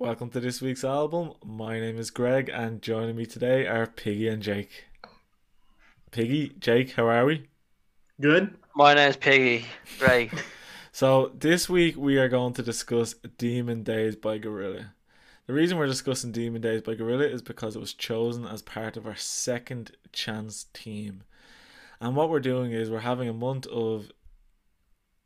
Welcome 0.00 0.30
to 0.30 0.40
this 0.40 0.62
week's 0.62 0.82
album. 0.82 1.34
My 1.44 1.78
name 1.78 1.98
is 1.98 2.10
Greg, 2.10 2.48
and 2.48 2.80
joining 2.80 3.16
me 3.16 3.26
today 3.26 3.66
are 3.66 3.86
Piggy 3.86 4.28
and 4.28 4.42
Jake. 4.42 4.86
Piggy, 6.10 6.54
Jake, 6.58 6.92
how 6.92 7.06
are 7.06 7.26
we? 7.26 7.48
Good. 8.18 8.56
My 8.74 8.94
name 8.94 9.10
is 9.10 9.18
Piggy. 9.18 9.66
Right. 10.00 10.32
So, 10.92 11.32
this 11.38 11.68
week 11.68 11.98
we 11.98 12.16
are 12.16 12.30
going 12.30 12.54
to 12.54 12.62
discuss 12.62 13.14
Demon 13.36 13.82
Days 13.82 14.16
by 14.16 14.38
Gorillaz. 14.38 14.86
The 15.46 15.52
reason 15.52 15.76
we're 15.76 15.86
discussing 15.86 16.32
Demon 16.32 16.62
Days 16.62 16.80
by 16.80 16.94
Gorillaz 16.94 17.34
is 17.34 17.42
because 17.42 17.76
it 17.76 17.80
was 17.80 17.92
chosen 17.92 18.46
as 18.46 18.62
part 18.62 18.96
of 18.96 19.06
our 19.06 19.16
second 19.16 19.98
chance 20.12 20.64
team. 20.72 21.24
And 22.00 22.16
what 22.16 22.30
we're 22.30 22.40
doing 22.40 22.72
is 22.72 22.90
we're 22.90 23.00
having 23.00 23.28
a 23.28 23.34
month 23.34 23.66
of 23.66 24.10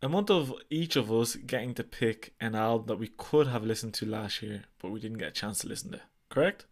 a 0.05 0.09
month 0.09 0.31
of 0.31 0.53
each 0.69 0.97
of 0.97 1.11
us 1.11 1.35
getting 1.35 1.73
to 1.75 1.83
pick 1.83 2.35
an 2.41 2.55
album 2.55 2.87
that 2.89 2.99
we 2.99 3.09
could 3.17 3.47
have 3.47 3.65
listened 3.65 3.95
to 3.95 4.07
last 4.07 4.43
year, 4.43 4.65
but 4.81 4.91
we 4.91 5.01
didn't 5.01 5.19
get 5.19 5.29
a 5.29 5.33
chance 5.33 5.59
to 5.61 5.69
listen 5.69 5.93
to. 5.93 6.01
Correct? 6.29 6.67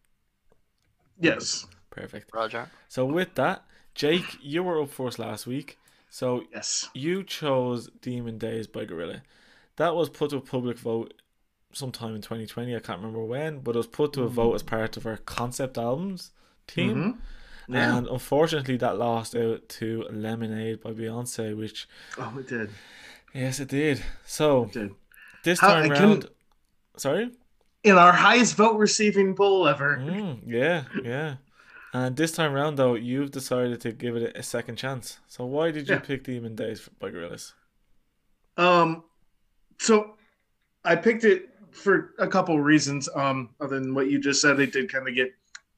Yes. 1.18 1.66
Perfect. 1.90 2.30
Roger. 2.34 2.70
So 2.88 3.04
with 3.06 3.34
that, 3.36 3.64
Jake, 3.94 4.38
you 4.42 4.62
were 4.62 4.82
up 4.82 4.90
first 4.90 5.18
last 5.18 5.46
week. 5.46 5.78
So 6.10 6.44
Yes. 6.52 6.90
you 6.94 7.22
chose 7.24 7.88
Demon 8.02 8.36
Days 8.38 8.66
by 8.66 8.84
Gorillaz. 8.84 9.22
That 9.76 9.94
was 9.94 10.10
put 10.10 10.30
to 10.30 10.36
a 10.36 10.40
public 10.42 10.78
vote 10.78 11.14
sometime 11.72 12.14
in 12.14 12.20
2020. 12.20 12.76
I 12.76 12.80
can't 12.80 12.98
remember 12.98 13.24
when, 13.24 13.60
but 13.60 13.74
it 13.74 13.78
was 13.78 13.86
put 13.86 14.12
to 14.14 14.24
a 14.24 14.28
vote 14.28 14.54
as 14.54 14.62
part 14.62 14.98
of 14.98 15.06
our 15.06 15.16
concept 15.16 15.78
albums 15.78 16.32
team. 16.66 16.96
Mhm. 16.96 17.18
Yeah. 17.74 17.96
And 17.96 18.06
unfortunately, 18.08 18.76
that 18.78 18.98
lost 18.98 19.34
out 19.34 19.68
to 19.70 20.02
Lemonade 20.10 20.82
by 20.82 20.90
Beyonce, 20.90 21.56
which 21.56 21.88
oh, 22.18 22.36
it 22.38 22.48
did. 22.48 22.70
Yes, 23.34 23.60
it 23.60 23.68
did. 23.68 24.02
So 24.26 24.64
It 24.64 24.72
did. 24.72 24.94
this 25.44 25.60
How- 25.60 25.74
time 25.74 25.90
couldn't- 25.90 26.08
round, 26.08 26.28
sorry. 26.96 27.30
In 27.84 27.96
our 27.98 28.12
highest 28.12 28.54
vote 28.56 28.76
receiving 28.78 29.34
poll 29.34 29.66
ever. 29.66 29.96
Mm, 29.98 30.40
yeah, 30.46 30.84
yeah. 31.02 31.36
And 31.92 32.16
this 32.16 32.32
time 32.32 32.52
round, 32.52 32.78
though, 32.78 32.94
you've 32.94 33.32
decided 33.32 33.80
to 33.82 33.92
give 33.92 34.16
it 34.16 34.36
a 34.36 34.42
second 34.42 34.76
chance. 34.76 35.18
So 35.26 35.44
why 35.44 35.72
did 35.72 35.88
you 35.88 35.96
Yeah. 35.96 36.00
pick 36.00 36.24
Demon 36.24 36.54
Days 36.54 36.88
by 37.00 37.10
Gorillaz? 37.10 37.52
Um, 38.56 39.04
so 39.78 40.16
I 40.84 40.96
picked 40.96 41.24
it 41.24 41.50
for 41.72 42.14
a 42.18 42.28
couple 42.28 42.58
reasons. 42.60 43.08
Um, 43.14 43.50
other 43.60 43.80
than 43.80 43.94
what 43.94 44.08
you 44.10 44.18
just 44.20 44.40
said, 44.40 44.60
it 44.60 44.72
did 44.72 44.90
kind 44.92 45.08
of 45.08 45.14
get 45.14 45.34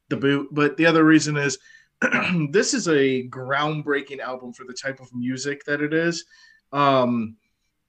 the 0.08 0.16
boot. 0.16 0.48
But 0.52 0.76
the 0.76 0.86
other 0.86 1.04
reason 1.04 1.36
is 1.36 1.58
this 2.50 2.74
is 2.74 2.86
a 2.86 3.26
groundbreaking 3.28 4.18
album 4.20 4.52
for 4.52 4.64
the 4.64 4.74
type 4.74 5.00
of 5.00 5.12
music 5.14 5.64
that 5.64 5.80
it 5.80 5.94
is. 5.94 6.26
Um, 6.72 7.36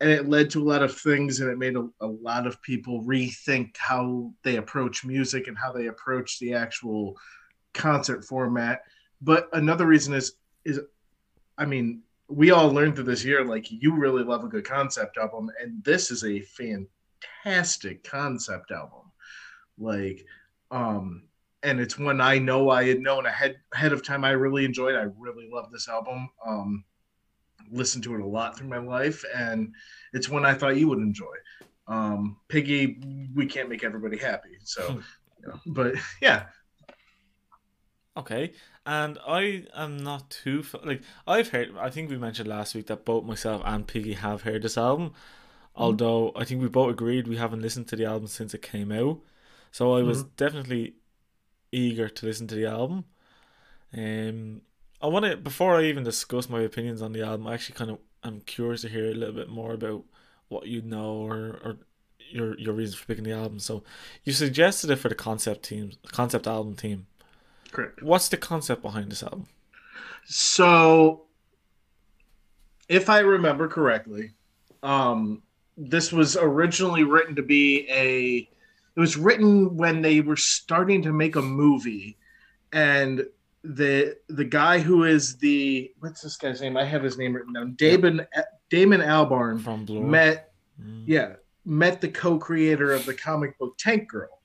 and 0.02 0.10
it 0.10 0.28
led 0.28 0.50
to 0.52 0.62
a 0.62 0.70
lot 0.70 0.84
of 0.84 0.98
things, 0.98 1.40
and 1.40 1.50
it 1.50 1.58
made 1.58 1.76
a, 1.76 1.88
a 2.02 2.08
lot 2.08 2.48
of 2.48 2.62
people 2.62 3.04
rethink 3.04 3.78
how 3.78 4.34
they 4.44 4.58
approach 4.58 5.06
music 5.06 5.48
and 5.48 5.58
how 5.58 5.72
they 5.72 5.88
approach 5.88 6.40
the 6.40 6.54
actual 6.54 7.16
concert 7.74 8.26
format. 8.26 8.82
But 9.22 9.48
another 9.54 9.86
reason 9.86 10.14
is 10.14 10.34
is 10.66 10.80
I 11.58 11.66
mean, 11.66 12.02
we 12.28 12.52
all 12.52 12.70
learned 12.72 12.96
through 12.96 13.06
this 13.06 13.24
year 13.24 13.46
like 13.46 13.72
you 13.72 13.96
really 13.96 14.24
love 14.24 14.44
a 14.44 14.50
good 14.50 14.66
concept 14.66 15.18
album, 15.18 15.50
and 15.62 15.84
this 15.84 16.12
is 16.12 16.24
a 16.26 16.42
fantastic 16.42 18.04
concept 18.04 18.72
album. 18.72 19.12
Like, 19.78 20.26
um, 20.72 21.24
and 21.64 21.80
it's 21.80 21.98
one 21.98 22.20
I 22.20 22.38
know 22.38 22.70
I 22.70 22.84
had 22.86 23.00
known 23.00 23.26
ahead 23.26 23.58
ahead 23.74 23.94
of 23.94 24.04
time. 24.04 24.26
I 24.26 24.32
really 24.32 24.66
enjoyed. 24.66 24.96
I 24.96 25.08
really 25.18 25.50
love 25.52 25.72
this 25.72 25.88
album. 25.88 26.30
Um, 26.46 26.84
listened 27.72 28.04
to 28.06 28.16
it 28.16 28.22
a 28.22 28.26
lot 28.26 28.58
through 28.58 28.68
my 28.68 28.78
life, 28.78 29.24
and 29.36 29.74
it's 30.14 30.30
one 30.30 30.46
I 30.46 30.54
thought 30.54 30.78
you 30.78 30.88
would 30.90 31.00
enjoy. 31.00 31.36
Um, 31.88 32.38
Piggy, 32.48 33.30
we 33.36 33.46
can't 33.46 33.70
make 33.70 33.84
everybody 33.84 34.18
happy, 34.18 34.58
so, 34.64 35.02
you 35.42 35.48
know, 35.48 35.60
but 35.68 35.96
yeah, 36.22 36.46
Okay, 38.18 38.54
and 38.86 39.20
I 39.28 39.66
am 39.76 39.98
not 39.98 40.30
too 40.30 40.64
like 40.86 41.02
I've 41.28 41.50
heard. 41.50 41.76
I 41.78 41.90
think 41.90 42.10
we 42.10 42.18
mentioned 42.18 42.48
last 42.48 42.74
week 42.74 42.88
that 42.88 43.04
both 43.04 43.26
myself 43.26 43.62
and 43.66 43.86
Piggy 43.86 44.14
have 44.14 44.44
heard 44.44 44.62
this 44.62 44.78
album. 44.78 45.14
Although 45.76 46.32
I 46.34 46.46
think 46.46 46.62
we 46.62 46.70
both 46.70 46.92
agreed 46.92 47.28
we 47.28 47.36
haven't 47.36 47.62
listened 47.62 47.90
to 47.90 47.98
the 47.98 48.06
album 48.06 48.28
since 48.28 48.54
it 48.54 48.62
came 48.62 48.92
out, 48.94 49.20
so 49.72 49.94
I 49.94 50.04
was 50.04 50.24
definitely 50.24 50.96
eager 51.74 52.08
to 52.08 52.26
listen 52.26 52.48
to 52.48 52.56
the 52.56 52.68
album. 52.68 53.04
Um, 53.94 54.62
I 55.02 55.08
want 55.08 55.26
to 55.26 55.38
before 55.38 55.76
I 55.76 55.84
even 55.84 56.04
discuss 56.04 56.50
my 56.50 56.62
opinions 56.62 57.02
on 57.02 57.12
the 57.12 57.22
album. 57.22 57.48
I 57.48 57.54
actually 57.54 57.76
kind 57.76 57.92
of 57.92 58.00
I'm 58.24 58.42
curious 58.42 58.82
to 58.82 58.90
hear 58.90 59.06
a 59.06 59.14
little 59.14 59.36
bit 59.36 59.50
more 59.50 59.74
about 59.74 60.04
what 60.48 60.68
you 60.68 60.82
know 60.82 61.14
or 61.14 61.60
or 61.64 61.78
your 62.30 62.58
your 62.58 62.74
reasons 62.74 63.00
for 63.00 63.06
picking 63.06 63.24
the 63.24 63.34
album. 63.34 63.60
So 63.60 63.84
you 64.24 64.34
suggested 64.34 64.90
it 64.90 64.98
for 64.98 65.10
the 65.10 65.16
concept 65.16 65.64
team, 65.64 65.92
concept 66.12 66.48
album 66.48 66.76
team. 66.76 67.08
correct. 67.72 68.02
What's 68.02 68.30
the 68.30 68.38
concept 68.38 68.82
behind 68.82 69.12
this 69.12 69.24
album? 69.24 69.48
So, 70.26 71.26
if 72.90 73.10
I 73.10 73.20
remember 73.20 73.68
correctly, 73.68 74.32
um, 74.82 75.44
this 75.78 76.12
was 76.12 76.36
originally 76.36 77.04
written 77.04 77.36
to 77.36 77.44
be 77.44 77.88
a. 77.90 78.50
It 78.96 79.00
was 79.00 79.18
written 79.18 79.76
when 79.76 80.02
they 80.02 80.22
were 80.22 80.38
starting 80.38 81.02
to 81.04 81.12
make 81.12 81.36
a 81.36 81.42
movie, 81.42 82.18
and 82.72 83.26
the 83.74 84.18
the 84.30 84.46
guy 84.46 84.80
who 84.80 85.04
is 85.06 85.38
the 85.38 85.92
what's 86.00 86.22
this 86.22 86.38
guy's 86.38 86.62
name? 86.62 86.78
I 86.78 86.84
have 86.86 87.04
his 87.04 87.18
name 87.18 87.34
written 87.36 87.54
down. 87.54 87.74
Damon 87.76 88.26
Damon 88.70 89.02
Albarn 89.02 89.62
From 89.62 89.86
Blur. 89.86 90.02
met 90.04 90.52
Mm. 90.82 91.04
yeah 91.08 91.36
met 91.64 92.02
the 92.02 92.10
co-creator 92.10 92.92
of 92.92 93.06
the 93.06 93.14
comic 93.14 93.58
book 93.58 93.78
Tank 93.78 94.10
Girl, 94.10 94.42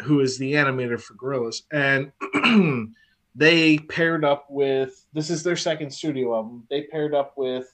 who 0.00 0.20
is 0.20 0.38
the 0.38 0.54
animator 0.54 0.98
for 0.98 1.12
Gorillaz, 1.14 1.62
and 1.70 2.10
they 3.34 3.76
paired 3.78 4.24
up 4.24 4.46
with 4.48 5.04
this 5.12 5.28
is 5.28 5.42
their 5.42 5.54
second 5.56 5.90
studio 5.90 6.34
album. 6.34 6.66
They 6.70 6.84
paired 6.84 7.14
up 7.14 7.34
with 7.36 7.66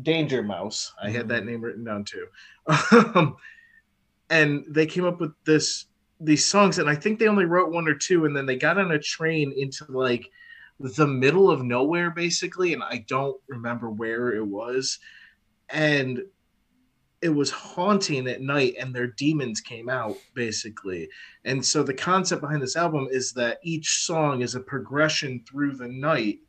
Danger 0.00 0.42
Mouse. 0.42 0.92
I 1.02 1.10
had 1.10 1.28
that 1.28 1.44
name 1.44 1.60
written 1.60 1.84
down 1.84 2.04
too, 2.04 2.26
um, 3.14 3.36
and 4.30 4.64
they 4.68 4.86
came 4.86 5.04
up 5.04 5.20
with 5.20 5.32
this 5.44 5.84
these 6.20 6.44
songs, 6.44 6.78
and 6.78 6.88
I 6.88 6.94
think 6.94 7.18
they 7.18 7.28
only 7.28 7.44
wrote 7.44 7.72
one 7.72 7.88
or 7.88 7.94
two, 7.94 8.24
and 8.24 8.36
then 8.36 8.46
they 8.46 8.56
got 8.56 8.78
on 8.78 8.92
a 8.92 8.98
train 8.98 9.52
into 9.56 9.84
like 9.88 10.30
the 10.78 11.06
middle 11.06 11.50
of 11.50 11.64
nowhere 11.64 12.10
basically 12.10 12.74
and 12.74 12.82
i 12.82 13.02
don't 13.08 13.40
remember 13.48 13.90
where 13.90 14.32
it 14.34 14.46
was. 14.46 14.98
And 15.70 16.22
it 17.22 17.30
was 17.30 17.50
haunting 17.50 18.28
at 18.28 18.42
night 18.42 18.74
and 18.78 18.94
their 18.94 19.06
demons 19.06 19.60
came 19.60 19.88
out 19.88 20.16
basically. 20.34 21.08
And 21.44 21.64
so 21.64 21.82
the 21.82 21.94
concept 21.94 22.42
behind 22.42 22.62
this 22.62 22.76
album 22.76 23.08
is 23.10 23.32
that 23.32 23.58
each 23.62 24.04
song 24.04 24.42
is 24.42 24.54
a 24.54 24.60
progression 24.60 25.42
through 25.48 25.76
the 25.76 25.88
night 25.88 26.40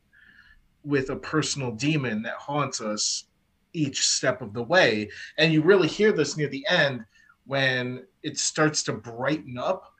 with 0.84 1.10
a 1.10 1.16
personal 1.16 1.72
demon 1.72 2.22
that 2.22 2.34
haunts 2.34 2.80
us 2.80 3.24
each 3.72 4.06
step 4.06 4.42
of 4.42 4.52
the 4.52 4.62
way. 4.62 5.10
And 5.38 5.52
you 5.52 5.62
really 5.62 5.88
hear 5.88 6.12
this 6.12 6.36
near 6.36 6.48
the 6.48 6.66
end 6.68 7.04
when 7.48 8.06
it 8.22 8.38
starts 8.38 8.82
to 8.84 8.92
brighten 8.92 9.58
up 9.58 9.92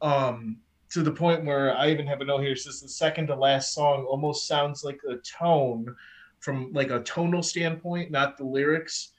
um 0.00 0.56
to 0.88 1.02
the 1.02 1.10
point 1.10 1.44
where 1.44 1.76
i 1.76 1.90
even 1.90 2.06
have 2.06 2.20
a 2.20 2.24
note 2.24 2.40
here 2.40 2.52
it 2.52 2.58
says 2.58 2.80
the 2.80 2.88
second 2.88 3.26
to 3.26 3.34
last 3.34 3.74
song 3.74 4.04
almost 4.04 4.46
sounds 4.46 4.84
like 4.84 5.00
a 5.08 5.16
tone 5.16 5.94
from 6.38 6.72
like 6.72 6.90
a 6.90 7.00
tonal 7.00 7.42
standpoint 7.42 8.10
not 8.10 8.38
the 8.38 8.44
lyrics 8.44 9.12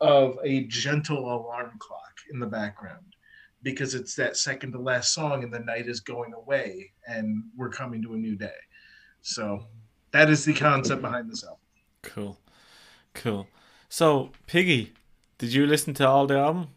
of 0.00 0.38
a 0.44 0.64
gentle 0.64 1.18
alarm 1.34 1.72
clock 1.78 2.12
in 2.32 2.38
the 2.38 2.46
background 2.46 3.12
because 3.62 3.94
it's 3.94 4.14
that 4.16 4.36
second 4.36 4.72
to 4.72 4.78
last 4.78 5.14
song 5.14 5.44
and 5.44 5.52
the 5.52 5.60
night 5.60 5.88
is 5.88 6.00
going 6.00 6.34
away 6.34 6.90
and 7.06 7.44
we're 7.56 7.70
coming 7.70 8.02
to 8.02 8.14
a 8.14 8.16
new 8.16 8.34
day. 8.34 8.50
So 9.22 9.64
that 10.10 10.28
is 10.28 10.44
the 10.44 10.52
concept 10.52 11.02
behind 11.02 11.30
this 11.30 11.44
album. 11.44 11.60
Cool. 12.02 12.38
Cool. 13.14 13.46
So, 13.88 14.30
Piggy, 14.46 14.92
did 15.38 15.52
you 15.52 15.66
listen 15.66 15.94
to 15.94 16.08
all 16.08 16.26
the 16.26 16.38
album? 16.38 16.68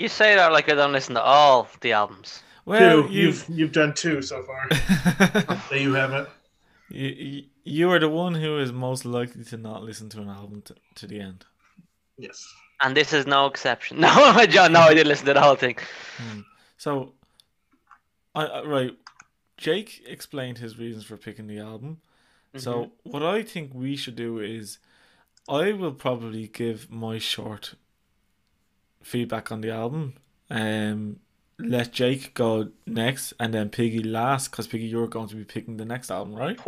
You 0.00 0.08
say 0.08 0.34
that 0.34 0.50
like 0.50 0.70
I 0.70 0.74
don't 0.74 0.92
listen 0.92 1.14
to 1.16 1.22
all 1.22 1.68
the 1.82 1.92
albums. 1.92 2.42
Well, 2.64 3.06
two, 3.06 3.12
you've 3.12 3.44
you've 3.50 3.72
done 3.72 3.92
two 3.92 4.22
so 4.22 4.42
far 4.42 4.66
that 4.70 5.78
you 5.78 5.92
haven't. 5.92 6.26
you, 6.88 7.08
you 7.08 7.42
you 7.64 7.90
are 7.90 7.98
the 7.98 8.08
one 8.08 8.34
who 8.34 8.58
is 8.58 8.72
most 8.72 9.04
likely 9.04 9.44
to 9.44 9.58
not 9.58 9.82
listen 9.82 10.08
to 10.08 10.22
an 10.22 10.30
album 10.30 10.62
to, 10.62 10.74
to 10.94 11.06
the 11.06 11.20
end. 11.20 11.44
Yes. 12.16 12.50
And 12.82 12.96
this 12.96 13.12
is 13.12 13.26
no 13.26 13.44
exception. 13.44 14.00
No, 14.00 14.46
John, 14.46 14.72
no, 14.72 14.80
I 14.80 14.94
did 14.94 15.06
listen 15.06 15.26
to 15.26 15.34
the 15.34 15.42
whole 15.42 15.54
thing. 15.54 15.76
Hmm. 16.16 16.40
So, 16.78 17.12
I, 18.34 18.46
I 18.46 18.64
right, 18.64 18.96
Jake 19.58 20.02
explained 20.06 20.56
his 20.56 20.78
reasons 20.78 21.04
for 21.04 21.18
picking 21.18 21.46
the 21.46 21.58
album. 21.58 22.00
So, 22.56 22.72
mm-hmm. 22.72 23.10
what 23.10 23.22
I 23.22 23.42
think 23.42 23.72
we 23.74 23.96
should 23.96 24.16
do 24.16 24.38
is, 24.38 24.78
I 25.46 25.72
will 25.72 25.92
probably 25.92 26.48
give 26.48 26.90
my 26.90 27.18
short 27.18 27.74
feedback 29.02 29.50
on 29.52 29.60
the 29.60 29.70
album. 29.70 30.14
Um, 30.50 31.20
let 31.58 31.92
Jake 31.92 32.32
go 32.34 32.70
next, 32.86 33.34
and 33.38 33.52
then 33.52 33.68
Piggy 33.68 34.02
last, 34.02 34.50
because 34.50 34.66
Piggy, 34.66 34.86
you're 34.86 35.06
going 35.06 35.28
to 35.28 35.36
be 35.36 35.44
picking 35.44 35.76
the 35.76 35.84
next 35.84 36.10
album, 36.10 36.34
right? 36.34 36.58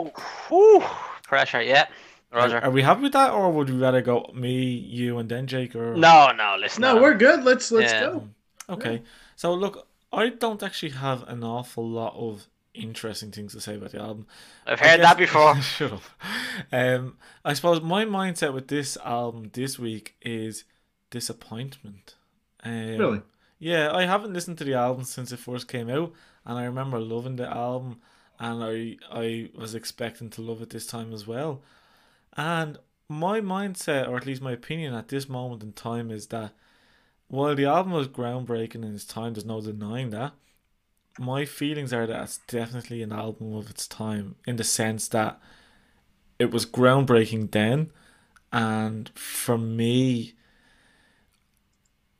Whew, 0.48 0.84
pressure, 1.24 1.62
yeah. 1.62 1.86
Roger. 2.30 2.58
Are, 2.58 2.64
are 2.64 2.70
we 2.70 2.82
happy 2.82 3.02
with 3.02 3.12
that, 3.12 3.30
or 3.32 3.50
would 3.52 3.70
we 3.70 3.76
rather 3.76 4.02
go 4.02 4.30
me, 4.34 4.62
you, 4.62 5.18
and 5.18 5.28
then 5.28 5.46
Jake? 5.46 5.74
Or 5.74 5.94
No, 5.96 6.30
no, 6.36 6.56
listen. 6.58 6.80
No, 6.82 7.00
we're 7.00 7.14
good. 7.14 7.44
Let's 7.44 7.70
let's 7.72 7.92
Yeah. 7.92 8.00
go. 8.00 8.28
Okay. 8.70 9.02
So 9.36 9.52
look, 9.54 9.86
I 10.12 10.28
don't 10.30 10.62
actually 10.62 10.92
have 10.92 11.26
an 11.28 11.42
awful 11.44 11.86
lot 11.88 12.14
of 12.16 12.46
interesting 12.74 13.30
things 13.32 13.52
to 13.52 13.60
say 13.60 13.76
about 13.76 13.92
the 13.92 14.00
album. 14.00 14.26
I've 14.66 14.80
heard 14.80 14.98
guess- 15.00 15.08
that 15.08 15.18
before. 15.18 15.56
Shut 15.62 15.92
up. 15.92 16.02
Um, 16.70 17.16
I 17.44 17.52
suppose 17.54 17.82
my 17.82 18.04
mindset 18.06 18.54
with 18.54 18.68
this 18.68 18.96
album 19.04 19.50
this 19.52 19.78
week 19.78 20.14
is 20.22 20.64
disappointment. 21.10 22.14
Um, 22.62 22.98
Really? 22.98 23.22
Yeah, 23.58 23.92
I 23.94 24.04
haven't 24.06 24.32
listened 24.32 24.58
to 24.58 24.64
the 24.64 24.74
album 24.74 25.04
since 25.04 25.30
it 25.32 25.38
first 25.38 25.68
came 25.68 25.88
out, 25.88 26.12
and 26.44 26.58
I 26.58 26.64
remember 26.64 26.98
loving 26.98 27.36
the 27.36 27.48
album, 27.48 28.00
and 28.38 28.62
I 28.62 28.96
I 29.10 29.50
was 29.54 29.74
expecting 29.74 30.30
to 30.30 30.42
love 30.42 30.62
it 30.62 30.70
this 30.70 30.86
time 30.86 31.12
as 31.12 31.26
well. 31.26 31.62
And 32.36 32.78
my 33.08 33.40
mindset, 33.40 34.08
or 34.08 34.16
at 34.16 34.26
least 34.26 34.42
my 34.42 34.52
opinion 34.52 34.94
at 34.94 35.08
this 35.08 35.28
moment 35.28 35.62
in 35.62 35.72
time, 35.74 36.10
is 36.10 36.28
that 36.28 36.52
while 37.28 37.54
the 37.54 37.66
album 37.66 37.92
was 37.92 38.08
groundbreaking 38.08 38.84
in 38.84 38.94
its 38.94 39.04
time, 39.06 39.34
there's 39.34 39.44
no 39.46 39.60
denying 39.60 40.10
that. 40.10 40.32
My 41.18 41.44
feelings 41.44 41.92
are 41.92 42.06
that 42.06 42.22
it's 42.24 42.38
definitely 42.46 43.02
an 43.02 43.12
album 43.12 43.54
of 43.54 43.70
its 43.70 43.86
time 43.86 44.36
in 44.46 44.56
the 44.56 44.64
sense 44.64 45.08
that 45.08 45.40
it 46.38 46.50
was 46.50 46.66
groundbreaking 46.66 47.50
then, 47.52 47.90
and 48.52 49.10
for 49.14 49.58
me, 49.58 50.34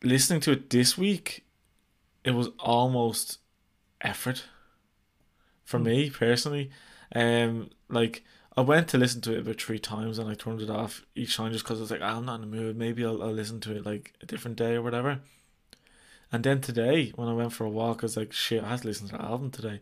listening 0.02 0.40
to 0.40 0.52
it 0.52 0.70
this 0.70 0.98
week, 0.98 1.44
it 2.24 2.32
was 2.32 2.48
almost 2.58 3.38
effort 4.00 4.44
for 5.64 5.78
me 5.78 6.10
personally. 6.10 6.70
Um, 7.14 7.70
like 7.88 8.24
I 8.56 8.60
went 8.60 8.88
to 8.88 8.98
listen 8.98 9.20
to 9.22 9.34
it 9.34 9.40
about 9.40 9.60
three 9.60 9.78
times 9.78 10.18
and 10.18 10.28
I 10.30 10.34
turned 10.34 10.60
it 10.60 10.70
off 10.70 11.04
each 11.14 11.36
time 11.36 11.52
just 11.52 11.64
because 11.64 11.78
I 11.78 11.82
was 11.82 11.90
like, 11.90 12.00
"Ah, 12.02 12.16
I'm 12.16 12.26
not 12.26 12.40
in 12.40 12.50
the 12.50 12.56
mood. 12.56 12.76
Maybe 12.76 13.04
I'll, 13.04 13.22
I'll 13.22 13.32
listen 13.32 13.60
to 13.60 13.76
it 13.76 13.86
like 13.86 14.12
a 14.20 14.26
different 14.26 14.56
day 14.56 14.74
or 14.74 14.82
whatever. 14.82 15.20
And 16.32 16.44
then 16.44 16.62
today, 16.62 17.12
when 17.14 17.28
I 17.28 17.34
went 17.34 17.52
for 17.52 17.64
a 17.64 17.70
walk, 17.70 18.02
I 18.02 18.06
was 18.06 18.16
like, 18.16 18.32
shit, 18.32 18.64
I 18.64 18.70
have 18.70 18.80
to 18.80 18.88
listen 18.88 19.06
to 19.08 19.16
the 19.16 19.22
album 19.22 19.50
today. 19.50 19.80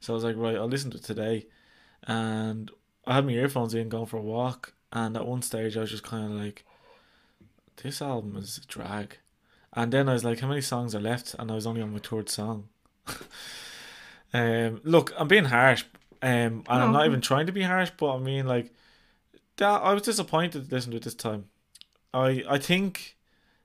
So 0.00 0.12
I 0.12 0.14
was 0.14 0.24
like, 0.24 0.36
right, 0.36 0.56
I'll 0.56 0.68
listen 0.68 0.90
to 0.90 0.98
it 0.98 1.04
today. 1.04 1.46
And 2.02 2.70
I 3.06 3.14
had 3.14 3.24
my 3.24 3.32
earphones 3.32 3.72
in 3.72 3.88
going 3.88 4.06
for 4.06 4.18
a 4.18 4.22
walk. 4.22 4.74
And 4.92 5.16
at 5.16 5.26
one 5.26 5.40
stage, 5.40 5.74
I 5.76 5.80
was 5.80 5.90
just 5.90 6.02
kind 6.02 6.26
of 6.26 6.32
like, 6.32 6.64
this 7.82 8.02
album 8.02 8.36
is 8.36 8.58
a 8.58 8.66
drag. 8.66 9.16
And 9.76 9.92
then 9.92 10.08
I 10.08 10.14
was 10.14 10.24
like, 10.24 10.40
how 10.40 10.48
many 10.48 10.62
songs 10.62 10.94
are 10.94 11.00
left? 11.00 11.34
And 11.38 11.50
I 11.50 11.54
was 11.54 11.66
only 11.66 11.82
on 11.82 11.92
my 11.92 11.98
third 11.98 12.30
song. 12.30 12.68
um, 14.32 14.80
look, 14.82 15.12
I'm 15.18 15.28
being 15.28 15.44
harsh. 15.44 15.84
Um, 16.22 16.64
and 16.66 16.82
I'm 16.82 16.92
not 16.92 17.06
even 17.06 17.20
trying 17.20 17.46
to 17.46 17.52
be 17.52 17.62
harsh, 17.62 17.90
but 17.96 18.16
I 18.16 18.18
mean, 18.18 18.46
like, 18.46 18.72
that 19.58 19.82
I 19.82 19.92
was 19.92 20.02
disappointed 20.02 20.68
to 20.68 20.74
listen 20.74 20.90
to 20.92 20.96
it 20.96 21.02
this 21.04 21.14
time. 21.14 21.44
I 22.12 22.42
I 22.48 22.58
think 22.58 23.16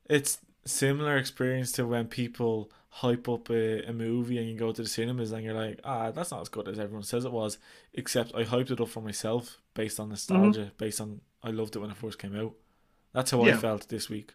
it's 0.09 0.39
similar 0.65 1.17
experience 1.17 1.71
to 1.73 1.87
when 1.87 2.07
people 2.07 2.69
hype 2.89 3.29
up 3.29 3.49
a, 3.49 3.83
a 3.83 3.93
movie 3.93 4.37
and 4.37 4.49
you 4.49 4.55
go 4.57 4.71
to 4.73 4.81
the 4.81 4.87
cinemas 4.87 5.31
and 5.31 5.43
you're 5.43 5.53
like, 5.53 5.79
ah, 5.85 6.11
that's 6.11 6.31
not 6.31 6.41
as 6.41 6.49
good 6.49 6.67
as 6.67 6.77
everyone 6.77 7.03
says 7.03 7.23
it 7.23 7.31
was. 7.31 7.57
Except 7.93 8.35
I 8.35 8.43
hyped 8.43 8.71
it 8.71 8.81
up 8.81 8.89
for 8.89 9.01
myself 9.01 9.57
based 9.73 9.99
on 9.99 10.09
nostalgia, 10.09 10.71
based 10.77 10.99
on 10.99 11.21
I 11.41 11.51
loved 11.51 11.75
it 11.75 11.79
when 11.79 11.89
it 11.89 11.97
first 11.97 12.19
came 12.19 12.35
out. 12.35 12.53
That's 13.13 13.31
how 13.31 13.43
I 13.43 13.53
felt 13.53 13.87
this 13.87 14.09
week. 14.09 14.33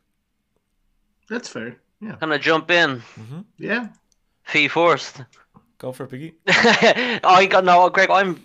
That's 1.29 1.49
fair. 1.49 1.77
Yeah. 2.01 2.17
Can 2.17 2.33
I 2.33 2.39
jump 2.39 2.71
in? 2.71 3.01
hmm 3.01 3.41
Yeah. 3.59 3.89
Fee 4.45 4.69
first. 4.69 5.23
Go 5.79 5.93
for 5.93 6.05
it, 6.05 6.11
Piggy. 6.11 6.35
I 6.49 7.47
got 7.51 7.65
no, 7.65 7.89
Greg. 7.91 8.11
I'm. 8.11 8.41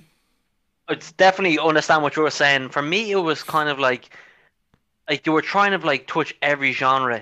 It's 0.90 1.12
definitely 1.14 1.60
understand 1.60 2.04
what 2.04 2.16
you 2.16 2.24
were 2.24 2.32
saying. 2.32 2.70
For 2.70 2.82
me, 2.82 3.12
it 3.12 3.18
was 3.18 3.44
kind 3.44 3.70
of 3.70 3.80
like, 3.80 4.10
like 5.10 5.26
you 5.26 5.32
were 5.32 5.42
trying 5.42 5.72
to 5.80 5.86
like 5.86 6.08
touch 6.08 6.36
every 6.42 6.74
genre, 6.74 7.22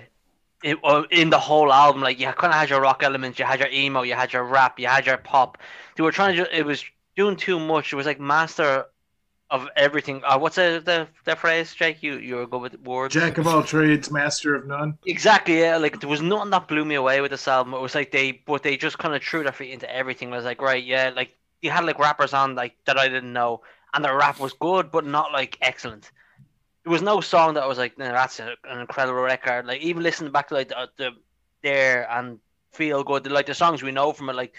in, 0.64 0.78
uh, 0.84 1.04
in 1.12 1.30
the 1.30 1.38
whole 1.38 1.72
album. 1.72 2.02
Like 2.02 2.20
you 2.20 2.26
kind 2.28 2.52
of 2.54 2.60
had 2.60 2.70
your 2.70 2.82
rock 2.82 3.04
elements, 3.04 3.38
you 3.38 3.46
had 3.46 3.60
your 3.60 3.70
emo, 3.70 4.02
you 4.02 4.16
had 4.16 4.34
your 4.34 4.44
rap, 4.44 4.80
you 4.80 4.88
had 4.88 5.06
your 5.06 5.18
pop. 5.18 5.58
They 5.96 6.04
were 6.04 6.12
trying 6.12 6.38
to. 6.38 6.58
It 6.58 6.66
was 6.66 6.84
doing 7.16 7.36
too 7.36 7.60
much. 7.60 7.94
It 7.94 7.96
was 7.98 8.06
like 8.06 8.20
master 8.20 8.86
of 9.52 9.68
everything. 9.76 10.22
Uh, 10.24 10.38
what's 10.38 10.56
the 10.56 10.82
the, 10.84 11.08
the 11.26 11.36
phrase, 11.36 11.74
Jake? 11.74 12.04
You 12.04 12.18
you 12.18 12.36
were 12.36 12.48
good 12.48 12.62
with 12.62 12.80
words. 12.82 13.14
Jack 13.14 13.38
of 13.38 13.48
all 13.48 13.64
trades, 13.64 14.12
master 14.12 14.56
of 14.56 14.68
none. 14.68 14.98
Exactly, 15.06 15.60
yeah. 15.60 15.78
Like 15.78 16.00
there 16.00 16.10
was 16.10 16.22
nothing 16.22 16.52
that 16.52 16.68
blew 16.68 16.86
me 16.86 16.96
away 16.96 17.22
with 17.22 17.32
this 17.32 17.48
album. 17.48 17.74
It 17.74 17.82
was 17.82 17.96
like 17.96 18.12
they, 18.12 18.44
but 18.46 18.64
they 18.64 18.78
just 18.78 18.98
kind 18.98 19.16
of 19.16 19.24
threw 19.24 19.44
their 19.44 19.52
feet 19.52 19.72
into 19.72 19.94
everything. 19.94 20.32
I 20.32 20.38
was 20.38 20.46
like, 20.46 20.62
right, 20.62 20.84
yeah. 20.84 21.12
Like 21.16 21.32
you 21.62 21.72
had 21.72 21.86
like 21.86 22.00
rappers 22.00 22.34
on 22.34 22.56
like 22.56 22.76
that 22.86 22.98
I 22.98 23.08
didn't 23.08 23.34
know, 23.34 23.62
and 23.94 24.04
the 24.04 24.14
rap 24.14 24.40
was 24.40 24.54
good, 24.54 24.92
but 24.92 25.06
not 25.06 25.32
like 25.32 25.58
excellent. 25.62 26.12
There 26.84 26.92
was 26.92 27.02
no 27.02 27.20
song 27.22 27.56
that 27.56 27.64
I 27.64 27.68
was 27.68 27.78
like, 27.78 27.98
no, 27.98 28.06
that's 28.06 28.40
a, 28.40 28.54
an 28.64 28.80
incredible 28.80 29.22
record. 29.22 29.66
Like 29.66 29.82
even 29.82 30.04
listening 30.04 30.32
back 30.32 30.48
to 30.50 30.54
like 30.54 30.70
the, 30.70 30.90
the 30.98 31.12
there 31.62 32.10
and 32.12 32.40
feel 32.72 33.04
good, 33.04 33.30
like 33.30 33.48
the 33.48 33.54
songs 33.54 33.84
we 33.84 33.92
know 33.92 34.14
from 34.14 34.30
it, 34.30 34.36
like 34.36 34.54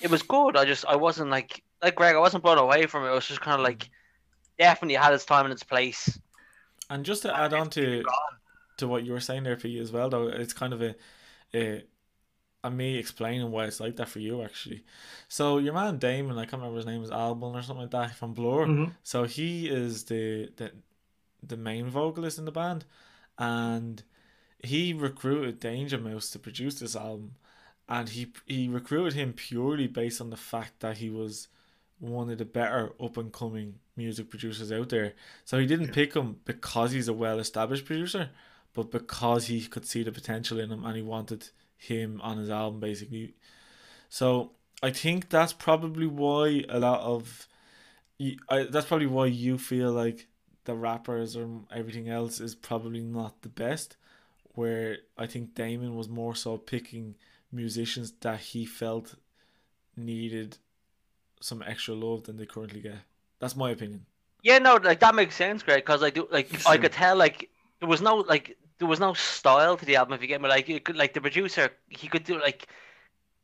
it 0.00 0.10
was 0.10 0.22
good. 0.22 0.56
I 0.56 0.64
just 0.64 0.84
I 0.86 0.96
wasn't 0.96 1.30
like 1.30 1.62
like 1.82 1.94
Greg, 1.94 2.16
I 2.16 2.18
wasn't 2.18 2.42
blown 2.42 2.58
away 2.58 2.86
from 2.86 3.04
it. 3.04 3.08
It 3.10 3.14
was 3.14 3.26
just 3.26 3.40
kind 3.40 3.60
of 3.60 3.64
like 3.64 3.88
definitely 4.58 4.94
had 4.96 5.12
its 5.12 5.24
time 5.24 5.44
and 5.44 5.52
its 5.52 5.62
place. 5.62 6.18
And 6.90 7.04
just 7.04 7.22
to 7.22 7.36
add 7.36 7.54
on 7.54 7.70
to 7.70 8.04
to 8.76 8.88
what 8.88 9.04
you 9.04 9.12
were 9.12 9.20
saying 9.20 9.44
there, 9.44 9.56
Piggy, 9.56 9.78
as 9.78 9.92
well, 9.92 10.08
though, 10.10 10.26
it's 10.28 10.52
kind 10.52 10.72
of 10.72 10.82
a, 10.82 10.94
a, 11.54 11.84
a 12.64 12.70
me 12.70 12.98
explaining 12.98 13.50
why 13.50 13.66
it's 13.66 13.80
like 13.80 13.96
that 13.96 14.08
for 14.08 14.18
you, 14.18 14.42
actually. 14.42 14.84
So 15.28 15.58
your 15.58 15.74
man 15.74 15.98
Damon, 15.98 16.38
I 16.38 16.44
can't 16.44 16.54
remember 16.60 16.76
his 16.76 16.86
name, 16.86 17.02
is 17.02 17.10
Albon 17.10 17.54
or 17.54 17.62
something 17.62 17.82
like 17.82 17.90
that 17.92 18.16
from 18.16 18.34
Blur. 18.34 18.66
Mhm. 18.66 18.92
So 19.02 19.24
he 19.24 19.68
is 19.68 20.04
the, 20.04 20.50
the 20.56 20.72
the 21.42 21.56
main 21.56 21.88
vocalist 21.88 22.38
in 22.38 22.46
the 22.46 22.52
band, 22.52 22.84
and 23.38 24.02
he 24.58 24.92
recruited 24.92 25.60
Danger 25.60 25.98
Mouse 25.98 26.30
to 26.30 26.38
produce 26.38 26.78
this 26.80 26.96
album, 26.96 27.36
and 27.88 28.08
he 28.08 28.32
he 28.46 28.68
recruited 28.68 29.14
him 29.14 29.32
purely 29.34 29.86
based 29.86 30.20
on 30.20 30.30
the 30.30 30.36
fact 30.36 30.80
that 30.80 30.98
he 30.98 31.10
was 31.10 31.48
one 31.98 32.30
of 32.30 32.38
the 32.38 32.44
better 32.44 32.92
up 33.00 33.16
and 33.16 33.32
coming 33.32 33.76
music 33.96 34.30
producers 34.30 34.72
out 34.72 34.88
there. 34.88 35.14
So 35.44 35.58
he 35.58 35.66
didn't 35.66 35.92
pick 35.92 36.14
him 36.14 36.40
because 36.44 36.92
he's 36.92 37.08
a 37.08 37.12
well 37.12 37.38
established 37.38 37.86
producer, 37.86 38.30
but 38.72 38.90
because 38.90 39.46
he 39.46 39.62
could 39.62 39.86
see 39.86 40.02
the 40.02 40.12
potential 40.12 40.58
in 40.58 40.70
him 40.70 40.84
and 40.84 40.96
he 40.96 41.02
wanted 41.02 41.48
him 41.76 42.20
on 42.22 42.38
his 42.38 42.50
album 42.50 42.80
basically. 42.80 43.34
So 44.08 44.52
I 44.82 44.90
think 44.90 45.30
that's 45.30 45.52
probably 45.52 46.06
why 46.06 46.64
a 46.68 46.78
lot 46.78 47.00
of 47.00 47.46
you, 48.18 48.36
I, 48.48 48.64
that's 48.64 48.86
probably 48.86 49.06
why 49.06 49.26
you 49.26 49.58
feel 49.58 49.92
like 49.92 50.28
the 50.64 50.74
rappers 50.74 51.36
or 51.36 51.48
everything 51.74 52.08
else 52.08 52.40
is 52.40 52.54
probably 52.54 53.00
not 53.00 53.42
the 53.42 53.48
best. 53.48 53.96
Where 54.54 54.98
I 55.18 55.26
think 55.26 55.54
Damon 55.54 55.96
was 55.96 56.08
more 56.08 56.36
so 56.36 56.56
picking 56.58 57.16
musicians 57.50 58.12
that 58.20 58.38
he 58.38 58.64
felt 58.64 59.16
needed 59.96 60.58
some 61.44 61.62
extra 61.62 61.94
love 61.94 62.24
than 62.24 62.36
they 62.38 62.46
currently 62.46 62.80
get. 62.80 62.96
That's 63.38 63.54
my 63.54 63.70
opinion. 63.70 64.06
Yeah, 64.42 64.58
no, 64.58 64.76
like 64.76 65.00
that 65.00 65.14
makes 65.14 65.36
sense, 65.36 65.62
Greg. 65.62 65.84
Because 65.84 66.02
I 66.02 66.10
do 66.10 66.26
like 66.30 66.48
I 66.66 66.76
could 66.78 66.92
tell 66.92 67.16
like 67.16 67.50
there 67.80 67.88
was 67.88 68.00
no 68.00 68.16
like 68.16 68.56
there 68.78 68.88
was 68.88 69.00
no 69.00 69.12
style 69.14 69.76
to 69.76 69.84
the 69.84 69.96
album. 69.96 70.14
If 70.14 70.22
you 70.22 70.28
get 70.28 70.40
me, 70.40 70.48
like 70.48 70.68
you 70.68 70.80
could 70.80 70.96
like 70.96 71.12
the 71.14 71.20
producer, 71.20 71.70
he 71.88 72.08
could 72.08 72.24
do 72.24 72.40
like 72.40 72.68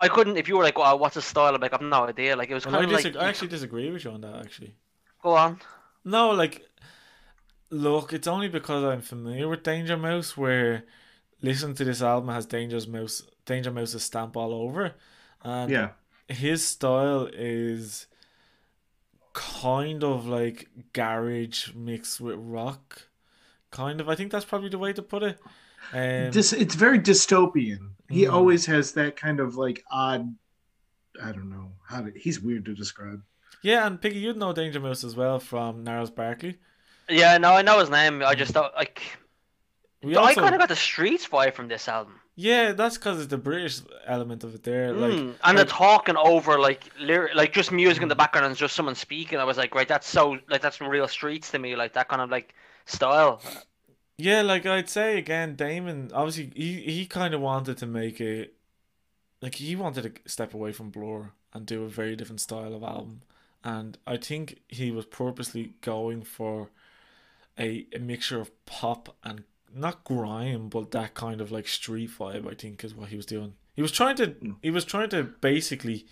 I 0.01 0.09
couldn't. 0.09 0.39
If 0.39 0.49
you 0.49 0.57
were 0.57 0.65
like, 0.65 0.79
"Oh, 0.79 0.97
what's 0.97 1.15
the 1.17 1.23
style?" 1.23 1.55
I'm 1.55 1.61
like, 1.61 1.75
I've 1.75 1.83
no 1.83 2.05
idea. 2.05 2.37
Like 2.37 2.51
it 2.51 2.55
was 2.55 2.65
Well, 2.65 2.75
I, 2.77 2.79
kind 2.81 2.93
of 2.93 3.05
like. 3.05 3.17
I 3.17 3.29
actually 3.29 3.49
disagree 3.49 3.91
with 3.91 4.05
you 4.05 4.13
on 4.13 4.23
that. 4.23 4.37
Actually, 4.37 4.75
Go 5.23 5.35
on. 5.37 5.61
no, 6.05 6.31
like, 6.31 6.65
look, 7.71 8.13
it's 8.13 8.27
only 8.27 8.49
because 8.49 8.83
I'm 8.85 9.03
familiar 9.03 9.49
with 9.49 9.63
Danger 9.63 9.97
Mouse 9.97 10.37
where 10.37 10.85
listening 11.43 11.75
to 11.77 11.85
this 11.85 12.03
album 12.03 12.31
has 12.35 12.47
Danger 12.47 12.81
Mouse, 12.89 13.23
Danger 13.45 13.71
Mouse's 13.71 14.03
stamp 14.05 14.37
all 14.37 14.55
over, 14.55 14.95
and 15.43 15.71
Yeah. 15.71 15.91
His 16.31 16.65
style 16.67 17.29
is 17.33 18.07
kind 19.33 20.03
of 20.05 20.27
like 20.27 20.69
garage 20.93 21.73
mixed 21.75 22.21
with 22.21 22.37
rock, 22.39 23.09
kind 23.71 24.01
of. 24.01 24.09
I 24.09 24.15
think 24.15 24.33
that's 24.33 24.45
probably 24.45 24.69
the 24.69 24.79
way 24.79 24.93
to 24.93 25.03
put 25.03 25.23
it. 25.23 25.39
Um, 25.93 26.31
Dis- 26.31 26.53
it's 26.53 26.75
very 26.75 26.99
dystopian. 26.99 27.93
He 28.09 28.25
Mm. 28.25 28.33
always 28.33 28.67
has 28.67 28.93
that 28.93 29.17
kind 29.17 29.41
of 29.41 29.57
like 29.57 29.83
odd. 29.91 30.35
I 31.23 31.33
don't 31.33 31.51
know 31.51 31.73
how 31.89 32.03
to. 32.03 32.13
He's 32.17 32.41
weird 32.41 32.65
to 32.67 32.75
describe. 32.75 33.23
yeah, 33.63 33.87
and 33.87 34.01
Piggy, 34.01 34.21
you'd 34.21 34.37
know 34.37 34.53
Danger 34.53 34.81
Mouse 34.81 35.05
as 35.05 35.17
well 35.17 35.39
from 35.39 35.85
Gnarls 35.85 36.11
Barkley. 36.11 36.59
Yeah, 37.09 37.37
no, 37.39 37.53
I 37.55 37.63
know 37.63 37.79
his 37.81 37.91
name. 37.91 38.23
I 38.23 38.35
just 38.35 38.53
thought 38.53 38.75
like 38.75 39.03
We 40.03 40.17
I 40.17 40.35
kind 40.35 40.55
of 40.55 40.61
got 40.61 40.69
the 40.69 40.77
Streets 40.77 41.27
vibe 41.27 41.55
from 41.55 41.69
this 41.69 41.89
album. 41.89 42.21
Yeah, 42.49 42.73
that's 42.73 42.97
because 42.97 43.19
it's 43.21 43.31
the 43.31 43.37
British 43.51 43.81
element 44.07 44.45
of 44.45 44.55
it 44.55 44.63
there. 44.63 44.93
Like, 44.93 45.13
Mm, 45.13 45.35
and 45.45 45.57
like- 45.57 45.57
the 45.59 45.65
talking 45.67 46.17
over 46.17 46.59
like 46.59 46.83
lyric, 46.99 47.35
like 47.35 47.53
just 47.53 47.71
music 47.73 48.03
in 48.03 48.09
the 48.09 48.15
background 48.23 48.47
and 48.47 48.57
just 48.57 48.75
someone 48.75 48.95
speaking. 48.95 49.39
I 49.39 49.45
was 49.45 49.57
like, 49.59 49.75
right, 49.75 49.89
that's 49.89 50.09
so 50.09 50.39
like 50.49 50.63
that's 50.63 50.81
real 50.81 51.09
streets 51.09 51.51
to 51.53 51.59
me. 51.59 51.77
Like 51.77 51.93
that 51.95 52.09
kind 52.09 52.23
of 52.23 52.31
like 52.31 52.55
style. 52.87 53.41
Yeah, 54.17 54.43
like 54.43 54.65
I'd 54.67 54.89
say 54.89 55.19
again, 55.19 55.55
Damon 55.57 56.11
obviously 56.15 56.51
he 56.55 56.81
he 56.97 57.07
kind 57.07 57.33
of 57.35 57.41
wanted 57.41 57.77
to 57.79 57.87
make 57.87 58.21
it 58.21 58.55
like 59.43 59.55
he 59.57 59.77
wanted 59.77 60.03
to 60.05 60.31
step 60.31 60.55
away 60.55 60.73
from 60.73 60.91
Blur 60.91 61.33
and 61.53 61.67
do 61.67 61.85
a 61.85 61.89
very 61.89 62.17
different 62.17 62.41
style 62.41 62.75
of 62.75 62.83
album, 62.83 63.23
and 63.65 63.99
I 64.07 64.17
think 64.19 64.61
he 64.69 64.91
was 64.91 65.07
purposely 65.07 65.75
going 65.81 66.23
for 66.23 66.71
a, 67.59 67.87
a 67.95 67.99
mixture 67.99 68.41
of 68.41 68.51
pop 68.67 69.17
and 69.25 69.45
not 69.75 70.05
grime, 70.05 70.69
but 70.69 70.91
that 70.93 71.15
kind 71.15 71.41
of 71.41 71.51
like 71.53 71.69
street 71.69 72.11
vibe. 72.11 72.51
I 72.51 72.55
think 72.55 72.83
is 72.85 72.95
what 72.95 73.09
he 73.11 73.17
was 73.17 73.27
doing. 73.27 73.55
He 73.75 73.83
was 73.83 73.93
trying 73.93 74.17
to 74.17 74.29
Mm. 74.29 74.57
he 74.63 74.71
was 74.71 74.85
trying 74.85 75.11
to 75.11 75.23
basically 75.25 76.07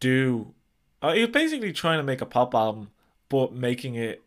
do. 0.00 0.54
Uh, 1.02 1.12
he 1.12 1.20
was 1.20 1.30
basically 1.30 1.72
trying 1.72 1.98
to 1.98 2.02
make 2.04 2.20
a 2.20 2.26
pop 2.26 2.54
album, 2.54 2.90
but 3.28 3.52
making 3.52 3.94
it 3.94 4.22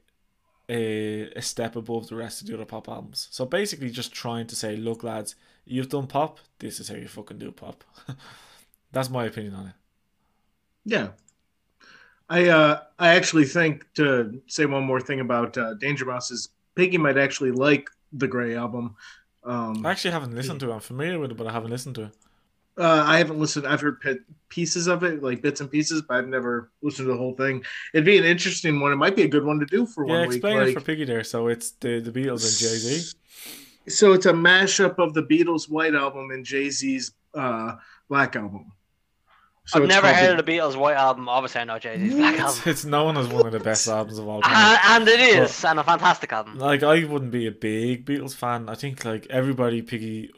a, 0.70 1.32
a 1.36 1.42
step 1.42 1.76
above 1.76 2.08
the 2.08 2.16
rest 2.16 2.42
of 2.42 2.48
the 2.48 2.54
other 2.54 2.66
pop 2.66 2.88
albums. 2.90 3.28
So 3.32 3.46
basically, 3.46 3.90
just 3.90 4.14
trying 4.14 4.48
to 4.48 4.56
say, 4.56 4.76
look, 4.76 5.04
lads, 5.04 5.36
you've 5.66 5.90
done 5.90 6.08
pop. 6.08 6.40
This 6.60 6.80
is 6.80 6.90
how 6.90 6.96
you 6.96 7.08
fucking 7.08 7.40
do 7.40 7.52
pop. 7.52 7.84
That's 8.92 9.10
my 9.10 9.26
opinion 9.26 9.54
on 9.56 9.68
it. 9.68 9.74
Yeah. 10.86 11.10
I 12.30 12.48
uh 12.50 12.82
I 13.00 13.16
actually 13.16 13.46
think 13.46 13.86
to 13.96 14.42
say 14.48 14.66
one 14.66 14.84
more 14.84 15.00
thing 15.00 15.22
about 15.22 15.58
uh, 15.58 15.74
Danger 15.76 16.06
Mouse 16.06 16.30
is 16.32 16.50
Piggy 16.78 16.98
might 16.98 17.18
actually 17.18 17.52
like 17.52 17.90
the 18.14 18.28
Grey 18.28 18.56
album. 18.56 18.96
Um, 19.44 19.86
I 19.86 19.92
actually 19.92 20.12
haven't 20.12 20.36
listened 20.36 20.60
to 20.62 20.70
it. 20.72 20.74
I'm 20.74 20.80
familiar 20.80 21.20
with 21.20 21.32
it, 21.32 21.38
but 21.38 21.48
I 21.48 21.52
haven't 21.52 21.72
listened 21.72 21.96
to 21.96 22.04
it. 22.04 22.12
uh, 22.78 23.04
I 23.06 23.18
haven't 23.18 23.40
listened. 23.40 23.66
I've 23.66 23.82
heard 23.82 24.00
pi- 24.02 24.20
pieces 24.50 24.88
of 24.88 25.04
it, 25.04 25.24
like 25.24 25.42
bits 25.42 25.62
and 25.62 25.72
pieces, 25.72 26.04
but 26.08 26.18
I've 26.18 26.28
never 26.28 26.70
listened 26.84 27.08
to 27.08 27.12
the 27.12 27.18
whole 27.18 27.34
thing. 27.36 27.64
It'd 27.94 28.06
be 28.06 28.18
an 28.18 28.24
interesting 28.24 28.80
one. 28.80 28.92
It 28.92 28.98
might 28.98 29.16
be 29.16 29.24
a 29.24 29.28
good 29.28 29.44
one 29.46 29.60
to 29.60 29.66
do 29.66 29.86
for 29.88 30.06
Yeah, 30.06 30.12
one 30.20 30.22
week. 30.22 30.30
Yeah, 30.30 30.36
explain 30.36 30.58
like- 30.58 30.68
it 30.70 30.74
for 30.80 30.86
Piggy 30.86 31.06
there. 31.06 31.24
So 31.24 31.48
it's 31.48 31.72
the 31.72 32.00
the 32.00 32.12
Beatles 32.12 32.44
and 32.46 32.56
Jay 32.60 32.78
Z. 32.78 33.14
So 33.90 34.14
it's 34.14 34.26
a 34.28 34.34
mashup 34.34 35.00
of 35.00 35.14
the 35.14 35.24
Beatles' 35.24 35.70
White 35.70 35.96
album 35.96 36.30
and 36.32 36.46
Jay 36.46 36.70
Z's 36.70 37.14
uh, 37.34 37.76
Black 38.10 38.36
album. 38.36 38.72
So 39.68 39.82
I've 39.82 39.88
never 39.88 40.12
heard 40.14 40.40
of 40.40 40.46
the 40.46 40.50
Beatles' 40.52 40.76
White 40.78 40.96
Album. 40.96 41.28
Obviously, 41.28 41.62
I 41.62 41.64
know 41.66 41.78
Jay 41.78 41.98
Z's 42.00 42.16
Black 42.16 42.40
Album. 42.40 42.62
It's 42.66 42.86
known 42.86 43.18
as 43.18 43.28
one 43.28 43.46
of 43.46 43.52
the 43.52 43.60
best 43.60 43.88
albums 43.88 44.18
of 44.18 44.28
all 44.28 44.42
time. 44.42 44.54
And, 44.56 44.80
and 45.02 45.08
it 45.10 45.20
is, 45.20 45.66
and 45.66 45.80
a 45.80 45.84
fantastic 45.84 46.32
album. 46.32 46.58
Like 46.58 46.84
I 46.84 47.04
wouldn't 47.04 47.32
be 47.32 47.48
a 47.48 47.52
big 47.52 48.06
Beatles 48.06 48.34
fan. 48.34 48.70
I 48.70 48.76
think 48.76 49.04
like 49.06 49.28
everybody 49.30 49.82
Piggy 49.82 50.32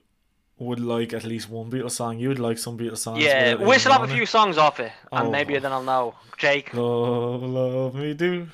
would 0.58 0.80
like 0.80 1.14
at 1.14 1.24
least 1.24 1.50
one 1.50 1.70
Beatles 1.72 1.92
song. 1.92 2.18
You 2.20 2.30
would 2.30 2.40
like 2.40 2.58
some 2.58 2.78
Beatles 2.78 2.98
songs. 2.98 3.24
Yeah, 3.24 3.54
whistle 3.54 3.60
we 3.60 3.66
even 3.68 3.80
shall 3.80 3.92
have 3.94 4.10
a 4.10 4.14
few 4.14 4.26
songs 4.26 4.58
off 4.58 4.80
it, 4.80 4.92
and 5.12 5.28
Oh. 5.28 5.32
maybe 5.32 5.58
then 5.60 5.72
I'll 5.72 5.84
know. 5.84 6.16
Jake. 6.38 6.74
Love, 6.74 7.44
love 7.44 7.96
me 7.96 8.14
do. 8.14 8.48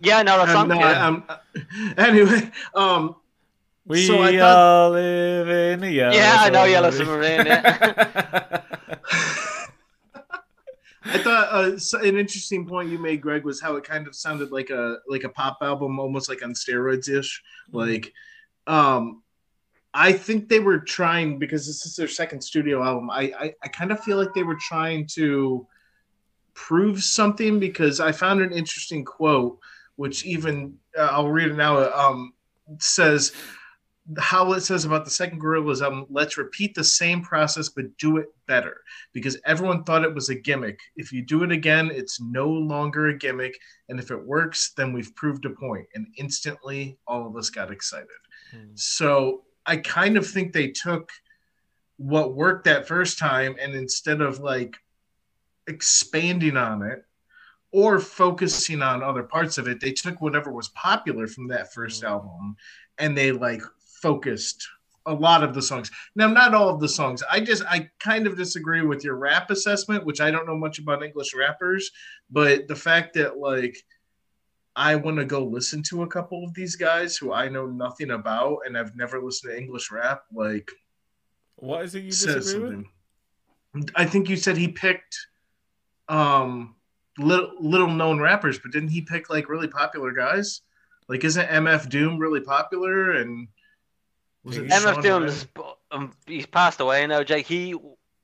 Yeah, 0.00 0.18
I 0.18 0.22
know 0.22 0.38
that 0.38 0.48
Um, 0.48 0.54
song. 0.54 0.68
no, 0.68 0.74
yeah. 0.80 1.06
um, 1.06 1.24
anyway, 1.98 2.50
um, 2.74 3.16
We 3.84 4.06
So 4.06 4.22
I 4.22 4.38
thought- 4.38 4.56
all 4.56 4.90
live 4.90 5.48
in 5.48 5.82
a 5.84 5.88
yellow. 5.88 6.14
Yeah, 6.14 6.36
I 6.38 6.50
know 6.50 6.64
Yellow 6.64 6.90
Submarine. 6.92 7.44
Submarine, 7.44 8.44
I 11.12 11.18
thought 11.18 11.48
uh, 11.50 11.98
an 11.98 12.16
interesting 12.16 12.66
point 12.66 12.88
you 12.88 12.98
made, 12.98 13.20
Greg, 13.20 13.44
was 13.44 13.60
how 13.60 13.76
it 13.76 13.84
kind 13.84 14.06
of 14.06 14.14
sounded 14.14 14.50
like 14.50 14.70
a 14.70 14.96
like 15.06 15.24
a 15.24 15.28
pop 15.28 15.58
album, 15.60 16.00
almost 16.00 16.28
like 16.28 16.42
on 16.42 16.54
steroids 16.54 17.08
ish. 17.08 17.42
Like, 17.70 18.12
um, 18.66 19.22
I 19.92 20.12
think 20.12 20.48
they 20.48 20.60
were 20.60 20.78
trying 20.78 21.38
because 21.38 21.66
this 21.66 21.84
is 21.84 21.96
their 21.96 22.08
second 22.08 22.40
studio 22.40 22.82
album. 22.82 23.10
I, 23.10 23.32
I 23.38 23.54
I 23.62 23.68
kind 23.68 23.92
of 23.92 24.00
feel 24.00 24.16
like 24.16 24.32
they 24.32 24.42
were 24.42 24.58
trying 24.58 25.06
to 25.08 25.66
prove 26.54 27.02
something 27.02 27.60
because 27.60 28.00
I 28.00 28.12
found 28.12 28.40
an 28.40 28.52
interesting 28.52 29.04
quote, 29.04 29.58
which 29.96 30.24
even 30.24 30.78
uh, 30.98 31.08
I'll 31.10 31.28
read 31.28 31.50
it 31.50 31.56
now. 31.56 31.92
Um, 31.92 32.32
says 32.78 33.32
how 34.18 34.52
it 34.52 34.62
says 34.62 34.84
about 34.84 35.04
the 35.04 35.10
second 35.10 35.40
Gorillaz 35.40 35.80
album, 35.80 36.06
let's 36.10 36.36
repeat 36.36 36.74
the 36.74 36.82
same 36.82 37.22
process 37.22 37.68
but 37.68 37.96
do 37.98 38.16
it 38.16 38.26
better 38.46 38.80
because 39.12 39.38
everyone 39.46 39.84
thought 39.84 40.04
it 40.04 40.14
was 40.14 40.28
a 40.28 40.34
gimmick. 40.34 40.80
If 40.96 41.12
you 41.12 41.22
do 41.22 41.44
it 41.44 41.52
again, 41.52 41.90
it's 41.92 42.20
no 42.20 42.48
longer 42.48 43.08
a 43.08 43.16
gimmick. 43.16 43.56
And 43.88 44.00
if 44.00 44.10
it 44.10 44.26
works, 44.26 44.72
then 44.76 44.92
we've 44.92 45.14
proved 45.14 45.44
a 45.44 45.50
point. 45.50 45.86
And 45.94 46.06
instantly, 46.16 46.98
all 47.06 47.26
of 47.26 47.36
us 47.36 47.48
got 47.48 47.70
excited. 47.70 48.08
Hmm. 48.50 48.72
So 48.74 49.44
I 49.66 49.76
kind 49.76 50.16
of 50.16 50.26
think 50.26 50.52
they 50.52 50.68
took 50.68 51.10
what 51.96 52.34
worked 52.34 52.64
that 52.64 52.88
first 52.88 53.18
time 53.18 53.54
and 53.60 53.74
instead 53.74 54.20
of 54.20 54.40
like 54.40 54.76
expanding 55.68 56.56
on 56.56 56.82
it 56.82 57.04
or 57.70 58.00
focusing 58.00 58.82
on 58.82 59.02
other 59.02 59.22
parts 59.22 59.58
of 59.58 59.68
it, 59.68 59.80
they 59.80 59.92
took 59.92 60.20
whatever 60.20 60.50
was 60.50 60.68
popular 60.70 61.28
from 61.28 61.46
that 61.48 61.72
first 61.72 62.02
Mm. 62.02 62.08
album 62.08 62.56
and 62.98 63.16
they 63.16 63.32
like 63.32 63.62
focused 64.02 64.68
a 65.06 65.14
lot 65.14 65.42
of 65.42 65.54
the 65.54 65.62
songs. 65.62 65.90
Now, 66.14 66.28
not 66.28 66.54
all 66.54 66.68
of 66.68 66.80
the 66.80 66.88
songs. 66.88 67.22
I 67.30 67.40
just 67.40 67.64
I 67.68 67.88
kind 67.98 68.26
of 68.26 68.36
disagree 68.36 68.82
with 68.82 69.04
your 69.04 69.16
rap 69.16 69.50
assessment, 69.50 70.04
which 70.04 70.20
I 70.20 70.30
don't 70.30 70.46
know 70.46 70.56
much 70.56 70.78
about 70.78 71.02
English 71.02 71.34
rappers, 71.34 71.90
but 72.30 72.68
the 72.68 72.76
fact 72.76 73.14
that 73.14 73.38
like 73.38 73.76
I 74.76 74.96
want 74.96 75.18
to 75.18 75.24
go 75.24 75.44
listen 75.44 75.82
to 75.84 76.02
a 76.02 76.06
couple 76.06 76.44
of 76.44 76.54
these 76.54 76.76
guys 76.76 77.16
who 77.16 77.32
I 77.32 77.48
know 77.48 77.66
nothing 77.66 78.12
about 78.12 78.60
and 78.66 78.76
I've 78.76 78.96
never 78.96 79.20
listened 79.20 79.52
to 79.52 79.58
English 79.58 79.90
rap, 79.90 80.22
like 80.32 80.70
What 81.56 81.84
is 81.84 81.94
it 81.94 82.00
you 82.04 82.10
disagree 82.10 82.36
with? 82.36 82.72
something. 83.74 83.90
I 83.96 84.04
think 84.04 84.28
you 84.28 84.36
said 84.36 84.56
he 84.56 84.68
picked 84.68 85.16
um 86.08 86.76
little 87.18 87.52
little 87.60 87.88
known 87.88 88.20
rappers, 88.20 88.58
but 88.58 88.70
didn't 88.72 88.90
he 88.90 89.00
pick 89.02 89.30
like 89.30 89.48
really 89.48 89.68
popular 89.68 90.12
guys? 90.12 90.62
Like 91.08 91.24
isn't 91.24 91.48
MF 91.48 91.88
Doom 91.88 92.18
really 92.18 92.40
popular 92.40 93.12
and 93.12 93.48
was 94.44 94.56
it 94.56 94.66
MF 94.68 94.80
Sean 94.82 94.94
MF 94.94 95.02
Doom, 95.02 95.12
Ryan? 95.22 95.24
is- 95.24 95.46
um, 95.90 96.12
he's 96.26 96.46
passed 96.46 96.80
away 96.80 97.06
now, 97.06 97.22
Jake. 97.22 97.46
He 97.46 97.74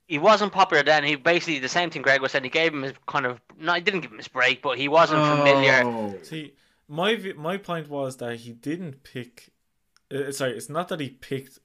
he 0.06 0.18
wasn't 0.18 0.52
popular 0.52 0.82
then. 0.82 1.04
He 1.04 1.16
basically 1.16 1.58
the 1.58 1.68
same 1.68 1.90
thing 1.90 2.02
Greg 2.02 2.22
was 2.22 2.32
saying. 2.32 2.44
He 2.44 2.50
gave 2.50 2.72
him 2.72 2.82
his 2.82 2.94
kind 3.06 3.26
of 3.26 3.40
no, 3.58 3.74
he 3.74 3.80
didn't 3.80 4.00
give 4.00 4.10
him 4.10 4.16
his 4.16 4.28
break, 4.28 4.62
but 4.62 4.78
he 4.78 4.88
wasn't 4.88 5.20
familiar. 5.24 5.82
Oh. 5.84 6.14
See, 6.22 6.54
my 6.88 7.16
my 7.36 7.58
point 7.58 7.88
was 7.88 8.16
that 8.16 8.36
he 8.36 8.52
didn't 8.52 9.02
pick. 9.04 9.50
Uh, 10.10 10.32
sorry, 10.32 10.52
it's 10.52 10.70
not 10.70 10.88
that 10.88 11.00
he 11.00 11.10
picked 11.10 11.58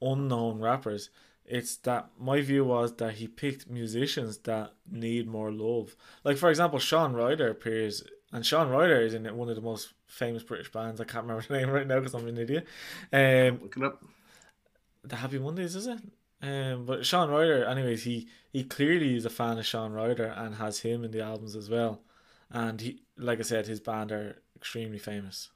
unknown 0.00 0.60
rappers. 0.60 1.10
It's 1.44 1.76
that 1.78 2.10
my 2.18 2.40
view 2.40 2.64
was 2.64 2.94
that 2.96 3.14
he 3.14 3.26
picked 3.26 3.68
musicians 3.68 4.38
that 4.38 4.72
need 4.88 5.26
more 5.26 5.50
love. 5.50 5.96
Like 6.24 6.36
for 6.36 6.48
example, 6.50 6.78
Shaun 6.78 7.12
Ryder 7.14 7.48
appears, 7.50 8.04
and 8.32 8.44
Shaun 8.44 8.68
Ryder 8.70 9.00
is 9.00 9.14
in 9.14 9.24
one 9.36 9.48
of 9.48 9.56
the 9.56 9.62
most 9.62 9.92
famous 10.06 10.42
British 10.42 10.72
bands. 10.72 11.00
I 11.00 11.04
can't 11.04 11.24
remember 11.24 11.42
the 11.48 11.56
name 11.58 11.70
right 11.70 11.86
now 11.86 11.98
because 11.98 12.14
I'm 12.14 12.26
an 12.26 12.38
idiot. 12.38 12.66
Um, 13.12 13.60
Look 13.62 13.76
it 13.76 13.82
up. 13.84 14.02
the 15.04 15.16
Happy 15.16 15.38
Mondays, 15.38 15.76
is 15.76 15.86
it? 15.86 15.98
Um, 16.42 16.86
but 16.86 17.06
Shaun 17.06 17.30
Ryder, 17.30 17.64
anyways, 17.64 18.02
he 18.02 18.28
he 18.52 18.64
clearly 18.64 19.14
is 19.16 19.24
a 19.24 19.30
fan 19.30 19.58
of 19.58 19.66
Shaun 19.66 19.92
Ryder 19.92 20.34
and 20.36 20.56
has 20.56 20.80
him 20.80 21.04
in 21.04 21.10
the 21.12 21.20
albums 21.22 21.54
as 21.54 21.70
well. 21.70 22.02
And 22.50 22.80
he, 22.80 23.02
like 23.16 23.38
I 23.38 23.42
said, 23.42 23.66
his 23.66 23.80
band 23.80 24.10
are 24.12 24.42
extremely 24.56 24.98
famous. 24.98 25.50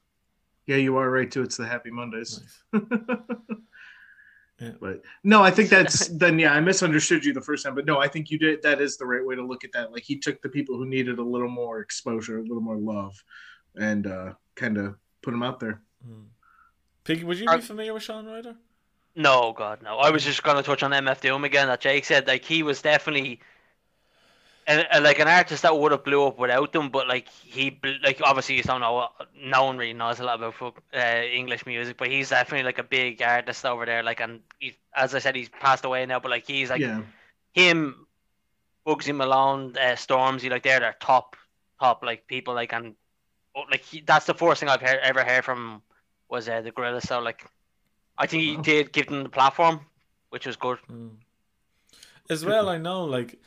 Yeah, 0.65 0.77
you 0.77 0.97
are 0.97 1.09
right 1.09 1.29
too. 1.29 1.43
It's 1.43 1.57
the 1.57 1.67
Happy 1.67 1.91
Mondays. 1.91 2.39
Nice. 2.73 2.83
Yeah. 4.59 4.71
But 4.79 5.01
no, 5.23 5.43
I 5.43 5.51
think 5.51 5.69
that's 5.69 6.07
then 6.17 6.39
yeah, 6.39 6.53
I 6.53 6.59
misunderstood 6.59 7.23
you 7.23 7.33
the 7.33 7.41
first 7.41 7.63
time, 7.63 7.75
but 7.75 7.85
no, 7.85 7.99
I 7.99 8.07
think 8.07 8.31
you 8.31 8.39
did 8.39 8.63
that 8.63 8.81
is 8.81 8.97
the 8.97 9.05
right 9.05 9.25
way 9.25 9.35
to 9.35 9.45
look 9.45 9.63
at 9.63 9.71
that. 9.73 9.91
Like 9.91 10.03
he 10.03 10.17
took 10.17 10.41
the 10.41 10.49
people 10.49 10.77
who 10.77 10.85
needed 10.85 11.19
a 11.19 11.23
little 11.23 11.49
more 11.49 11.79
exposure, 11.79 12.39
a 12.39 12.41
little 12.41 12.61
more 12.61 12.77
love, 12.77 13.21
and 13.75 14.07
uh 14.07 14.33
kind 14.55 14.77
of 14.77 14.95
put 15.21 15.31
them 15.31 15.43
out 15.43 15.59
there. 15.59 15.81
Hmm. 16.03 16.23
Piggy, 17.03 17.23
would 17.23 17.37
you 17.39 17.47
Are- 17.47 17.57
be 17.57 17.63
familiar 17.63 17.93
with 17.93 18.03
Shaun 18.03 18.25
Ryder? 18.25 18.55
No, 19.15 19.51
God, 19.51 19.81
no. 19.81 19.97
I 19.97 20.11
was 20.11 20.23
just 20.23 20.43
going 20.43 20.57
to 20.57 20.63
touch 20.63 20.83
on 20.83 20.91
MF 20.91 21.21
Doom 21.21 21.43
again. 21.43 21.67
That 21.67 21.81
Jake 21.81 22.05
said, 22.05 22.27
like 22.27 22.45
he 22.45 22.61
was 22.61 22.83
definitely, 22.83 23.39
a, 24.67 24.85
a- 24.91 25.01
like 25.01 25.19
an 25.19 25.27
artist 25.27 25.63
that 25.63 25.77
would 25.77 25.91
have 25.91 26.03
blew 26.03 26.25
up 26.25 26.37
without 26.37 26.73
them. 26.73 26.89
But 26.89 27.07
like 27.07 27.27
he, 27.29 27.79
like 28.03 28.19
obviously 28.21 28.55
you 28.55 28.63
don't 28.63 28.81
know. 28.81 29.07
No 29.41 29.65
one 29.65 29.77
really 29.77 29.93
knows 29.93 30.19
a 30.19 30.23
lot 30.23 30.41
about 30.41 30.75
uh, 30.93 30.97
English 30.99 31.65
music, 31.65 31.97
but 31.97 32.09
he's 32.09 32.29
definitely 32.29 32.65
like 32.65 32.79
a 32.79 32.83
big 32.83 33.21
artist 33.21 33.65
over 33.65 33.85
there. 33.85 34.03
Like, 34.03 34.19
and 34.19 34.41
he, 34.59 34.75
as 34.95 35.15
I 35.15 35.19
said, 35.19 35.35
he's 35.35 35.49
passed 35.49 35.85
away 35.85 36.05
now. 36.05 36.19
But 36.19 36.31
like 36.31 36.45
he's 36.45 36.69
like 36.69 36.81
yeah. 36.81 37.01
him, 37.53 38.05
Bugsy 38.85 39.15
Malone, 39.15 39.75
uh, 39.77 39.95
Stormzy, 39.95 40.49
like 40.49 40.63
they're 40.63 40.79
their 40.79 40.95
top, 40.99 41.35
top 41.79 42.03
like 42.03 42.27
people. 42.27 42.53
Like 42.53 42.73
and 42.73 42.95
oh, 43.55 43.63
like 43.71 43.83
he, 43.83 44.01
that's 44.01 44.25
the 44.25 44.33
first 44.33 44.59
thing 44.59 44.69
I've 44.69 44.81
heard, 44.81 44.99
ever 45.01 45.23
heard 45.23 45.45
from 45.45 45.81
was 46.29 46.49
uh, 46.49 46.61
the 46.61 46.71
Gorilla. 46.71 47.01
So 47.01 47.19
like, 47.19 47.45
I 48.17 48.27
think 48.27 48.43
he 48.43 48.57
did 48.57 48.91
give 48.91 49.07
them 49.07 49.23
the 49.23 49.29
platform, 49.29 49.79
which 50.29 50.45
was 50.45 50.55
good. 50.55 50.79
Hmm. 50.87 51.07
As 52.29 52.43
well, 52.43 52.67
I 52.67 52.77
know, 52.77 53.05
like, 53.05 53.39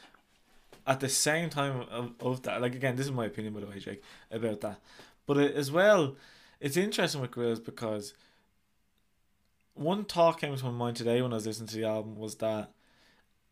at 0.90 1.00
the 1.00 1.08
same 1.08 1.48
time 1.50 1.86
of, 1.90 2.12
of 2.20 2.42
that, 2.42 2.60
like, 2.60 2.74
again, 2.74 2.96
this 2.96 3.06
is 3.06 3.12
my 3.12 3.26
opinion, 3.26 3.54
by 3.54 3.60
the 3.60 3.66
way, 3.66 3.78
Jake, 3.78 4.02
about 4.30 4.60
that. 4.62 4.80
But 5.26 5.36
it, 5.38 5.54
as 5.54 5.70
well, 5.70 6.16
it's 6.58 6.76
interesting 6.76 7.20
with 7.20 7.30
Gorillaz 7.30 7.64
because 7.64 8.12
one 9.74 10.04
thought 10.04 10.40
came 10.40 10.54
to 10.56 10.64
my 10.64 10.70
mind 10.70 10.96
today 10.96 11.22
when 11.22 11.32
I 11.32 11.36
was 11.36 11.46
listening 11.46 11.68
to 11.68 11.76
the 11.76 11.84
album 11.84 12.16
was 12.16 12.34
that 12.36 12.72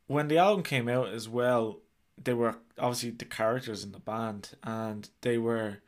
when 0.07 0.29
the 0.29 0.39
album 0.39 0.63
came 0.63 0.89
out 0.89 1.09
as 1.09 1.29
well, 1.29 1.79
they 2.23 2.35
were 2.35 2.57
obviously 2.79 3.11
the 3.11 3.25
characters 3.25 3.85
in 3.85 3.93
the 3.93 4.01
band, 4.01 4.57
and 4.63 5.09
they 5.21 5.39
were 5.39 5.79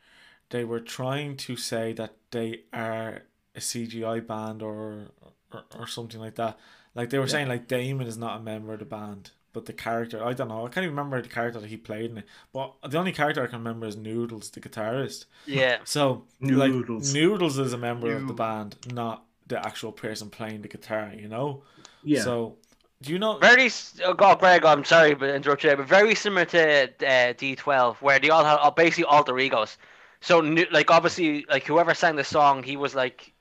they 0.51 0.63
were 0.63 0.79
trying 0.79 1.35
to 1.37 1.55
say 1.57 1.93
that 1.93 2.13
they 2.31 2.61
are 2.71 3.23
a 3.55 3.59
CGI 3.59 4.25
band 4.25 4.61
or 4.61 5.07
or, 5.51 5.63
or 5.77 5.87
something 5.87 6.19
like 6.21 6.35
that. 6.35 6.57
Like 6.95 7.09
they 7.09 7.17
were 7.19 7.25
Yeah. 7.25 7.31
saying, 7.31 7.47
like 7.49 7.67
Damon 7.67 8.07
is 8.07 8.17
not 8.17 8.39
a 8.39 8.43
member 8.43 8.73
of 8.73 8.79
the 8.79 8.85
band, 8.85 9.31
but 9.53 9.65
the 9.65 9.73
character 9.73 10.23
I 10.23 10.33
don't 10.33 10.47
know. 10.47 10.65
I 10.65 10.69
can't 10.69 10.83
even 10.85 10.95
remember 10.95 11.21
the 11.21 11.29
character 11.29 11.59
that 11.59 11.67
he 11.69 11.77
played 11.77 12.11
in 12.11 12.17
it. 12.19 12.25
But 12.53 12.73
the 12.87 12.97
only 12.97 13.11
character 13.11 13.43
I 13.43 13.47
can 13.47 13.59
remember 13.59 13.87
is 13.87 13.95
Noodles, 13.97 14.49
the 14.49 14.59
guitarist. 14.61 15.25
Yeah. 15.45 15.77
So 15.85 16.25
Noodles. 16.39 17.07
like 17.13 17.13
Noodles 17.21 17.57
is 17.57 17.73
a 17.73 17.77
member 17.77 18.15
of 18.15 18.27
the 18.27 18.33
band, 18.33 18.75
not 18.93 19.23
the 19.47 19.65
actual 19.65 19.91
person 19.91 20.29
playing 20.29 20.61
the 20.61 20.67
guitar. 20.67 21.11
You 21.17 21.27
know. 21.27 21.63
Yeah. 22.03 22.21
So 22.21 22.57
do 23.01 23.11
you 23.11 23.19
know? 23.19 23.37
Very, 23.39 23.65
s- 23.65 23.99
oh 24.05 24.13
God, 24.13 24.39
Greg, 24.39 24.63
I'm 24.63 24.83
sorry 24.85 25.15
but 25.15 25.29
interrupt 25.29 25.63
you 25.63 25.75
but 25.75 25.87
very 25.87 26.13
similar 26.15 26.45
to 26.45 26.83
uh, 26.83 27.33
D12, 27.33 27.95
where 28.01 28.19
they 28.19 28.29
all 28.29 28.43
have 28.45 28.59
are 28.59 28.71
basically 28.71 29.05
alter 29.05 29.37
egos. 29.39 29.77
So, 30.23 30.37
like, 30.71 30.91
obviously, 30.91 31.45
like 31.49 31.65
whoever 31.65 31.95
sang 31.95 32.15
the 32.15 32.23
song, 32.23 32.61
he 32.61 32.77
was 32.77 32.93
like, 32.93 33.33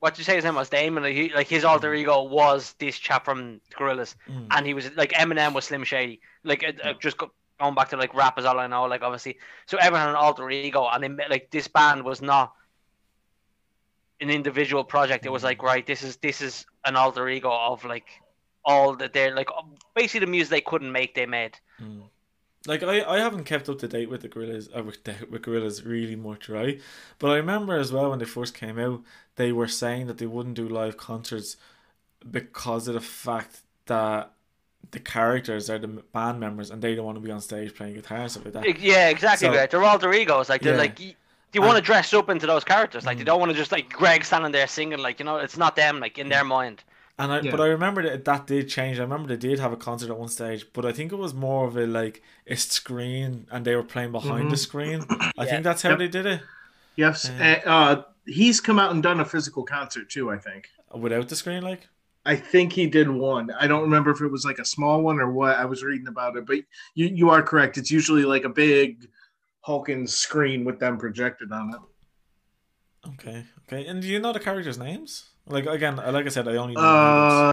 what 0.00 0.18
you 0.18 0.24
say 0.24 0.34
his 0.36 0.44
name 0.44 0.54
was 0.54 0.68
Damon? 0.68 1.02
Like, 1.02 1.14
he, 1.14 1.32
like 1.32 1.48
his 1.48 1.64
alter 1.64 1.92
ego 1.94 2.22
was 2.24 2.74
this 2.78 2.98
chap 2.98 3.24
from 3.24 3.60
Gorillaz, 3.76 4.14
Mm. 4.28 4.46
and 4.50 4.66
he 4.66 4.74
was 4.74 4.90
like 4.96 5.12
Eminem 5.12 5.52
was 5.54 5.64
Slim 5.66 5.84
Shady. 5.84 6.20
Like, 6.44 6.62
it, 6.62 6.84
uh, 6.84 6.94
just 7.00 7.16
go, 7.18 7.30
going 7.60 7.74
back 7.74 7.88
to 7.90 7.96
like 7.96 8.14
rap 8.14 8.38
is 8.38 8.44
all 8.44 8.58
I 8.58 8.66
know. 8.66 8.84
Like, 8.84 9.02
obviously, 9.02 9.38
so 9.66 9.78
everyone 9.78 10.00
had 10.00 10.10
an 10.10 10.16
alter 10.16 10.48
ego, 10.50 10.86
and 10.92 11.02
they 11.18 11.28
like 11.28 11.50
this 11.50 11.68
band 11.68 12.04
was 12.04 12.20
not 12.22 12.52
an 14.20 14.30
individual 14.30 14.84
project. 14.84 15.26
It 15.26 15.32
was 15.32 15.42
like, 15.42 15.62
right, 15.62 15.86
this 15.86 16.02
is 16.02 16.16
this 16.18 16.40
is 16.40 16.66
an 16.84 16.96
alter 16.96 17.28
ego 17.28 17.50
of 17.50 17.84
like 17.84 18.08
all 18.64 18.94
that 18.96 19.12
they're 19.12 19.34
like 19.34 19.48
basically 19.94 20.20
the 20.20 20.30
music 20.30 20.50
they 20.50 20.60
couldn't 20.60 20.92
make 20.92 21.14
they 21.14 21.26
made. 21.26 21.58
Mm. 21.80 22.02
Like 22.66 22.82
I, 22.82 23.02
I 23.02 23.18
haven't 23.18 23.44
kept 23.44 23.68
up 23.68 23.78
to 23.80 23.88
date 23.88 24.08
with 24.08 24.22
the 24.22 24.28
Gorillaz 24.28 24.68
uh, 24.76 24.82
with 24.84 25.02
the 25.04 25.14
with 25.30 25.42
Gorillaz 25.42 25.84
really 25.84 26.16
much, 26.16 26.48
right? 26.48 26.80
But 27.18 27.30
I 27.30 27.36
remember 27.36 27.76
as 27.76 27.92
well 27.92 28.10
when 28.10 28.18
they 28.20 28.24
first 28.24 28.54
came 28.54 28.78
out, 28.78 29.02
they 29.36 29.50
were 29.52 29.66
saying 29.68 30.06
that 30.06 30.18
they 30.18 30.26
wouldn't 30.26 30.54
do 30.54 30.68
live 30.68 30.96
concerts 30.96 31.56
because 32.30 32.88
of 32.88 32.94
the 32.94 33.00
fact 33.00 33.62
that 33.86 34.32
the 34.90 35.00
characters 35.00 35.70
are 35.70 35.78
the 35.78 35.88
band 35.88 36.38
members 36.40 36.70
and 36.70 36.82
they 36.82 36.94
don't 36.94 37.04
want 37.06 37.16
to 37.16 37.20
be 37.22 37.30
on 37.30 37.40
stage 37.40 37.74
playing 37.74 37.94
guitar 37.94 38.28
stuff 38.28 38.44
like 38.44 38.54
that. 38.54 38.78
Yeah, 38.80 39.08
exactly. 39.08 39.48
So- 39.48 39.54
right. 39.54 39.70
They're 39.70 39.82
alter 39.82 40.12
egos. 40.12 40.48
Like 40.48 40.62
they're 40.62 40.74
Yeah. 40.74 40.80
like 40.80 40.98
y- 40.98 41.16
they 41.52 41.58
want 41.58 41.76
to 41.76 41.82
dress 41.82 42.12
up 42.14 42.30
into 42.30 42.46
those 42.46 42.64
characters. 42.64 43.04
Like 43.04 43.18
they 43.18 43.24
Mm. 43.24 43.26
don't 43.26 43.40
want 43.40 43.50
to 43.52 43.56
just 43.56 43.72
like 43.72 43.90
Greg 43.92 44.24
standing 44.24 44.52
there 44.52 44.66
singing. 44.66 44.98
Like 45.00 45.18
you 45.18 45.24
know, 45.24 45.36
it's 45.36 45.56
not 45.56 45.76
them. 45.76 46.00
Like 46.00 46.18
in 46.18 46.28
their 46.28 46.44
mind. 46.44 46.82
And 47.18 47.30
I, 47.30 47.40
Yeah. 47.40 47.50
but 47.50 47.60
I 47.60 47.66
remember 47.66 48.02
that 48.02 48.24
that 48.24 48.46
did 48.46 48.68
change. 48.68 48.98
I 48.98 49.02
remember 49.02 49.28
they 49.28 49.36
did 49.36 49.58
have 49.58 49.72
a 49.72 49.76
concert 49.76 50.10
at 50.10 50.18
one 50.18 50.28
stage, 50.28 50.66
but 50.72 50.84
I 50.86 50.92
think 50.92 51.12
it 51.12 51.16
was 51.16 51.34
more 51.34 51.66
of 51.68 51.76
a 51.76 51.86
like 51.86 52.22
a 52.46 52.56
screen, 52.56 53.46
and 53.50 53.64
they 53.64 53.76
were 53.76 53.82
playing 53.84 54.12
behind 54.12 54.50
the 54.50 54.56
Mhm. 54.56 54.58
screen. 54.58 55.04
I 55.10 55.32
Yeah. 55.38 55.44
think 55.44 55.64
that's 55.64 55.82
how 55.82 55.90
Yep. 55.90 55.98
they 55.98 56.08
did 56.08 56.26
it 56.26 56.40
yes. 56.96 57.28
Uh, 57.30 57.60
uh, 57.64 58.02
he's 58.26 58.60
come 58.60 58.78
out 58.78 58.90
and 58.92 59.02
done 59.02 59.18
a 59.20 59.24
physical 59.24 59.62
concert 59.64 60.08
too. 60.10 60.30
I 60.30 60.38
think. 60.38 60.68
without 60.94 61.26
the 61.28 61.36
screen. 61.36 61.62
Like, 61.62 61.88
I 62.26 62.36
think 62.36 62.72
he 62.74 62.86
did 62.86 63.08
one. 63.08 63.50
I 63.52 63.66
don't 63.66 63.80
remember 63.82 64.10
if 64.10 64.20
it 64.20 64.28
was 64.28 64.44
like 64.44 64.58
a 64.58 64.64
small 64.64 65.02
one 65.02 65.18
or 65.20 65.32
what. 65.32 65.56
I 65.56 65.64
was 65.64 65.82
reading 65.82 66.06
about 66.08 66.36
it, 66.36 66.44
but 66.46 66.58
you 66.94 67.06
you 67.06 67.30
are 67.30 67.42
correct. 67.42 67.78
It's 67.78 67.90
usually 67.90 68.24
like 68.24 68.44
a 68.44 68.50
big 68.50 69.08
hulking 69.60 70.06
screen 70.06 70.64
with 70.64 70.78
them 70.80 70.98
projected 70.98 71.50
on 71.52 71.70
it. 71.74 71.80
okay, 73.10 73.44
okay. 73.66 73.86
And 73.86 74.02
do 74.02 74.08
you 74.08 74.18
know 74.20 74.32
the 74.32 74.40
characters' 74.40 74.78
names? 74.78 75.30
Like 75.46 75.66
again, 75.66 75.96
like 75.96 76.26
I 76.26 76.28
said, 76.28 76.48
I 76.48 76.56
only 76.56 76.74
know. 76.74 76.80
Uh, 76.80 77.52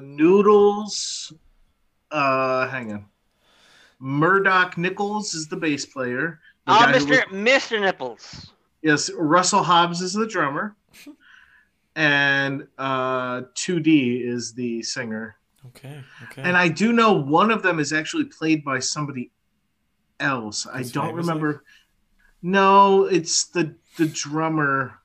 Noodles. 0.00 1.32
Uh, 2.10 2.66
hang 2.68 2.92
on. 2.92 3.06
Murdoc 4.00 4.76
Niccals 4.76 5.34
is 5.34 5.48
the 5.48 5.56
bass 5.56 5.84
player. 5.86 6.40
The 6.66 6.72
Ah, 6.72 6.88
Mister 6.92 7.24
was- 7.30 7.32
Mister 7.32 7.80
Nipples. 7.80 8.52
yes, 8.82 9.10
Russell 9.16 9.62
Hobbs 9.62 10.00
is 10.00 10.12
the 10.12 10.26
drummer, 10.26 10.76
and 11.96 12.66
uh, 12.78 13.42
2D 13.54 14.22
is 14.24 14.52
the 14.54 14.82
singer. 14.82 15.36
Okay, 15.68 16.02
okay. 16.24 16.42
And 16.42 16.56
I 16.56 16.68
do 16.68 16.92
know 16.92 17.12
one 17.12 17.50
of 17.50 17.62
them 17.62 17.78
is 17.80 17.92
actually 17.92 18.24
played 18.24 18.64
by 18.64 18.78
somebody 18.78 19.30
else. 20.20 20.66
I 20.66 20.82
don't 20.82 21.08
famous, 21.08 21.26
remember. 21.26 21.64
No, 22.42 23.04
it's 23.04 23.44
the 23.46 23.74
the 23.96 24.06
drummer 24.06 25.00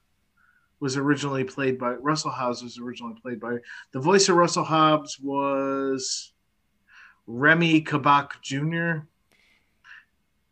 was 0.84 0.98
originally 0.98 1.46
played 1.46 1.80
by 1.80 1.94
Russell 1.94 2.30
Hobbs 2.30 2.62
was 2.62 2.78
originally 2.78 3.16
played 3.22 3.40
by 3.40 3.56
the 3.94 4.02
voice 4.02 4.28
of 4.28 4.36
Russell 4.36 4.66
Hobbs 4.66 5.18
was 5.18 6.34
Remi 7.26 7.82
Kabaka 7.82 8.34
Jr. 8.42 9.06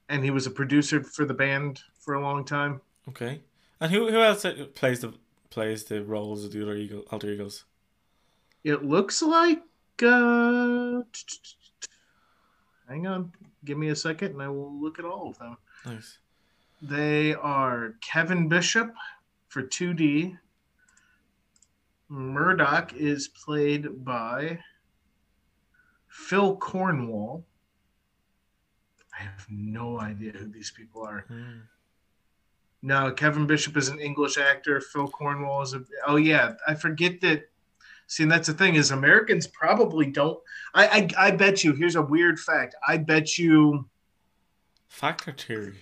and 0.07 0.23
he 0.23 0.31
was 0.31 0.47
a 0.47 0.49
producer 0.49 1.03
for 1.03 1.25
the 1.25 1.33
band 1.33 1.81
for 1.99 2.13
a 2.13 2.21
long 2.21 2.45
time. 2.45 2.79
okay. 3.09 3.41
And 3.81 3.91
who 3.91 4.09
who 4.09 4.21
else 4.21 4.45
uh, 4.45 4.67
plays 4.73 5.01
the 5.01 5.13
plays 5.49 5.83
the 5.83 6.01
roles 6.01 6.45
of 6.45 6.53
the 6.53 6.61
other 6.61 6.75
eagle, 6.75 7.03
alter 7.11 7.29
egos? 7.29 7.65
It 8.63 8.85
looks 8.85 9.21
like 9.21 9.61
uh 10.01 11.01
hang 12.87 13.05
on, 13.05 13.33
give 13.65 13.77
me 13.77 13.89
a 13.89 13.95
second 13.97 14.31
and 14.31 14.41
I 14.41 14.47
will 14.47 14.81
look 14.81 14.97
at 14.97 15.03
all 15.03 15.31
of 15.31 15.37
them. 15.39 15.57
Nice. 15.85 16.19
They 16.81 17.33
are 17.33 17.95
Kevin 17.99 18.47
Bishop 18.47 18.93
for 19.51 19.63
2D. 19.63 20.37
Murdoc 22.07 22.93
is 22.93 23.27
played 23.27 24.05
by 24.05 24.57
Phil 26.07 26.55
Cornwell. 26.55 27.43
I 29.13 29.23
have 29.23 29.45
no 29.49 29.99
idea 29.99 30.31
who 30.31 30.47
these 30.47 30.71
people 30.71 31.03
are. 31.03 31.25
Hmm. 31.27 31.59
No, 32.81 33.11
Kevin 33.11 33.45
Bishop 33.45 33.75
is 33.75 33.89
an 33.89 33.99
English 33.99 34.37
actor. 34.37 34.79
Phil 34.79 35.09
Cornwell 35.09 35.61
is 35.61 35.73
a. 35.73 35.83
Oh 36.07 36.15
yeah, 36.15 36.53
I 36.65 36.73
forget 36.73 37.19
that. 37.21 37.43
See, 38.07 38.23
and 38.23 38.31
that's 38.31 38.47
the 38.47 38.53
thing 38.53 38.75
is 38.75 38.91
Americans 38.91 39.47
probably 39.47 40.05
don't. 40.05 40.39
I 40.73 40.87
I, 40.87 41.27
I 41.27 41.31
bet 41.31 41.61
you. 41.63 41.73
Here's 41.73 41.97
a 41.97 42.01
weird 42.01 42.39
fact. 42.39 42.75
I 42.87 42.97
bet 42.97 43.37
you 43.37 43.85
Fact 44.87 45.27
or 45.27 45.33
theory? 45.33 45.75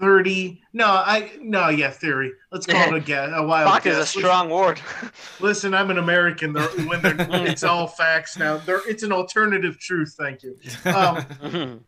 Thirty. 0.00 0.62
No, 0.72 0.86
I 0.86 1.32
no. 1.40 1.68
Yeah, 1.70 1.90
theory. 1.90 2.32
Let's 2.52 2.66
call 2.66 2.94
it 2.94 2.94
a 2.94 3.00
guess. 3.04 3.30
A 3.34 3.42
wild 3.44 3.70
Fuck 3.70 3.86
is 3.86 3.96
a 3.98 4.06
strong 4.06 4.48
word. 4.48 4.80
Listen, 5.40 5.74
I'm 5.74 5.90
an 5.90 5.98
American. 5.98 6.52
They're, 6.52 6.68
when 6.86 7.02
they're, 7.02 7.16
it's 7.46 7.64
all 7.64 7.86
facts 7.88 8.38
now. 8.38 8.58
They're, 8.58 8.88
it's 8.88 9.02
an 9.02 9.10
alternative 9.12 9.78
truth. 9.80 10.14
Thank 10.16 10.42
you. 10.44 10.56
Um, 10.84 11.84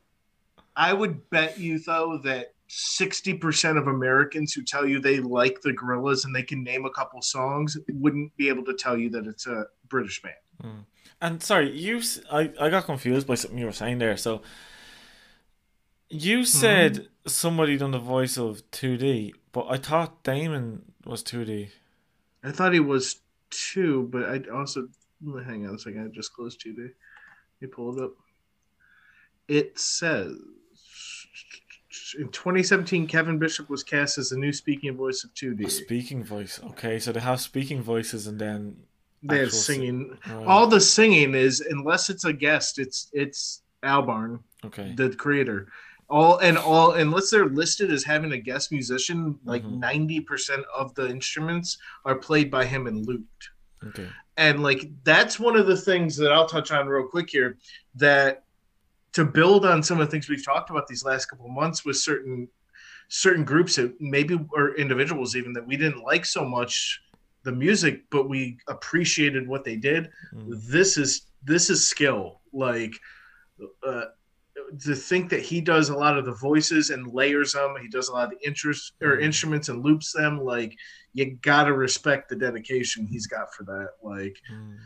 I 0.77 0.93
would 0.93 1.29
bet 1.31 1.59
you 1.59 1.79
though 1.79 2.19
that 2.25 2.55
sixty 2.67 3.35
percent 3.35 3.79
of 3.79 3.87
Americans 3.87 4.53
who 4.53 4.63
tell 4.63 4.87
you 4.87 4.99
they 5.01 5.21
like 5.21 5.61
the 5.63 5.71
Gorillaz 5.73 6.25
and 6.25 6.35
they 6.35 6.43
can 6.43 6.63
name 6.65 6.85
a 6.85 6.91
couple 6.91 7.21
songs 7.23 7.77
wouldn't 7.93 8.37
be 8.37 8.49
able 8.49 8.65
to 8.65 8.75
tell 8.75 8.97
you 8.97 9.11
that 9.11 9.27
it's 9.27 9.47
a 9.47 9.67
British 9.89 10.21
band. 10.23 10.35
Hmm. 10.61 10.81
And 11.21 11.43
sorry, 11.43 11.71
you. 11.79 11.99
s- 11.99 12.21
I 12.33 12.51
I 12.61 12.71
got 12.71 12.85
confused 12.87 13.27
by 13.27 13.35
something 13.35 13.59
you 13.59 13.67
were 13.67 13.73
saying 13.73 13.99
there. 13.99 14.17
So 14.17 14.43
you 16.11 16.39
hmm? 16.39 16.45
said 16.45 17.09
somebody 17.27 17.77
done 17.77 17.93
the 17.93 17.99
voice 17.99 18.37
of 18.37 18.69
two 18.71 18.97
D, 18.97 19.35
but 19.53 19.67
I 19.69 19.77
thought 19.77 20.23
Damon 20.23 20.93
was 21.05 21.23
two 21.23 21.45
D. 21.45 21.71
I 22.45 22.53
thought 22.53 22.73
he 22.73 22.81
was 22.81 23.21
two, 23.51 24.09
but 24.11 24.25
I 24.25 24.41
also 24.53 24.89
hang 25.45 25.67
on 25.67 25.75
a 25.75 25.79
second. 25.79 26.05
I 26.05 26.15
just 26.15 26.35
closed 26.35 26.61
two 26.61 26.75
D. 26.75 26.83
Let 26.83 26.91
me 27.61 27.69
pull 27.69 27.97
it 27.97 28.05
up. 28.05 28.13
It 29.49 29.79
says 29.79 30.37
in 32.19 32.29
2017, 32.29 33.07
Kevin 33.07 33.39
Bishop 33.39 33.69
was 33.69 33.83
cast 33.83 34.19
as 34.19 34.31
the 34.31 34.37
new 34.37 34.53
speaking 34.53 34.97
voice 34.97 35.25
of 35.25 35.33
2D. 35.35 35.71
Speaking 35.71 36.25
voice. 36.25 36.61
Okay, 36.71 36.99
so 36.99 37.13
they 37.13 37.21
have 37.21 37.41
speaking 37.41 37.83
voices 37.83 38.27
and 38.27 38.39
then 38.39 38.77
They 39.23 39.39
have 39.39 39.47
actual 39.47 39.59
si- 39.59 39.73
singing. 39.75 40.19
Right. 40.27 40.47
All 40.47 40.67
the 40.67 40.81
singing 40.81 41.35
is, 41.35 41.61
unless 41.61 42.11
it's 42.11 42.25
a 42.25 42.33
guest, 42.33 42.79
it's 42.79 43.09
it's 43.13 43.63
Albarn, 43.83 44.41
okay. 44.65 44.93
the 44.97 45.11
creator. 45.11 45.69
All 46.11 46.39
and 46.39 46.59
all, 46.59 46.93
unless 46.95 47.31
they're 47.31 47.47
listed 47.47 47.93
as 47.93 48.03
having 48.05 48.33
a 48.33 48.39
guest 48.39 48.73
musician, 48.73 49.39
like 49.45 49.63
Mhm. 49.65 49.79
90 49.79 50.21
percent 50.21 50.65
of 50.77 50.93
the 50.97 51.09
instruments 51.09 51.79
are 52.05 52.17
played 52.17 52.51
by 52.51 52.65
him 52.67 52.87
and 52.87 53.07
looped. 53.07 53.51
Okay. 53.87 54.09
and 54.37 54.63
like 54.63 54.83
that's 55.05 55.41
one 55.41 55.57
of 55.57 55.67
the 55.67 55.77
things 55.77 56.15
that 56.17 56.31
I'll 56.33 56.47
touch 56.47 56.71
on 56.71 56.87
real 56.87 57.07
quick 57.07 57.31
here 57.31 57.57
that 57.95 58.45
to 59.13 59.25
build 59.25 59.65
on 59.65 59.83
some 59.83 59.99
of 60.01 60.07
the 60.07 60.11
things 60.11 60.29
we've 60.29 60.45
talked 60.45 60.69
about 60.71 60.87
these 60.87 61.03
last 61.05 61.27
couple 61.27 61.47
of 61.47 61.53
months 61.53 61.85
with 61.85 61.97
certain 61.97 62.47
certain 63.09 63.43
groups 63.45 63.77
that 63.77 63.99
maybe 64.01 64.39
or 64.53 64.75
individuals 64.77 65.35
even 65.35 65.53
that 65.55 65.67
we 65.67 65.77
didn't 65.77 66.03
like 66.05 66.25
so 66.27 66.45
much 66.45 67.01
the 67.43 67.51
music 67.53 68.05
but 68.11 68.29
we 68.29 68.59
appreciated 68.69 69.49
what 69.49 69.65
they 69.65 69.77
did 69.77 70.11
Mm. 70.35 70.61
this 70.71 70.97
is 70.99 71.23
this 71.43 71.71
is 71.71 71.87
skill 71.87 72.41
like 72.53 72.93
uh, 73.87 74.05
to 74.83 74.95
think 74.95 75.31
that 75.31 75.41
he 75.41 75.61
does 75.61 75.89
a 75.89 75.97
lot 75.97 76.17
of 76.17 76.25
the 76.25 76.33
voices 76.33 76.91
and 76.91 77.13
layers 77.13 77.53
them 77.53 77.75
he 77.81 77.89
does 77.89 78.09
a 78.09 78.13
lot 78.13 78.25
of 78.25 78.39
the 78.39 78.47
interest 78.47 78.93
or 79.03 79.17
Mhm. 79.17 79.23
instruments 79.25 79.69
and 79.69 79.83
loops 79.85 80.13
them 80.13 80.41
like 80.41 80.77
you 81.13 81.37
gotta 81.43 81.73
respect 81.73 82.29
the 82.29 82.37
dedication 82.37 83.07
he's 83.07 83.27
got 83.27 83.53
for 83.55 83.65
that 83.65 83.91
like 84.03 84.37
Mm. 84.53 84.77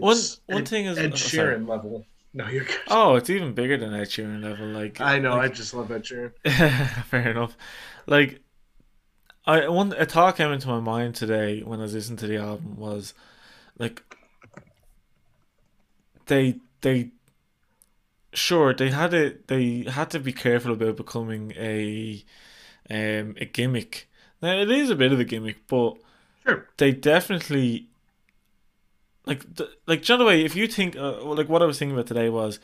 One 0.00 0.16
one 0.46 0.62
Ed, 0.62 0.68
thing 0.68 0.86
is 0.86 0.96
Ed 0.98 1.10
oh. 1.12 1.16
Sheeran 1.16 1.68
level 1.68 2.06
no 2.32 2.46
you're 2.48 2.64
good 2.64 2.78
Oh, 2.88 3.16
it's 3.16 3.28
even 3.30 3.52
bigger 3.54 3.76
than 3.76 3.92
Ed 3.94 4.08
Sheeran 4.08 4.42
level. 4.42 4.66
Like 4.66 5.00
I 5.00 5.18
know 5.18 5.36
like- 5.36 5.50
I 5.50 5.54
just 5.54 5.74
love 5.74 5.90
Ed 5.90 6.04
Sheeran 6.04 6.32
Fair 7.06 7.28
enough. 7.30 7.56
Like, 8.06 8.40
I 9.46 9.68
one 9.68 9.92
a 9.92 10.06
thought 10.06 10.36
came 10.36 10.52
into 10.52 10.68
my 10.68 10.80
mind 10.80 11.14
today 11.16 11.60
when 11.62 11.80
I 11.80 11.82
was 11.82 11.94
listening 11.94 12.16
to 12.18 12.26
the 12.26 12.36
album 12.38 12.76
was 12.76 13.12
like 13.78 14.02
they 16.26 16.56
they 16.80 17.10
sure 18.34 18.74
they 18.74 18.90
had 18.90 19.10
to 19.12 19.38
they 19.46 19.84
had 19.88 20.10
to 20.10 20.20
be 20.20 20.32
careful 20.32 20.72
about 20.72 20.96
becoming 20.96 21.52
a 21.56 22.24
um 22.90 23.34
a 23.40 23.44
gimmick. 23.44 24.08
Now 24.42 24.52
it 24.52 24.70
is 24.70 24.90
a 24.90 24.96
bit 24.96 25.12
of 25.12 25.20
a 25.20 25.24
gimmick, 25.24 25.66
but 25.66 25.96
Sure. 26.46 26.68
they 26.76 26.92
definitely 26.92 27.88
like 29.26 29.44
like 29.86 30.02
John 30.02 30.20
away. 30.20 30.44
If 30.44 30.54
you 30.56 30.66
think 30.66 30.96
uh, 30.96 31.22
like 31.24 31.48
what 31.48 31.62
I 31.62 31.66
was 31.66 31.78
thinking 31.78 31.94
about 31.96 32.06
today 32.06 32.28
was 32.28 32.58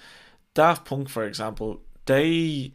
Daft 0.55 0.85
Punk, 0.85 1.09
for 1.09 1.25
example, 1.25 1.81
they 2.07 2.73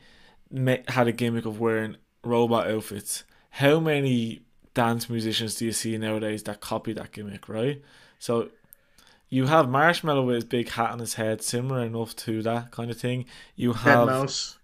ma- 0.49 0.77
had 0.87 1.07
a 1.07 1.11
gimmick 1.11 1.45
of 1.45 1.59
wearing 1.59 1.97
robot 2.23 2.67
outfits. 2.67 3.23
How 3.51 3.79
many 3.79 4.41
dance 4.73 5.09
musicians 5.09 5.55
do 5.55 5.65
you 5.65 5.71
see 5.71 5.97
nowadays 5.97 6.43
that 6.43 6.59
copy 6.61 6.93
that 6.93 7.11
gimmick, 7.11 7.47
right? 7.47 7.81
So 8.19 8.49
you 9.29 9.47
have 9.47 9.65
Marshmello 9.67 10.25
with 10.25 10.35
his 10.35 10.43
big 10.43 10.69
hat 10.69 10.91
on 10.91 10.99
his 10.99 11.15
head, 11.15 11.41
similar 11.41 11.83
enough 11.83 12.15
to 12.17 12.41
that 12.43 12.71
kind 12.71 12.91
of 12.91 12.97
thing. 12.97 13.25
You 13.55 13.73
have 13.73 14.07
Deadmau5. 14.07 14.55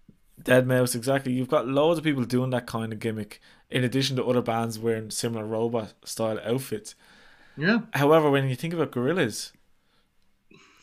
Dead 0.42 0.66
Mouse, 0.66 0.94
exactly. 0.94 1.32
You've 1.32 1.48
got 1.50 1.68
loads 1.68 1.98
of 1.98 2.04
people 2.04 2.24
doing 2.24 2.50
that 2.50 2.66
kind 2.66 2.92
of 2.92 2.98
gimmick, 2.98 3.40
in 3.70 3.84
addition 3.84 4.16
to 4.16 4.24
other 4.24 4.42
bands 4.42 4.78
wearing 4.78 5.10
similar 5.10 5.44
robot 5.44 5.92
style 6.04 6.40
outfits. 6.44 6.94
Yeah. 7.56 7.80
However, 7.94 8.30
when 8.30 8.48
you 8.48 8.56
think 8.56 8.74
about 8.74 8.92
Gorillaz, 8.92 9.52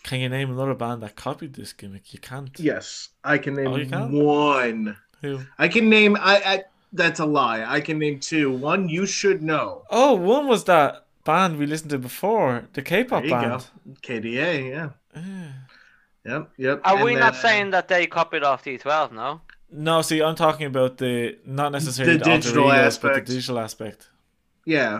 can 0.03 0.19
you 0.21 0.29
name 0.29 0.51
another 0.51 0.75
band 0.75 1.03
that 1.03 1.15
copied 1.15 1.53
this 1.53 1.73
gimmick? 1.73 2.13
You 2.13 2.19
can't. 2.19 2.57
Yes. 2.59 3.09
I 3.23 3.37
can 3.37 3.55
name 3.55 3.67
Oh, 3.67 3.85
can? 3.85 4.11
one. 4.11 4.97
Who? 5.21 5.41
I 5.57 5.67
can 5.67 5.89
name 5.89 6.15
I, 6.15 6.37
I 6.37 6.63
that's 6.93 7.19
a 7.19 7.25
lie. 7.25 7.63
I 7.65 7.81
can 7.81 7.99
name 7.99 8.19
two. 8.19 8.51
One 8.51 8.87
you 8.87 9.05
should 9.05 9.43
know. 9.43 9.83
Oh, 9.89 10.13
one 10.15 10.47
was 10.47 10.63
that 10.65 11.05
band 11.29 11.51
we 11.61 11.65
listened 11.73 11.91
to 11.95 11.99
before, 12.11 12.51
the 12.75 12.81
K-pop 12.89 13.23
There 13.23 13.41
you 13.41 13.47
band. 13.49 13.63
K/DA, 14.05 14.51
yeah. 14.75 14.89
Eh. 15.15 15.51
Yep, 16.29 16.43
yep. 16.65 16.75
Are 16.87 16.95
And 16.95 17.03
we 17.05 17.13
not 17.15 17.33
then- 17.33 17.41
saying 17.45 17.67
that 17.75 17.85
they 17.91 18.03
copied 18.19 18.43
off 18.49 18.59
D12? 18.65 19.11
No. 19.21 19.29
No, 19.89 20.01
see, 20.07 20.19
I'm 20.27 20.35
talking 20.45 20.67
about 20.73 20.91
the 21.03 21.13
not 21.59 21.69
necessarily 21.77 22.17
The 22.17 22.23
the, 22.25 22.31
alter 22.31 22.41
digital 22.41 22.65
egos, 22.73 22.97
but 22.97 23.07
the 23.09 23.13
aspect. 23.13 23.27
digital 23.35 23.57
aspect, 23.67 23.99
Yeah. 24.65 24.95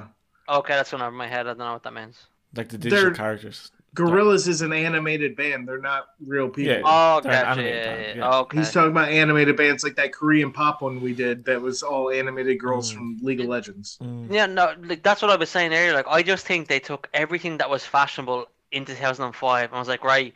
Okay, 0.58 0.76
that's 0.78 0.92
one 0.96 1.02
over 1.08 1.12
my 1.26 1.28
head. 1.34 1.44
I 1.48 1.50
don't 1.54 1.60
know 1.70 1.74
what 1.78 1.84
that 1.88 1.94
means. 2.02 2.18
like 2.58 2.70
the 2.70 2.78
digital 2.80 3.06
They're- 3.06 3.14
characters. 3.24 3.72
Gorillaz 3.96 4.48
is 4.48 4.62
an 4.62 4.72
animated 4.72 5.36
band. 5.36 5.68
They're 5.68 5.80
not 5.80 6.10
real 6.26 6.48
people. 6.50 6.74
Yeah. 6.74 6.82
Oh, 6.86 7.20
They're 7.22 7.32
gotcha. 7.44 7.62
Yeah, 7.64 7.86
band, 7.96 8.02
yeah, 8.02 8.14
yeah. 8.16 8.38
Okay. 8.40 8.58
He's 8.60 8.72
talking 8.72 8.92
about 8.92 9.10
animated 9.10 9.58
bands 9.58 9.84
like 9.84 9.96
that 9.96 10.14
Korean 10.14 10.52
pop 10.52 10.82
one 10.82 11.02
we 11.02 11.14
did 11.14 11.44
that 11.46 11.60
was 11.62 11.82
all 11.82 12.12
animated 12.12 12.60
girls 12.60 12.92
Mm. 12.92 12.96
from 12.96 13.18
League 13.22 13.40
of 13.42 13.48
Legends. 13.48 13.98
Mm. 14.02 14.32
Yeah, 14.32 14.46
no, 14.46 14.76
like 14.84 15.02
that's 15.04 15.22
what 15.22 15.32
I 15.32 15.36
was 15.36 15.50
saying 15.50 15.74
earlier. 15.74 15.94
Like, 15.94 16.08
I 16.08 16.22
just 16.22 16.46
think 16.46 16.68
they 16.68 16.80
took 16.80 17.10
everything 17.14 17.58
that 17.58 17.70
was 17.70 17.84
fashionable 17.86 18.46
in 18.72 18.86
2005 18.86 19.72
and 19.72 19.80
was 19.80 19.88
like, 19.88 20.04
right, 20.04 20.34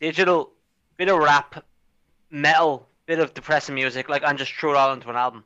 digital, 0.00 0.50
bit 0.96 1.08
of 1.08 1.18
rap, 1.18 1.64
metal, 2.30 2.86
bit 3.06 3.18
of 3.18 3.34
depressing 3.34 3.74
music, 3.74 4.08
like, 4.08 4.22
and 4.24 4.38
just 4.38 4.52
threw 4.52 4.70
it 4.70 4.76
all 4.76 4.92
into 4.92 5.10
an 5.10 5.16
album. 5.16 5.44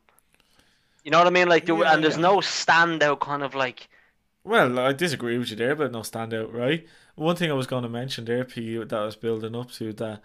You 1.04 1.10
know 1.12 1.18
what 1.18 1.26
I 1.26 1.30
mean? 1.30 1.48
Like, 1.48 1.66
there, 1.66 1.76
Yeah, 1.76 1.94
and 1.94 2.02
there's 2.04 2.16
yeah. 2.16 2.22
no 2.22 2.36
standout 2.38 3.20
kind 3.20 3.42
of 3.42 3.54
like. 3.54 3.88
Well, 4.46 4.78
I 4.78 4.92
disagree 4.92 5.38
with 5.38 5.50
you 5.50 5.56
there, 5.56 5.74
but 5.74 5.90
no 5.90 6.00
standout, 6.00 6.52
right? 6.52 6.86
One 7.16 7.34
thing 7.34 7.50
I 7.50 7.54
was 7.54 7.66
going 7.66 7.82
to 7.82 7.88
mention 7.88 8.24
there, 8.24 8.44
P, 8.44 8.76
that 8.78 8.92
I 8.92 9.04
was 9.04 9.16
building 9.16 9.56
up 9.56 9.72
to 9.72 9.92
that 9.94 10.22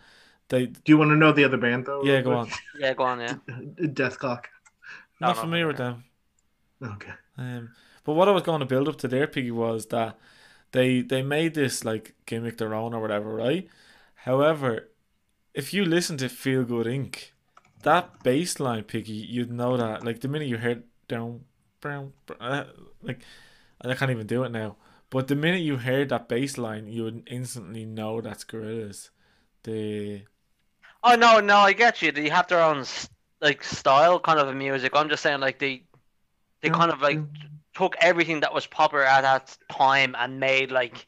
they. 0.49 0.67
Do 0.67 0.81
you 0.85 0.97
want 0.97 1.09
to 1.09 1.15
know 1.15 1.31
the 1.31 1.43
other 1.43 1.57
band 1.57 1.87
though? 1.87 2.03
Yeah, 2.03 2.21
go 2.21 2.33
on. 2.33 2.49
Yeah, 2.77 2.93
go 2.93 3.03
on, 3.03 3.19
yeah. 3.19 3.35
Dethklok. 3.49 4.45
No, 5.19 5.27
Not 5.27 5.35
no, 5.37 5.41
familiar 5.41 5.65
with 5.65 5.77
them. 5.77 6.03
Okay. 6.83 7.13
Um, 7.37 7.71
but 8.03 8.13
what 8.13 8.27
I 8.27 8.31
was 8.31 8.43
going 8.43 8.59
to 8.59 8.65
build 8.65 8.87
up 8.87 8.97
to 8.99 9.07
there, 9.07 9.25
Piggy, 9.25 9.51
was 9.51 9.87
that 9.87 10.19
they 10.71 11.01
they 11.01 11.23
made 11.23 11.55
this 11.55 11.83
like 11.83 12.13
gimmick 12.27 12.57
their 12.57 12.75
own 12.75 12.93
or 12.93 13.01
whatever, 13.01 13.33
right? 13.35 13.67
However, 14.15 14.89
if 15.55 15.73
you 15.73 15.83
listen 15.83 16.17
to 16.17 16.29
Feel 16.29 16.63
Good 16.63 16.85
Inc., 16.85 17.31
that 17.83 18.21
bass 18.23 18.59
line, 18.59 18.83
Piggy, 18.83 19.13
you'd 19.13 19.51
know 19.51 19.77
that. 19.77 20.05
Like 20.05 20.21
the 20.21 20.27
minute 20.27 20.47
you 20.47 20.57
heard 20.57 20.83
down, 21.07 21.45
brown, 21.79 22.13
uh, 22.39 22.65
like 23.01 23.21
I 23.83 23.95
can't 23.95 24.11
even 24.11 24.27
do 24.27 24.43
it 24.43 24.49
now. 24.51 24.77
But 25.09 25.27
the 25.27 25.35
minute 25.35 25.61
you 25.61 25.77
heard 25.77 26.09
that 26.09 26.27
bass 26.29 26.57
line, 26.57 26.87
you 26.87 27.03
would 27.03 27.23
instantly 27.27 27.85
know 27.85 28.21
that's 28.21 28.43
Gorillaz. 28.45 29.09
The 29.63 30.23
Oh 31.03 31.15
no, 31.15 31.39
no, 31.39 31.57
I 31.57 31.73
get 31.73 32.01
you. 32.01 32.11
They 32.11 32.29
have 32.29 32.47
their 32.47 32.61
own 32.61 32.85
like 33.41 33.63
style, 33.63 34.19
kind 34.19 34.39
of 34.39 34.47
a 34.47 34.53
music. 34.53 34.93
I'm 34.95 35.09
just 35.09 35.23
saying, 35.23 35.39
like 35.39 35.59
they, 35.59 35.83
they 36.61 36.69
Yeah, 36.69 36.71
kind 36.71 36.91
of 36.91 37.01
like 37.01 37.23
yeah. 37.23 37.61
took 37.75 37.95
everything 38.01 38.41
that 38.41 38.53
was 38.53 38.67
popular 38.67 39.05
at 39.05 39.21
that 39.21 39.57
time 39.71 40.15
and 40.17 40.39
made 40.39 40.71
like, 40.71 41.07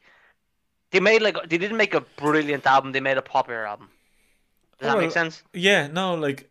they 0.92 1.00
made 1.00 1.22
like 1.22 1.36
they 1.48 1.58
didn't 1.58 1.76
make 1.78 1.94
a 1.94 2.02
brilliant 2.02 2.66
album. 2.66 2.92
They 2.92 3.00
made 3.00 3.18
a 3.18 3.22
popular 3.22 3.66
album. 3.66 3.90
Does 4.78 4.88
that 4.88 4.98
make 4.98 5.12
sense? 5.12 5.42
Yeah, 5.52 5.86
no, 5.86 6.14
like 6.14 6.50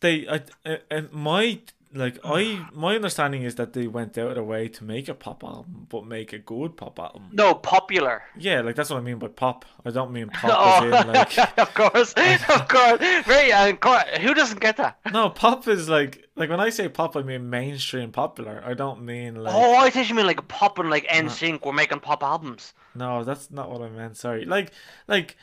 they, 0.00 0.28
I, 0.28 0.42
I, 0.66 0.80
and 0.90 1.12
my 1.12 1.60
like 1.94 2.18
I, 2.24 2.66
my 2.72 2.94
understanding 2.96 3.42
is 3.42 3.54
that 3.56 3.72
they 3.72 3.86
went 3.86 4.16
out 4.18 4.28
of 4.28 4.34
their 4.34 4.44
way 4.44 4.68
to 4.68 4.84
make 4.84 5.08
a 5.08 5.14
pop 5.14 5.42
album, 5.42 5.86
but 5.88 6.06
make 6.06 6.32
a 6.32 6.38
good 6.38 6.76
pop 6.76 6.98
album. 6.98 7.28
No, 7.32 7.54
popular. 7.54 8.22
Yeah, 8.38 8.60
like 8.60 8.74
that's 8.76 8.90
what 8.90 8.98
I 8.98 9.00
mean 9.00 9.18
by 9.18 9.28
pop. 9.28 9.64
I 9.84 9.90
don't 9.90 10.12
mean 10.12 10.28
pop 10.32 10.82
Oh, 10.82 10.84
in 10.84 10.90
like 11.08 11.38
of 11.58 11.72
course, 11.74 12.12
of 12.48 12.68
course. 12.68 12.98
Very, 13.24 13.52
uh, 13.52 13.72
who 14.20 14.34
doesn't 14.34 14.60
get 14.60 14.76
that? 14.76 14.98
no, 15.12 15.30
pop 15.30 15.66
is 15.68 15.88
like 15.88 16.26
like 16.36 16.50
when 16.50 16.60
I 16.60 16.70
say 16.70 16.88
pop, 16.88 17.16
I 17.16 17.22
mean 17.22 17.48
mainstream 17.50 18.12
popular. 18.12 18.62
I 18.64 18.74
don't 18.74 19.02
mean 19.02 19.34
like 19.36 19.54
Oh, 19.54 19.76
I 19.76 19.90
thought 19.90 20.08
you 20.08 20.14
mean 20.14 20.26
like 20.26 20.46
pop 20.48 20.78
and 20.78 20.90
like 20.90 21.06
NSYNC. 21.08 21.64
We're 21.64 21.72
making 21.72 22.00
pop 22.00 22.22
albums. 22.22 22.74
no, 22.94 23.24
that's 23.24 23.50
not 23.50 23.70
what 23.70 23.82
I 23.82 23.88
meant. 23.88 24.16
Sorry, 24.16 24.44
like 24.44 24.72
like. 25.06 25.36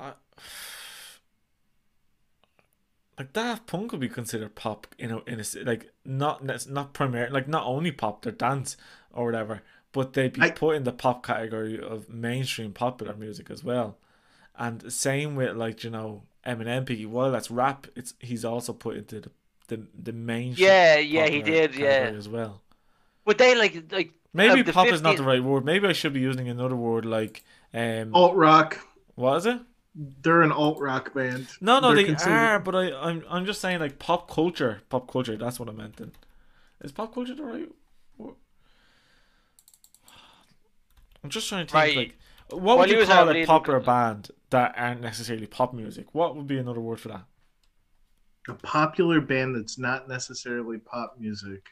I 0.00 0.12
like 3.18 3.32
Daft 3.32 3.66
Punk 3.66 3.92
would 3.92 4.00
be 4.00 4.08
considered 4.08 4.54
pop, 4.54 4.86
you 4.98 5.06
know, 5.08 5.22
in 5.26 5.40
a 5.40 5.44
like 5.64 5.90
not 6.04 6.44
not 6.68 6.92
primary, 6.92 7.30
like 7.30 7.48
not 7.48 7.66
only 7.66 7.92
pop, 7.92 8.22
they're 8.22 8.32
dance 8.32 8.76
or 9.12 9.26
whatever, 9.26 9.62
but 9.92 10.14
they'd 10.14 10.32
be 10.32 10.42
I- 10.42 10.50
put 10.50 10.76
in 10.76 10.84
the 10.84 10.92
pop 10.92 11.24
category 11.24 11.78
of 11.80 12.08
mainstream 12.08 12.72
popular 12.72 13.14
music 13.14 13.50
as 13.50 13.62
well. 13.62 13.98
And 14.56 14.92
same 14.92 15.36
with 15.36 15.56
like 15.56 15.84
you 15.84 15.90
know 15.90 16.22
Eminem, 16.46 16.86
Piggy. 16.86 17.06
While 17.06 17.32
that's 17.32 17.50
rap, 17.50 17.86
it's 17.94 18.14
he's 18.18 18.44
also 18.44 18.72
put 18.72 18.96
into 18.96 19.20
the 19.20 19.30
the, 19.68 19.86
the 20.02 20.12
mainstream. 20.12 20.68
Yeah, 20.68 20.98
yeah, 20.98 21.28
he 21.28 21.42
did. 21.42 21.74
Yeah, 21.74 22.12
as 22.16 22.28
well. 22.28 22.62
but 23.24 23.38
they 23.38 23.54
like 23.54 23.92
like 23.92 24.12
Maybe 24.34 24.62
the 24.62 24.72
pop 24.72 24.88
is 24.88 25.02
not 25.02 25.18
the 25.18 25.22
right 25.22 25.42
word. 25.42 25.64
Maybe 25.64 25.86
I 25.86 25.92
should 25.92 26.14
be 26.14 26.20
using 26.20 26.48
another 26.48 26.76
word 26.76 27.04
like 27.04 27.44
um. 27.74 28.14
Alt 28.14 28.34
rock. 28.34 28.78
What 29.14 29.36
is 29.36 29.46
it? 29.46 29.60
They're 29.94 30.40
an 30.42 30.52
alt 30.52 30.80
rock 30.80 31.12
band. 31.12 31.48
No, 31.60 31.78
no, 31.78 31.88
They're 31.88 31.96
they 31.96 32.04
considered- 32.04 32.32
are, 32.32 32.58
but 32.60 32.74
I, 32.74 32.92
I'm, 32.94 33.24
I'm 33.28 33.44
just 33.44 33.60
saying 33.60 33.78
like 33.80 33.98
pop 33.98 34.30
culture, 34.30 34.80
pop 34.88 35.10
culture. 35.10 35.36
That's 35.36 35.60
what 35.60 35.68
I 35.68 35.72
meant. 35.72 35.96
Then, 35.96 36.12
is 36.80 36.92
pop 36.92 37.12
culture 37.14 37.34
the 37.34 37.42
right? 37.44 37.68
I'm 41.24 41.30
just 41.30 41.48
trying 41.48 41.66
to 41.66 41.72
think. 41.72 41.74
Right. 41.84 41.96
Like, 41.96 42.14
what 42.50 42.62
Well, 42.62 42.78
would 42.78 42.88
you 42.88 42.94
you 42.94 43.00
was 43.00 43.08
call 43.08 43.24
a 43.24 43.28
leading- 43.28 43.46
popular 43.46 43.80
band 43.80 44.30
that 44.50 44.74
aren't 44.76 45.00
necessarily 45.00 45.46
pop 45.46 45.72
music? 45.72 46.06
What 46.14 46.36
would 46.36 46.46
be 46.46 46.58
another 46.58 46.80
word 46.80 47.00
for 47.00 47.08
that? 47.08 47.24
A 48.48 48.54
popular 48.54 49.20
band 49.20 49.54
that's 49.54 49.78
not 49.78 50.08
necessarily 50.08 50.78
pop 50.78 51.14
music. 51.18 51.68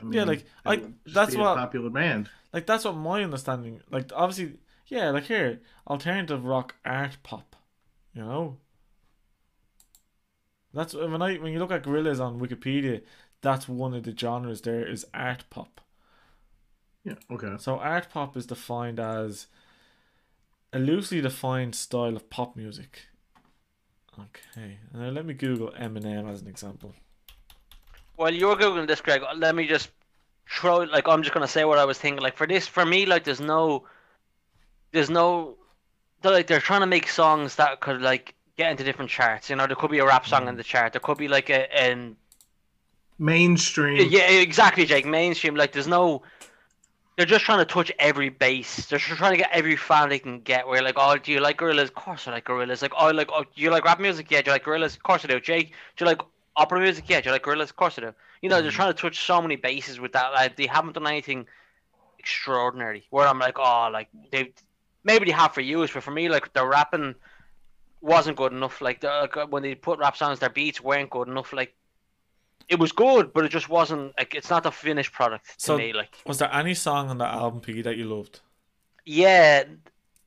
I 0.00 0.04
Yeah, 0.10 0.24
like, 0.24 0.40
it 0.40 0.46
I- 0.66 0.92
that's 1.06 1.34
be 1.34 1.40
a 1.40 1.44
what- 1.44 1.56
popular 1.56 1.90
band. 1.90 2.28
Like 2.52 2.66
that's 2.66 2.84
what 2.84 2.96
my 2.96 3.24
understanding. 3.24 3.80
Like 3.90 4.10
obviously, 4.14 4.58
yeah. 4.86 5.10
Like 5.10 5.24
here, 5.24 5.60
alternative 5.86 6.44
rock, 6.44 6.76
art 6.84 7.18
pop. 7.22 7.56
You 8.14 8.22
know. 8.22 8.56
That's 10.72 10.94
when 10.94 11.22
I 11.22 11.36
when 11.36 11.52
you 11.52 11.58
look 11.58 11.70
at 11.70 11.84
Gorillaz 11.84 12.20
on 12.20 12.40
Wikipedia, 12.40 13.02
that's 13.42 13.68
one 13.68 13.94
of 13.94 14.02
the 14.02 14.16
genres. 14.16 14.60
There 14.60 14.86
is 14.86 15.06
art 15.14 15.44
pop. 15.50 15.80
Yeah. 17.04 17.14
Okay. 17.30 17.54
So 17.58 17.78
art 17.78 18.08
pop 18.10 18.36
is 18.36 18.46
defined 18.46 18.98
as 18.98 19.46
a 20.72 20.78
loosely 20.78 21.20
defined 21.20 21.74
style 21.74 22.16
of 22.16 22.28
pop 22.28 22.56
music. 22.56 23.02
Okay, 24.18 24.78
now 24.92 25.08
let 25.08 25.24
me 25.24 25.34
Google 25.34 25.70
Eminem 25.70 26.30
as 26.30 26.42
an 26.42 26.48
example. 26.48 26.94
While 28.16 28.32
you're 28.32 28.56
googling 28.56 28.86
this, 28.86 29.00
Greg, 29.00 29.22
let 29.36 29.54
me 29.54 29.66
just 29.66 29.90
throw 30.48 30.78
like 30.78 31.08
I'm 31.08 31.22
just 31.22 31.34
gonna 31.34 31.48
say 31.48 31.64
what 31.64 31.78
I 31.78 31.84
was 31.84 31.98
thinking. 31.98 32.22
Like 32.22 32.36
for 32.36 32.46
this, 32.46 32.66
for 32.66 32.84
me, 32.84 33.06
like 33.06 33.24
there's 33.24 33.40
no, 33.40 33.84
there's 34.94 35.10
no, 35.10 35.56
they're 36.22 36.32
like 36.32 36.46
they're 36.46 36.60
trying 36.60 36.80
to 36.80 36.86
make 36.86 37.08
songs 37.08 37.56
that 37.56 37.80
could 37.80 38.00
like 38.00 38.34
get 38.56 38.70
into 38.70 38.84
different 38.84 39.10
charts. 39.10 39.50
You 39.50 39.56
know, 39.56 39.66
there 39.66 39.76
could 39.76 39.90
be 39.90 39.98
a 39.98 40.06
rap 40.06 40.26
song 40.26 40.48
in 40.48 40.56
the 40.56 40.64
chart. 40.64 40.92
There 40.92 41.00
could 41.00 41.18
be 41.18 41.28
like 41.28 41.50
a 41.50 41.70
an 41.76 42.16
Mainstream. 43.18 44.08
yeah, 44.10 44.28
exactly, 44.30 44.86
Jake. 44.86 45.06
Mainstream. 45.06 45.54
Like 45.54 45.72
there's 45.72 45.86
no. 45.86 46.22
They're 47.16 47.26
just 47.26 47.44
trying 47.44 47.58
to 47.58 47.64
touch 47.64 47.92
every 48.00 48.28
base. 48.28 48.86
They're 48.86 48.98
just 48.98 49.18
trying 49.18 49.32
to 49.32 49.36
get 49.36 49.50
every 49.52 49.76
fan 49.76 50.08
they 50.08 50.18
can 50.18 50.40
get. 50.40 50.66
Where 50.66 50.82
like, 50.82 50.96
oh, 50.96 51.16
do 51.16 51.30
you 51.30 51.40
like 51.40 51.58
Gorillaz? 51.58 51.84
Of 51.84 51.94
course 51.94 52.26
I 52.26 52.32
like 52.32 52.44
Gorillaz. 52.44 52.82
Like, 52.82 52.92
oh, 52.98 53.10
like, 53.10 53.30
oh, 53.32 53.44
do 53.44 53.62
you 53.62 53.70
like 53.70 53.84
rap 53.84 54.00
music? 54.00 54.30
Yeah. 54.30 54.42
Do 54.42 54.50
you 54.50 54.52
like 54.54 54.64
Gorillaz? 54.64 54.96
Of 54.96 55.04
course 55.04 55.24
I 55.24 55.28
do. 55.28 55.38
Jake, 55.38 55.74
do 55.96 56.04
you 56.04 56.06
like 56.06 56.22
opera 56.56 56.80
music? 56.80 57.08
Yeah. 57.08 57.20
Do 57.20 57.28
you 57.28 57.32
like 57.32 57.44
Gorillaz? 57.44 57.70
Of 57.70 57.76
course 57.76 57.98
I 57.98 58.02
do. 58.02 58.14
You 58.42 58.48
know, 58.48 58.56
they're 58.56 58.70
mm-hmm. 58.70 58.76
trying 58.76 58.92
to 58.92 59.00
touch 59.00 59.24
so 59.24 59.40
many 59.40 59.54
bases 59.54 60.00
with 60.00 60.12
that. 60.12 60.32
Like, 60.32 60.56
they 60.56 60.66
haven't 60.66 60.94
done 60.94 61.06
anything 61.06 61.46
extraordinary. 62.18 63.04
Where 63.10 63.28
I'm 63.28 63.38
like, 63.38 63.58
oh, 63.60 63.90
like 63.92 64.08
they 64.32 64.52
maybe 65.04 65.26
they 65.26 65.32
have 65.32 65.52
for 65.54 65.60
years, 65.60 65.90
but 65.92 66.02
for 66.02 66.10
me, 66.10 66.28
like 66.28 66.52
they're 66.52 66.66
rapping 66.66 67.14
wasn't 68.00 68.36
good 68.36 68.52
enough. 68.52 68.80
Like 68.82 69.00
the, 69.00 69.10
uh, 69.10 69.46
when 69.46 69.62
they 69.62 69.74
put 69.74 69.98
rap 69.98 70.16
songs, 70.16 70.38
their 70.38 70.50
beats 70.50 70.80
weren't 70.80 71.08
good 71.10 71.28
enough. 71.28 71.52
Like 71.52 71.74
it 72.68 72.78
was 72.78 72.92
good, 72.92 73.32
but 73.32 73.44
it 73.44 73.48
just 73.50 73.68
wasn't 73.68 74.12
like 74.18 74.34
it's 74.34 74.50
not 74.50 74.62
the 74.62 74.70
finished 74.72 75.12
product 75.12 75.46
to 75.46 75.54
So- 75.58 75.78
me. 75.78 75.92
Like 75.92 76.10
Was 76.26 76.38
there 76.38 76.52
any 76.52 76.74
song 76.74 77.08
on 77.10 77.18
that 77.18 77.32
album, 77.34 77.60
Piggy, 77.60 77.82
that 77.82 77.96
you 77.96 78.04
loved? 78.04 78.40
yeah, 79.06 79.64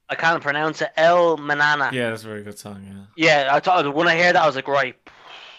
I 0.10 0.16
can't 0.16 0.42
pronounce 0.42 0.82
it. 0.82 0.92
El 0.96 1.38
Mañana. 1.38 1.92
Yeah, 1.92 2.12
that's 2.12 2.24
a 2.24 2.28
very 2.28 2.44
good 2.44 2.58
song. 2.58 3.08
Yeah. 3.18 3.44
Yeah, 3.46 3.56
I 3.56 3.60
thought 3.60 3.94
when 3.94 4.08
I 4.08 4.16
heard 4.18 4.36
that, 4.36 4.44
I 4.44 4.46
was 4.46 4.56
like, 4.56 4.68
right, 4.68 4.96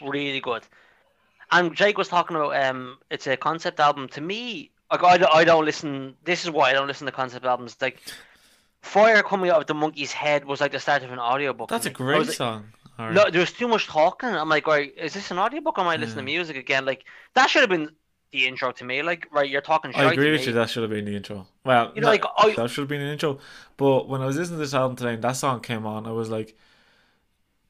really 0.00 0.40
good. 0.40 0.62
And 1.50 1.74
Jake 1.74 1.98
was 1.98 2.08
talking 2.08 2.36
about 2.36 2.56
um, 2.64 2.98
it's 3.10 3.26
a 3.26 3.36
concept 3.36 3.78
album. 3.80 4.08
To 4.08 4.20
me, 4.20 4.70
like 4.90 5.02
I, 5.02 5.24
I 5.32 5.44
don't 5.44 5.64
listen. 5.64 6.14
This 6.24 6.44
is 6.44 6.50
why 6.50 6.70
I 6.70 6.72
don't 6.72 6.86
listen 6.86 7.06
to 7.06 7.12
concept 7.12 7.44
albums. 7.44 7.76
Like 7.80 8.00
fire 8.82 9.22
coming 9.22 9.50
out 9.50 9.60
of 9.60 9.66
the 9.66 9.74
monkey's 9.74 10.12
head 10.12 10.44
was 10.44 10.60
like 10.60 10.72
the 10.72 10.80
start 10.80 11.02
of 11.02 11.12
an 11.12 11.18
audiobook. 11.18 11.68
That's 11.68 11.86
a 11.86 11.90
to 11.90 12.02
me. 12.02 12.08
I 12.10 12.14
great 12.14 12.26
like, 12.28 12.36
song. 12.36 12.72
Alright. 12.98 13.14
No, 13.14 13.30
there 13.30 13.40
was 13.40 13.52
too 13.52 13.68
much 13.68 13.86
talking. 13.86 14.28
I'm 14.28 14.48
like, 14.48 14.66
right, 14.66 14.92
is 14.96 15.14
this 15.14 15.30
an 15.30 15.38
audiobook? 15.38 15.78
Or 15.78 15.82
am 15.82 15.88
I 15.88 15.96
listening 15.96 16.24
to 16.26 16.30
music 16.32 16.56
again? 16.56 16.84
Like 16.84 17.04
that 17.34 17.48
should 17.48 17.60
have 17.60 17.70
been 17.70 17.90
the 18.32 18.46
intro 18.46 18.72
to 18.72 18.84
me. 18.84 19.02
Like, 19.02 19.26
right, 19.30 19.48
you're 19.48 19.60
talking. 19.60 19.94
I 19.94 20.12
agree 20.12 20.26
to 20.26 20.32
with 20.32 20.40
me. 20.40 20.46
you. 20.48 20.52
That 20.52 20.68
should 20.68 20.82
have 20.82 20.90
been 20.90 21.04
the 21.04 21.14
intro. 21.16 21.46
Well, 21.64 21.92
You 21.94 22.00
know, 22.00 22.08
not- 22.08 22.10
like 22.10 22.24
I, 22.36 22.54
that 22.56 22.70
should 22.70 22.82
have 22.82 22.88
been 22.88 23.00
an 23.00 23.12
intro. 23.12 23.38
But 23.76 24.08
when 24.08 24.20
I 24.20 24.26
was 24.26 24.36
listening 24.36 24.58
to 24.58 24.64
this 24.64 24.74
album 24.74 24.96
today 24.96 25.14
and 25.14 25.22
that 25.22 25.32
song 25.36 25.60
came 25.60 25.86
on, 25.86 26.06
I 26.06 26.10
was 26.10 26.28
like, 26.28 26.56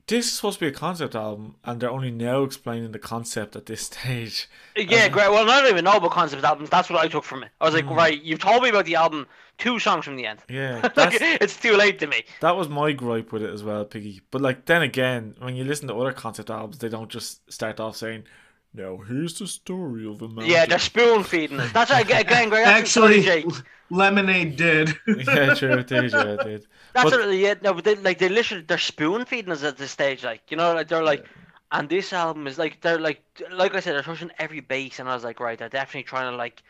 this 0.09 0.27
is 0.27 0.33
supposed 0.33 0.59
to 0.59 0.65
be 0.65 0.69
a 0.69 0.75
concept 0.75 1.15
album, 1.15 1.55
and 1.65 1.81
they're 1.81 1.91
only 1.91 2.11
now 2.11 2.43
explaining 2.43 2.91
the 2.93 2.99
concept 2.99 3.55
at 3.55 3.67
this 3.67 3.83
stage. 3.91 4.49
Yeah, 4.77 5.05
Uh, 5.05 5.09
great. 5.11 5.31
Well, 5.31 5.49
I 5.49 5.61
don't 5.61 5.71
even 5.71 5.85
know 5.85 5.93
about 5.99 6.11
concept 6.11 6.43
albums. 6.43 6.71
That's 6.71 6.91
what 6.91 6.99
I 6.99 7.09
took 7.09 7.25
from 7.25 7.45
it. 7.45 7.51
I 7.61 7.65
was 7.67 7.75
like, 7.75 7.85
Mm. 7.87 7.97
right, 7.97 8.21
you've 8.23 8.41
told 8.41 8.63
me 8.63 8.71
about 8.71 8.87
the 8.87 8.97
album 8.97 9.27
two 9.59 9.79
songs 9.79 10.05
from 10.05 10.17
the 10.17 10.27
end. 10.27 10.41
Yeah, 10.49 10.81
like, 10.97 11.19
it's 11.21 11.57
too 11.57 11.77
late 11.77 11.99
to 12.01 12.07
me. 12.07 12.25
that 12.41 12.57
was 12.57 12.69
my 12.69 12.93
gripe 12.93 13.33
with 13.33 13.43
it 13.43 13.51
as 13.53 13.63
well, 13.63 13.85
Piggy. 13.85 14.21
But 14.31 14.41
like 14.41 14.65
then 14.67 14.83
again, 14.83 15.35
when 15.39 15.55
you 15.57 15.65
listen 15.65 15.87
to 15.89 15.95
other 15.95 16.13
concept 16.13 16.51
albums, 16.51 16.79
they 16.79 16.89
don't 16.89 17.11
just 17.11 17.51
start 17.53 17.79
off 17.81 17.97
saying, 17.97 18.25
"Now 18.73 18.99
here's 18.99 19.39
the 19.39 19.47
story 19.47 20.07
of 20.07 20.23
a 20.23 20.29
mountain." 20.29 20.47
Yeah, 20.51 20.67
they're 20.67 20.79
spoon 20.79 21.25
feeding 21.25 21.61
us. 21.61 21.73
That's 21.73 21.91
what 21.91 21.99
I 21.99 22.03
get 22.05 22.23
again, 22.23 22.49
Greg. 22.49 22.65
That's 22.65 22.81
Actually, 22.81 23.23
Jake. 23.23 23.47
Lemonade 23.91 24.57
did. 24.57 24.89
yeah, 25.07 25.55
true, 25.55 25.73
it 25.79 25.87
did, 25.87 26.13
yeah, 26.13 26.23
it 26.35 26.45
did. 26.45 26.67
That's 26.93 27.11
but- 27.11 27.27
what, 27.27 27.31
yeah, 27.35 27.55
no, 27.63 27.73
but 27.75 27.85
they, 27.85 27.95
like 27.97 28.19
they 28.19 28.29
literally 28.29 28.65
they're 28.67 28.79
spoon 28.79 29.25
feeding 29.25 29.53
us 29.53 29.63
at 29.63 29.79
this 29.79 29.91
stage, 29.91 30.25
like 30.25 30.43
you 30.51 30.57
know, 30.57 30.75
like 30.75 30.89
they're 30.89 31.03
like, 31.03 31.25
and 31.73 31.89
this 31.89 32.13
album 32.13 32.47
is 32.47 32.59
like 32.59 32.81
they're 32.81 32.99
like, 32.99 33.23
like 33.51 33.75
I 33.75 33.81
said, 33.81 33.95
they're 33.95 34.03
touching 34.03 34.31
every 34.39 34.61
base, 34.61 34.99
and 34.99 35.09
I 35.09 35.15
was 35.15 35.25
like, 35.25 35.41
right, 35.41 35.59
they're 35.59 35.69
definitely 35.69 36.05
trying 36.05 36.31
to 36.31 36.37
like. 36.37 36.63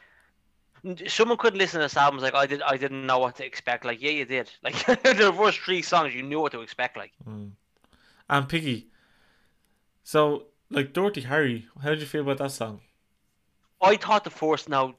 Someone 1.09 1.37
could 1.39 1.57
listen 1.57 1.81
to 1.81 1.85
this 1.87 1.97
album 1.97 2.21
like, 2.21 2.35
I 2.35 2.47
did, 2.47 2.63
I 2.63 2.77
didn't 2.77 3.05
know 3.05 3.19
what 3.19 3.35
to 3.37 3.45
expect. 3.45 3.85
Like, 3.85 4.01
yeah, 4.01 4.13
you 4.13 4.25
did. 4.25 4.49
Like 4.63 4.77
the 4.87 5.35
first 5.37 5.59
three 5.59 5.83
songs, 5.83 6.15
you 6.15 6.23
knew 6.23 6.39
what 6.39 6.53
to 6.53 6.61
expect. 6.61 6.97
Like, 6.97 7.11
Mm. 7.29 7.51
And 8.31 8.49
Piggy. 8.49 8.87
So, 10.05 10.45
like 10.71 10.93
Dirty 10.93 11.23
Harry, 11.23 11.67
how 11.83 11.91
did 11.91 11.99
you 12.01 12.07
feel 12.07 12.21
about 12.23 12.39
that 12.39 12.53
song? 12.53 12.81
I 13.83 13.97
thought 13.97 14.23
the 14.23 14.31
first 14.31 14.69
now, 14.69 14.95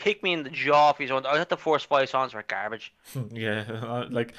kick 0.00 0.22
me 0.22 0.32
in 0.32 0.42
the 0.42 0.50
jaw 0.50 0.90
if 0.90 0.98
he's 0.98 1.10
on. 1.12 1.24
I 1.26 1.36
thought 1.38 1.48
the 1.48 1.56
first 1.56 1.86
five 1.86 2.08
songs 2.08 2.34
were 2.34 2.42
garbage. 2.42 2.92
yeah, 3.30 3.64
uh, 3.82 4.06
like 4.10 4.34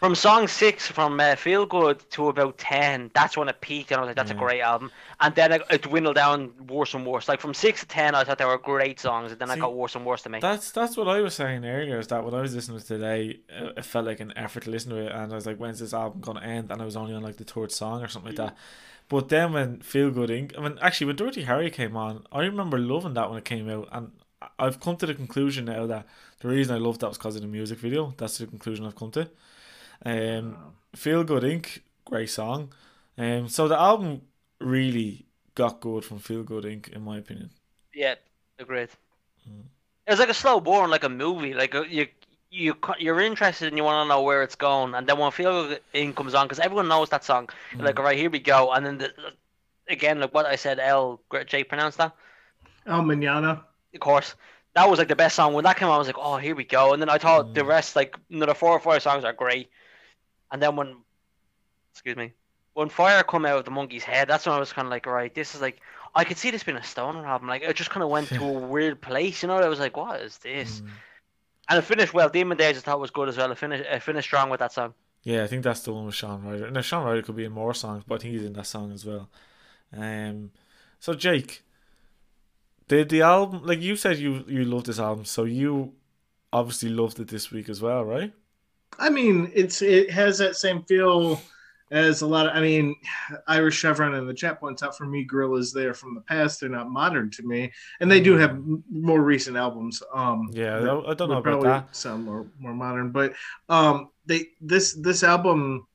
From 0.00 0.14
song 0.14 0.48
six, 0.48 0.86
from 0.86 1.20
uh, 1.20 1.36
Feel 1.36 1.66
Good 1.66 1.98
to 2.12 2.28
about 2.28 2.56
ten, 2.56 3.10
that's 3.14 3.36
when 3.36 3.48
it 3.50 3.60
peaked, 3.60 3.90
and 3.90 3.98
I 3.98 4.00
was 4.02 4.08
like, 4.08 4.16
"That's 4.16 4.30
Yeah. 4.30 4.36
a 4.38 4.40
great 4.46 4.62
album." 4.62 4.90
And 5.20 5.34
then 5.34 5.52
it, 5.52 5.62
it 5.68 5.82
dwindled 5.82 6.16
down 6.16 6.54
worse 6.68 6.94
and 6.94 7.04
worse. 7.04 7.28
Like 7.28 7.40
from 7.40 7.52
six 7.52 7.80
to 7.80 7.86
ten, 7.86 8.14
I 8.14 8.24
thought 8.24 8.38
they 8.38 8.46
were 8.46 8.56
great 8.56 8.98
songs, 8.98 9.30
and 9.30 9.38
then 9.38 9.48
See, 9.48 9.58
it 9.58 9.60
got 9.60 9.74
worse 9.74 9.94
and 9.96 10.06
worse 10.06 10.22
to 10.22 10.30
me. 10.30 10.38
that's 10.40 10.70
that's 10.70 10.96
what 10.96 11.06
I 11.06 11.20
was 11.20 11.34
saying 11.34 11.66
earlier. 11.66 11.98
Is 11.98 12.06
that 12.06 12.24
when 12.24 12.32
I 12.32 12.40
was 12.40 12.54
listening 12.54 12.80
to 12.80 12.86
today, 12.86 13.40
it 13.76 13.84
felt 13.84 14.06
like 14.06 14.20
an 14.20 14.32
effort 14.36 14.62
to 14.64 14.70
listen 14.70 14.90
to 14.92 14.96
it, 15.04 15.12
and 15.12 15.30
I 15.32 15.34
was 15.34 15.44
like, 15.44 15.58
"When's 15.58 15.80
this 15.80 15.92
album 15.92 16.22
gonna 16.22 16.40
end?" 16.40 16.70
And 16.72 16.80
I 16.80 16.84
was 16.86 16.96
only 16.96 17.12
on 17.12 17.22
like 17.22 17.36
the 17.36 17.44
third 17.44 17.70
song 17.70 18.02
or 18.02 18.08
something 18.08 18.30
like 18.30 18.36
that. 18.38 18.56
But 19.10 19.28
then 19.28 19.52
when 19.52 19.80
Feel 19.82 20.10
Good 20.12 20.30
Inc. 20.30 20.56
I 20.56 20.62
mean, 20.62 20.78
actually, 20.80 21.08
when 21.08 21.16
Dirty 21.16 21.42
Harry 21.42 21.68
came 21.70 21.94
on, 21.96 22.24
I 22.32 22.40
remember 22.40 22.78
loving 22.78 23.14
that 23.14 23.28
when 23.28 23.38
it 23.38 23.44
came 23.44 23.68
out, 23.68 23.88
and 23.92 24.12
I've 24.58 24.80
come 24.80 24.96
to 24.96 25.06
the 25.06 25.14
conclusion 25.14 25.66
now 25.66 25.86
that 25.86 26.06
the 26.40 26.48
reason 26.48 26.74
I 26.74 26.78
loved 26.78 27.00
that 27.00 27.08
was 27.08 27.18
because 27.18 27.36
of 27.36 27.42
the 27.42 27.48
music 27.48 27.78
video. 27.78 28.14
That's 28.16 28.38
the 28.38 28.46
conclusion 28.46 28.86
I've 28.86 28.96
come 28.96 29.10
to. 29.12 29.28
Um, 30.04 30.56
Feel 30.94 31.24
Good 31.24 31.42
Inc. 31.42 31.80
Great 32.04 32.30
song. 32.30 32.72
Um, 33.18 33.48
so 33.48 33.68
the 33.68 33.78
album 33.78 34.22
really 34.60 35.26
got 35.54 35.80
good 35.80 36.04
from 36.04 36.18
Feel 36.18 36.42
Good 36.42 36.64
Inc. 36.64 36.88
In 36.88 37.02
my 37.02 37.18
opinion. 37.18 37.50
Yeah, 37.94 38.14
agreed. 38.58 38.88
Mm. 39.48 39.64
It 40.06 40.10
was 40.10 40.18
like 40.20 40.30
a 40.30 40.34
slow 40.34 40.60
burn, 40.60 40.90
like 40.90 41.04
a 41.04 41.08
movie. 41.08 41.54
Like 41.54 41.74
uh, 41.74 41.82
you, 41.82 42.06
you, 42.50 42.74
you're 42.98 43.20
interested 43.20 43.68
and 43.68 43.76
you 43.76 43.84
want 43.84 44.04
to 44.04 44.08
know 44.08 44.22
where 44.22 44.42
it's 44.42 44.56
going, 44.56 44.94
and 44.94 45.06
then 45.06 45.18
when 45.18 45.30
Feel 45.30 45.68
Good 45.68 45.80
In 45.92 46.12
comes 46.14 46.34
on, 46.34 46.46
because 46.46 46.58
everyone 46.60 46.88
knows 46.88 47.10
that 47.10 47.24
song, 47.24 47.48
you're 47.76 47.84
like, 47.86 47.96
Mm. 47.96 47.98
all 47.98 48.04
right, 48.04 48.18
here 48.18 48.30
we 48.30 48.40
go, 48.40 48.72
and 48.72 48.84
then 48.86 48.98
the, 48.98 49.12
again, 49.88 50.18
like 50.20 50.32
what 50.34 50.46
I 50.46 50.56
said, 50.56 50.78
L, 50.80 51.20
Jay 51.46 51.62
pronounced 51.64 51.98
that. 51.98 52.14
El 52.86 53.02
Mañana. 53.02 53.64
Of 53.94 54.00
course. 54.00 54.34
That 54.74 54.88
was 54.88 54.98
like 54.98 55.08
the 55.08 55.16
best 55.16 55.34
song. 55.36 55.52
When 55.52 55.64
that 55.64 55.76
came 55.76 55.88
out, 55.88 55.94
I 55.94 55.98
was 55.98 56.06
like, 56.06 56.18
oh, 56.18 56.36
here 56.36 56.54
we 56.54 56.64
go. 56.64 56.92
And 56.92 57.02
then 57.02 57.08
I 57.08 57.18
thought 57.18 57.54
the 57.54 57.62
Mm. 57.62 57.68
rest, 57.68 57.96
like 57.96 58.16
another 58.30 58.54
four 58.54 58.70
or 58.70 58.80
five 58.80 59.02
songs, 59.02 59.24
are 59.24 59.32
great. 59.32 59.68
And 60.52 60.62
then 60.62 60.76
when, 60.76 60.96
excuse 61.92 62.16
me, 62.16 62.34
when 62.74 62.88
Fire 62.88 63.22
come 63.24 63.44
out 63.46 63.58
of 63.58 63.64
the 63.64 63.70
monkey's 63.72 64.04
head, 64.04 64.28
that's 64.28 64.46
when 64.46 64.54
I 64.54 64.60
was 64.60 64.72
kind 64.72 64.86
of 64.86 64.90
like, 64.90 65.06
right, 65.06 65.34
this 65.34 65.54
is 65.54 65.60
like, 65.60 65.80
I 66.14 66.24
could 66.24 66.38
see 66.38 66.50
this 66.50 66.62
being 66.62 66.78
a 66.78 66.84
stoner 66.84 67.26
album. 67.26 67.48
Like 67.48 67.62
it 67.62 67.74
just 67.74 67.90
kind 67.90 68.02
of 68.02 68.10
went 68.10 68.28
to 68.28 68.44
a 68.44 68.52
weird 68.52 69.00
place, 69.00 69.42
you 69.42 69.48
know. 69.48 69.56
I 69.56 69.68
was 69.68 69.80
like, 69.80 69.96
what 69.96 70.20
is 70.20 70.38
this? 70.38 70.80
Mm. 70.80 70.88
And 71.68 71.78
it 71.78 71.82
finished 71.82 72.14
well. 72.14 72.28
Demon 72.28 72.56
Days 72.56 72.76
I 72.78 72.80
thought 72.80 73.00
was 73.00 73.10
good 73.10 73.28
as 73.28 73.36
well. 73.36 73.50
It 73.50 73.58
finished, 73.58 73.84
it 73.84 74.02
finished 74.02 74.26
strong 74.28 74.50
with 74.50 74.60
that 74.60 74.72
song. 74.72 74.94
Yeah, 75.22 75.44
I 75.44 75.46
think 75.48 75.62
that's 75.64 75.80
the 75.80 75.92
one 75.92 76.06
with 76.06 76.14
Shaun 76.14 76.44
Ryder. 76.44 76.70
Now 76.70 76.80
Shaun 76.80 77.04
Ryder 77.04 77.22
could 77.22 77.36
be 77.36 77.44
in 77.44 77.52
more 77.52 77.74
songs, 77.74 78.04
but 78.06 78.14
I 78.14 78.18
think 78.18 78.34
he's 78.34 78.44
in 78.44 78.54
that 78.54 78.66
song 78.66 78.92
as 78.92 79.04
well. 79.04 79.28
Um, 79.92 80.52
so 80.98 81.14
Jake, 81.14 81.62
did 82.90 83.08
the 83.08 83.22
album 83.22 83.60
like 83.64 83.80
you 83.80 83.94
said 83.96 84.18
you 84.18 84.44
you 84.48 84.64
love 84.64 84.84
this 84.84 84.98
album, 84.98 85.24
so 85.24 85.44
you 85.44 85.92
obviously 86.52 86.88
loved 86.90 87.18
it 87.20 87.28
this 87.28 87.50
week 87.52 87.68
as 87.68 87.80
well, 87.80 88.04
right? 88.04 88.32
I 88.98 89.08
mean, 89.08 89.50
it's 89.54 89.80
it 89.82 90.10
has 90.10 90.38
that 90.38 90.56
same 90.56 90.82
feel 90.82 91.40
as 91.92 92.22
a 92.22 92.26
lot 92.26 92.46
of. 92.46 92.56
I 92.56 92.60
mean, 92.60 92.96
Irish 93.46 93.76
Chevron 93.76 94.14
in 94.14 94.26
the 94.26 94.34
chat 94.34 94.58
points 94.60 94.82
out 94.82 94.96
for 94.98 95.06
me, 95.06 95.24
Gorillaz 95.24 95.72
there 95.72 95.94
from 95.94 96.14
the 96.16 96.20
past. 96.20 96.60
They're 96.60 96.68
not 96.68 96.90
modern 96.90 97.30
to 97.30 97.42
me, 97.44 97.72
and 98.00 98.10
they 98.10 98.20
do 98.20 98.36
have 98.36 98.60
more 98.90 99.22
recent 99.22 99.56
albums. 99.56 100.02
Um, 100.12 100.50
Yeah, 100.52 100.78
I 100.78 100.80
don't- 100.80 101.18
know 101.30 101.38
about 101.38 101.42
probably 101.44 101.68
that. 101.68 101.94
Sound 101.96 102.24
more 102.24 102.46
more 102.58 102.74
modern, 102.74 103.10
but 103.12 103.34
um, 103.68 104.10
they 104.26 104.48
this 104.60 104.94
this 104.94 105.22
album. 105.22 105.86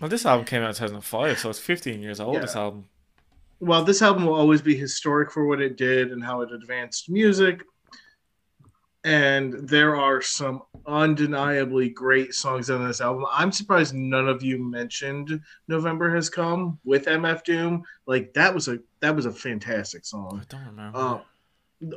Well, 0.00 0.10
this 0.10 0.26
album 0.26 0.46
came 0.46 0.62
out 0.62 0.70
in 0.70 0.74
2005, 0.74 1.38
so 1.38 1.50
it's 1.50 1.58
15 1.60 2.02
years 2.02 2.18
old. 2.20 2.34
Yeah. 2.34 2.40
This 2.40 2.56
album. 2.56 2.86
Well, 3.60 3.84
this 3.84 4.00
album 4.02 4.24
will 4.26 4.34
always 4.34 4.62
be 4.62 4.74
historic 4.74 5.30
for 5.30 5.46
what 5.46 5.60
it 5.60 5.76
did 5.76 6.12
and 6.12 6.24
how 6.24 6.40
it 6.40 6.50
advanced 6.52 7.10
music. 7.10 7.62
And 9.04 9.54
there 9.68 9.96
are 9.96 10.20
some 10.20 10.62
undeniably 10.86 11.88
great 11.88 12.34
songs 12.34 12.68
on 12.68 12.86
this 12.86 13.00
album. 13.00 13.24
I'm 13.32 13.50
surprised 13.52 13.94
none 13.94 14.28
of 14.28 14.42
you 14.42 14.58
mentioned 14.62 15.40
"November 15.68 16.14
Has 16.14 16.28
Come" 16.28 16.78
with 16.84 17.06
MF 17.06 17.42
Doom. 17.44 17.82
Like 18.06 18.34
that 18.34 18.54
was 18.54 18.68
a 18.68 18.78
that 19.00 19.16
was 19.16 19.24
a 19.24 19.32
fantastic 19.32 20.04
song. 20.04 20.42
I 20.42 20.44
don't 20.54 20.66
remember. 20.66 20.98
Uh, 20.98 21.18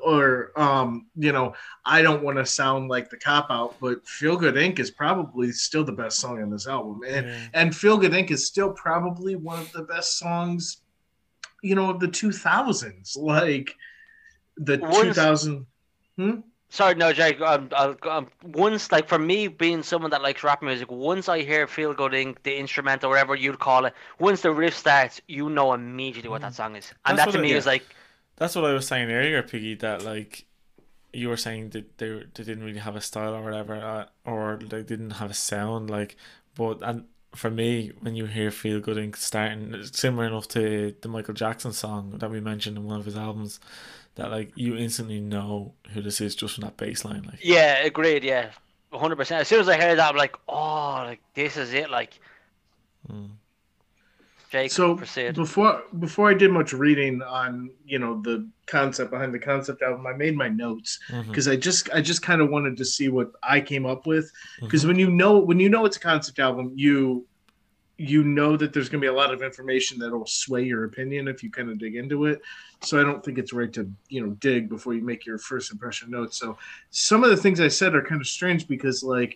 or 0.02 0.58
um, 0.58 1.08
you 1.18 1.34
know, 1.34 1.54
I 1.86 2.02
don't 2.02 2.24
want 2.24 2.38
to 2.38 2.46
sound 2.46 2.88
like 2.88 3.10
the 3.10 3.18
cop 3.18 3.48
out, 3.50 3.76
but 3.82 4.08
"Feel 4.08 4.38
Good 4.38 4.56
Inc." 4.56 4.80
is 4.80 4.90
probably 4.90 5.52
still 5.52 5.84
the 5.84 5.92
best 5.92 6.20
song 6.20 6.42
on 6.42 6.50
this 6.50 6.68
album, 6.68 7.02
and 7.06 7.26
Yeah. 7.28 7.48
and 7.54 7.76
Feel 7.76 7.98
Good 7.98 8.14
Inc. 8.14 8.32
is 8.32 8.48
still 8.48 8.72
probably 8.72 9.36
one 9.36 9.60
of 9.60 9.70
the 9.74 9.84
best 9.84 10.18
songs, 10.18 10.83
you 11.64 11.74
know, 11.74 11.90
of 11.90 12.00
the 12.00 12.08
2000s. 12.08 13.18
Like 13.18 13.76
the 14.58 14.78
What 14.78 15.08
is- 15.08 15.16
2000. 15.16 15.66
Sorry, 16.70 16.96
no, 16.96 17.14
Jake. 17.14 17.40
Um, 17.40 17.70
I'll, 17.76 17.96
um, 18.10 18.28
once, 18.44 18.92
like 18.92 19.08
for 19.08 19.20
me, 19.20 19.48
being 19.48 19.84
someone 19.84 20.10
that 20.10 20.24
likes 20.24 20.44
rap 20.44 20.64
music, 20.64 20.90
once 20.92 21.30
I 21.30 21.42
hear 21.42 21.68
"Feel 21.68 21.94
Good 21.94 22.14
Inc," 22.14 22.38
the 22.44 22.56
instrumental, 22.58 23.10
or 23.10 23.14
whatever 23.14 23.36
you'd 23.36 23.60
call 23.60 23.86
it, 23.86 23.94
once 24.20 24.42
the 24.42 24.52
riff 24.52 24.76
starts, 24.76 25.22
you 25.28 25.50
know 25.50 25.74
immediately 25.74 26.30
what 26.32 26.42
that 26.42 26.56
song 26.56 26.76
is, 26.76 26.92
and 27.06 27.16
That's 27.18 27.28
that 27.28 27.32
to 27.34 27.38
what 27.38 27.46
it- 27.46 27.50
me 27.50 27.54
is 27.58 27.66
like, 27.68 27.84
That's 28.38 28.56
what 28.56 28.66
I 28.66 28.74
was 28.74 28.88
saying 28.88 29.12
earlier, 29.12 29.44
Piggy. 29.44 29.76
That 29.76 30.04
like 30.04 30.46
you 31.14 31.30
were 31.30 31.38
saying 31.38 31.70
that 31.72 32.00
they 32.00 32.10
they 32.34 32.44
didn't 32.44 32.64
really 32.64 32.80
have 32.80 32.96
a 32.96 33.02
style 33.02 33.36
or 33.36 33.44
whatever, 33.44 33.76
uh, 33.76 34.06
or 34.26 34.58
they 34.58 34.82
didn't 34.82 35.12
have 35.22 35.30
a 35.30 35.36
sound. 35.36 35.92
Like, 35.92 36.16
but 36.56 36.80
and 36.82 37.06
for 37.36 37.50
me, 37.50 37.92
when 38.02 38.16
you 38.16 38.26
hear 38.26 38.52
"Feel 38.52 38.80
Good" 38.80 38.98
Inc. 38.98 39.16
starting, 39.16 39.74
it's 39.74 40.00
similar 40.00 40.26
enough 40.26 40.48
to 40.50 40.96
the 41.02 41.08
Michael 41.08 41.34
Jackson 41.34 41.74
song 41.74 42.16
that 42.20 42.30
we 42.30 42.40
mentioned 42.40 42.78
in 42.78 42.86
one 42.86 43.00
of 43.00 43.06
his 43.06 43.18
albums. 43.18 43.60
That 44.16 44.30
like 44.30 44.52
you 44.56 44.78
instantly 44.78 45.20
know 45.20 45.74
who 45.92 46.02
this 46.02 46.22
is 46.22 46.36
just 46.36 46.56
from 46.56 46.64
that 46.64 46.78
bass 46.78 47.04
line. 47.04 47.24
Like, 47.24 47.40
yeah, 47.42 47.80
agreed, 47.80 48.24
yeah, 48.24 48.52
hundred 48.92 49.16
percent. 49.16 49.42
As 49.42 49.48
soon 49.48 49.60
as 49.60 49.70
I 49.70 49.80
heard 49.80 49.98
that, 49.98 50.12
I'm 50.12 50.18
like, 50.18 50.36
oh, 50.48 51.04
like 51.04 51.22
this 51.34 51.58
is 51.58 51.74
it, 51.74 51.90
like 51.90 52.20
mm, 53.12 53.30
Jake. 54.54 54.72
So 54.72 54.96
proceed. 54.96 55.34
before 55.34 55.82
before 55.98 56.30
I 56.30 56.36
did 56.36 56.52
much 56.52 56.74
reading 56.74 57.24
on 57.24 57.72
you 57.86 57.98
know 57.98 58.22
the 58.22 58.48
concept 58.68 59.10
behind 59.10 59.34
the 59.34 59.40
concept 59.40 59.82
album, 59.82 60.06
I 60.06 60.14
made 60.14 60.38
my 60.38 60.48
notes 60.48 61.00
mm-hmm. 61.10 61.28
because 61.28 61.48
I 61.48 61.56
just 61.56 61.90
I 61.92 62.02
just 62.02 62.22
kind 62.22 62.40
of 62.40 62.52
wanted 62.52 62.78
to 62.78 62.86
see 62.86 63.10
what 63.10 63.32
I 63.42 63.60
came 63.60 63.88
up 63.88 64.06
with 64.06 64.26
mm-hmm. 64.26 64.68
because 64.68 64.86
when 64.86 65.00
you 65.00 65.10
know 65.10 65.40
when 65.40 65.60
you 65.60 65.70
know 65.70 65.86
it's 65.86 65.98
a 65.98 66.00
concept 66.00 66.38
album, 66.38 66.72
you 66.76 67.26
you 67.98 68.24
know 68.24 68.56
that 68.56 68.74
there's 68.74 68.90
going 68.90 69.02
to 69.02 69.06
be 69.06 69.10
a 69.10 69.14
lot 69.14 69.34
of 69.34 69.42
information 69.42 69.98
that 70.00 70.12
will 70.12 70.28
sway 70.28 70.62
your 70.62 70.84
opinion 70.84 71.28
if 71.28 71.42
you 71.42 71.50
kind 71.50 71.72
of 71.72 71.80
dig 71.80 71.96
into 71.96 72.26
it. 72.26 72.40
So 72.84 73.00
I 73.00 73.04
don't 73.04 73.26
think 73.26 73.40
it's 73.40 73.54
right 73.54 73.74
to 73.74 73.90
you 74.10 74.24
know 74.24 74.34
dig 74.34 74.70
before 74.70 74.94
you 74.94 75.02
make 75.02 75.26
your 75.26 75.40
first 75.40 75.72
impression 75.72 76.12
notes. 76.12 76.38
So 76.38 76.60
some 76.92 77.24
of 77.24 77.32
the 77.32 77.38
things 77.38 77.60
I 77.60 77.70
said 77.70 77.96
are 77.96 78.04
kind 78.04 78.22
of 78.22 78.28
strange 78.28 78.68
because 78.68 79.02
like 79.02 79.36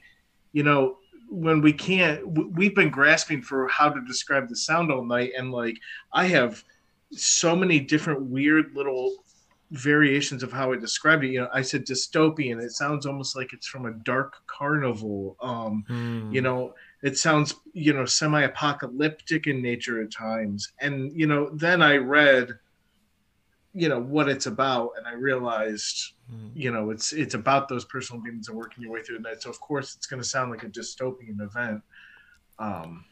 you 0.53 0.61
know 0.61 0.97
when 1.29 1.61
we 1.61 1.73
can't 1.73 2.25
we've 2.55 2.75
been 2.75 2.89
grasping 2.89 3.41
for 3.41 3.67
how 3.67 3.89
to 3.89 4.01
describe 4.05 4.47
the 4.47 4.55
sound 4.55 4.91
all 4.91 5.03
night 5.03 5.31
and 5.37 5.51
like 5.51 5.77
I 6.13 6.25
have 6.27 6.63
so 7.11 7.55
many 7.55 7.79
different 7.79 8.21
weird 8.21 8.73
little 8.73 9.13
variations 9.71 10.43
of 10.43 10.51
how 10.51 10.71
I 10.71 10.77
described 10.77 11.23
it. 11.23 11.29
You 11.31 11.41
know, 11.41 11.49
I 11.53 11.61
said 11.61 11.85
dystopian. 11.85 12.61
It 12.61 12.71
sounds 12.71 13.05
almost 13.05 13.35
like 13.35 13.51
it's 13.53 13.67
from 13.67 13.85
a 13.85 13.91
dark 13.91 14.35
carnival. 14.47 15.35
Um, 15.41 15.83
Hmm. 15.87 16.31
You 16.31 16.41
know, 16.41 16.73
it 17.03 17.17
sounds 17.17 17.55
you 17.73 17.93
know 17.93 18.05
semi-apocalyptic 18.05 19.47
in 19.47 19.61
nature 19.61 20.01
at 20.01 20.11
times. 20.11 20.71
And 20.79 21.11
you 21.13 21.27
know, 21.27 21.49
then 21.53 21.81
I 21.81 21.97
read, 21.97 22.57
you 23.77 23.89
know, 23.89 23.99
what 23.99 24.27
it's 24.27 24.47
about, 24.47 24.91
and 24.97 25.05
I 25.05 25.13
realized, 25.13 26.13
Hmm. 26.29 26.47
you 26.55 26.71
know, 26.71 26.89
it's 26.89 27.13
it's 27.13 27.35
about 27.35 27.69
those 27.69 27.85
personal 27.85 28.21
demons 28.21 28.49
and 28.49 28.57
working 28.57 28.83
your 28.83 28.91
way 28.91 29.03
through 29.03 29.17
the 29.17 29.21
night. 29.21 29.41
So 29.41 29.49
of 29.49 29.59
course, 29.59 29.95
it's 29.95 30.07
going 30.07 30.21
to 30.21 30.27
sound 30.27 30.51
like 30.51 30.63
a 30.63 30.67
dystopian 30.67 31.39
event. 31.39 31.83
Um, 32.59 33.05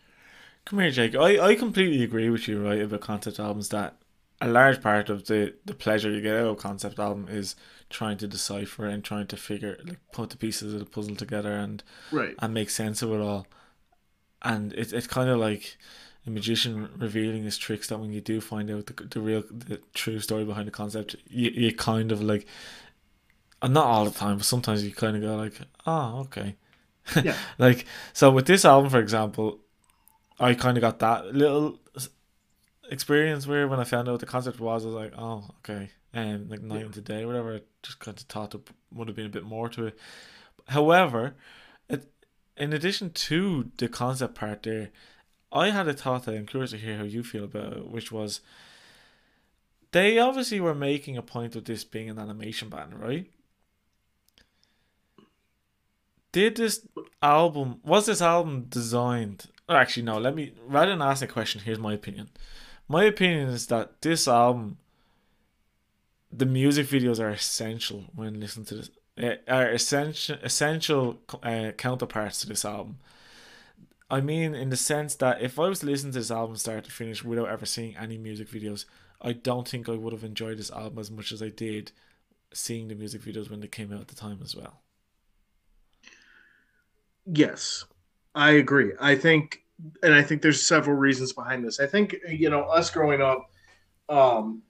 Come 0.66 0.80
here, 0.80 0.90
Jake. 0.90 1.16
I, 1.16 1.40
I 1.40 1.56
completely 1.56 2.04
agree 2.04 2.30
with 2.32 2.48
you, 2.48 2.66
right, 2.66 2.82
about 2.82 3.02
concept 3.02 3.40
albums 3.40 3.70
that 3.70 3.96
a 4.42 4.48
large 4.48 4.82
part 4.82 5.10
of 5.10 5.28
the, 5.28 5.54
the 5.64 5.76
pleasure 5.76 6.10
you 6.10 6.22
get 6.22 6.36
out 6.36 6.48
of 6.48 6.54
a 6.54 6.56
concept 6.56 7.00
album 7.00 7.28
is 7.30 7.56
trying 7.90 8.18
to 8.18 8.28
decipher 8.28 8.86
and 8.86 9.04
trying 9.04 9.28
to 9.28 9.38
figure 9.38 9.78
like 9.86 10.00
put 10.12 10.32
the 10.32 10.38
pieces 10.38 10.74
of 10.74 10.80
the 10.80 10.86
puzzle 10.86 11.16
together 11.16 11.54
and 11.54 11.84
right. 12.12 12.36
and 12.40 12.54
make 12.54 12.70
sense 12.70 13.02
of 13.04 13.14
it 13.14 13.22
all. 13.22 13.46
And 14.42 14.74
it's 14.74 14.92
it's 14.92 15.08
kind 15.08 15.30
of 15.30 15.38
like 15.38 15.78
a 16.26 16.30
magician 16.30 16.90
revealing 16.98 17.44
his 17.44 17.58
tricks 17.58 17.88
that 17.90 18.00
when 18.00 18.12
you 18.12 18.22
do 18.22 18.42
find 18.42 18.70
out 18.72 18.88
the, 18.88 19.04
the 19.04 19.20
real 19.22 19.44
the 19.52 19.80
true 19.94 20.20
story 20.20 20.44
behind 20.44 20.68
the 20.68 20.72
concept, 20.72 21.16
you, 21.28 21.50
you 21.52 21.74
kind 21.76 22.12
of 22.12 22.22
like 22.22 22.46
and 23.62 23.74
not 23.74 23.86
all 23.86 24.06
the 24.06 24.12
time, 24.12 24.38
but 24.38 24.46
sometimes 24.46 24.84
you 24.84 24.92
kind 24.92 25.16
of 25.16 25.22
go 25.22 25.36
like, 25.36 25.54
oh, 25.86 26.20
okay. 26.22 26.56
Yeah. 27.24 27.36
like 27.58 27.86
so 28.14 28.32
with 28.32 28.46
this 28.48 28.66
album, 28.66 28.90
for 28.90 29.00
example, 29.00 29.60
I 30.40 30.54
kind 30.54 30.78
of 30.78 30.82
got 30.82 31.00
that 31.00 31.34
little 31.34 31.80
experience 32.90 33.48
where 33.48 33.68
when 33.68 33.80
I 33.80 33.84
found 33.84 34.08
out 34.08 34.14
what 34.14 34.20
the 34.20 34.26
concept 34.26 34.60
was, 34.60 34.84
I 34.84 34.88
was 34.88 34.96
like, 34.96 35.14
oh, 35.18 35.46
okay. 35.60 35.90
And 36.14 36.50
like 36.50 36.62
night 36.62 36.80
Yeah. 36.82 36.86
into 36.88 37.02
day, 37.02 37.26
whatever. 37.26 37.56
I 37.56 37.62
just 37.84 38.00
kind 38.00 38.18
of 38.18 38.24
thought 38.26 38.52
there 38.52 38.62
would 38.94 39.08
have 39.08 39.16
been 39.16 39.26
a 39.26 39.30
bit 39.30 39.44
more 39.44 39.70
to 39.70 39.88
it. 39.88 40.00
However, 40.68 41.36
it, 41.90 42.12
in 42.58 42.74
addition 42.74 43.12
to 43.12 43.72
the 43.78 43.88
concept 43.88 44.36
part 44.36 44.64
there, 44.64 44.90
I 45.56 45.72
had 45.72 45.88
a 45.88 45.94
thought 45.94 46.26
that 46.26 46.36
I'm 46.36 46.46
curious 46.46 46.72
to 46.72 46.78
hear 46.78 46.98
how 46.98 47.04
you 47.04 47.24
feel 47.24 47.46
about 47.46 47.74
it, 47.74 47.88
which 47.88 48.12
was 48.12 48.42
they 49.92 50.20
obviously 50.20 50.60
were 50.60 50.76
making 50.76 51.18
a 51.18 51.22
point 51.24 51.56
of 51.56 51.66
this 51.66 51.84
being 51.84 52.10
an 52.10 52.20
animation 52.20 52.70
band, 52.70 53.00
right? 53.00 53.28
Did 56.32 56.58
this 56.58 56.86
album 57.22 57.80
was 57.84 58.06
this 58.06 58.22
album 58.22 58.66
designed? 58.70 59.46
Actually, 59.70 60.04
no. 60.04 60.18
Let 60.20 60.36
me 60.36 60.54
rather 60.68 60.92
than 60.92 61.02
ask 61.02 61.24
a 61.24 61.28
question. 61.28 61.62
Here's 61.62 61.80
my 61.80 61.94
opinion. 61.94 62.30
My 62.88 63.06
opinion 63.06 63.50
is 63.50 63.68
that 63.68 64.02
this 64.02 64.28
album, 64.28 64.78
the 66.32 66.46
music 66.46 66.88
videos 66.88 67.20
are 67.20 67.30
essential 67.30 68.06
when 68.14 68.40
listening 68.40 68.66
to 68.68 68.76
this. 68.76 68.90
eh, 69.18 69.38
Are 69.48 69.70
essential 69.70 70.38
essential 70.44 71.20
uh, 71.44 71.72
counterparts 71.78 72.42
to 72.42 72.48
this 72.48 72.66
album. 72.66 72.98
I 74.10 74.22
mean, 74.22 74.54
in 74.54 74.70
the 74.70 74.78
sense 74.78 75.16
that 75.16 75.42
if 75.42 75.58
I 75.58 75.68
was 75.68 75.80
to 75.80 75.88
listen 75.88 76.12
to 76.12 76.20
this 76.20 76.32
album 76.32 76.56
start 76.58 76.84
to 76.86 76.92
finish 76.92 77.24
without 77.24 77.50
ever 77.50 77.66
seeing 77.66 77.98
any 77.98 78.18
music 78.18 78.50
videos, 78.50 78.86
I 79.22 79.34
don't 79.34 79.68
think 79.68 79.90
I 79.90 79.94
would 79.94 80.14
have 80.14 80.24
enjoyed 80.24 80.58
this 80.58 80.72
album 80.72 81.00
as 81.00 81.10
much 81.10 81.32
as 81.32 81.42
I 81.42 81.50
did 81.50 81.92
seeing 82.54 82.88
the 82.88 82.96
music 82.96 83.22
videos 83.22 83.50
when 83.50 83.60
they 83.60 83.68
came 83.68 83.92
out 83.92 84.02
at 84.02 84.08
the 84.08 84.16
time 84.16 84.40
as 84.44 84.56
well. 84.56 84.82
Yes, 87.26 87.86
I 88.36 88.52
agree. 88.52 88.92
I 89.00 89.16
think, 89.16 89.64
and 90.04 90.14
I 90.14 90.22
think 90.22 90.42
there's 90.42 90.62
several 90.62 90.96
reasons 90.96 91.34
behind 91.34 91.66
this. 91.66 91.80
I 91.80 91.88
think 91.88 92.16
you 92.30 92.50
know 92.50 92.62
us 92.64 92.92
growing 92.92 93.22
up, 93.22 93.50
um, 94.10 94.62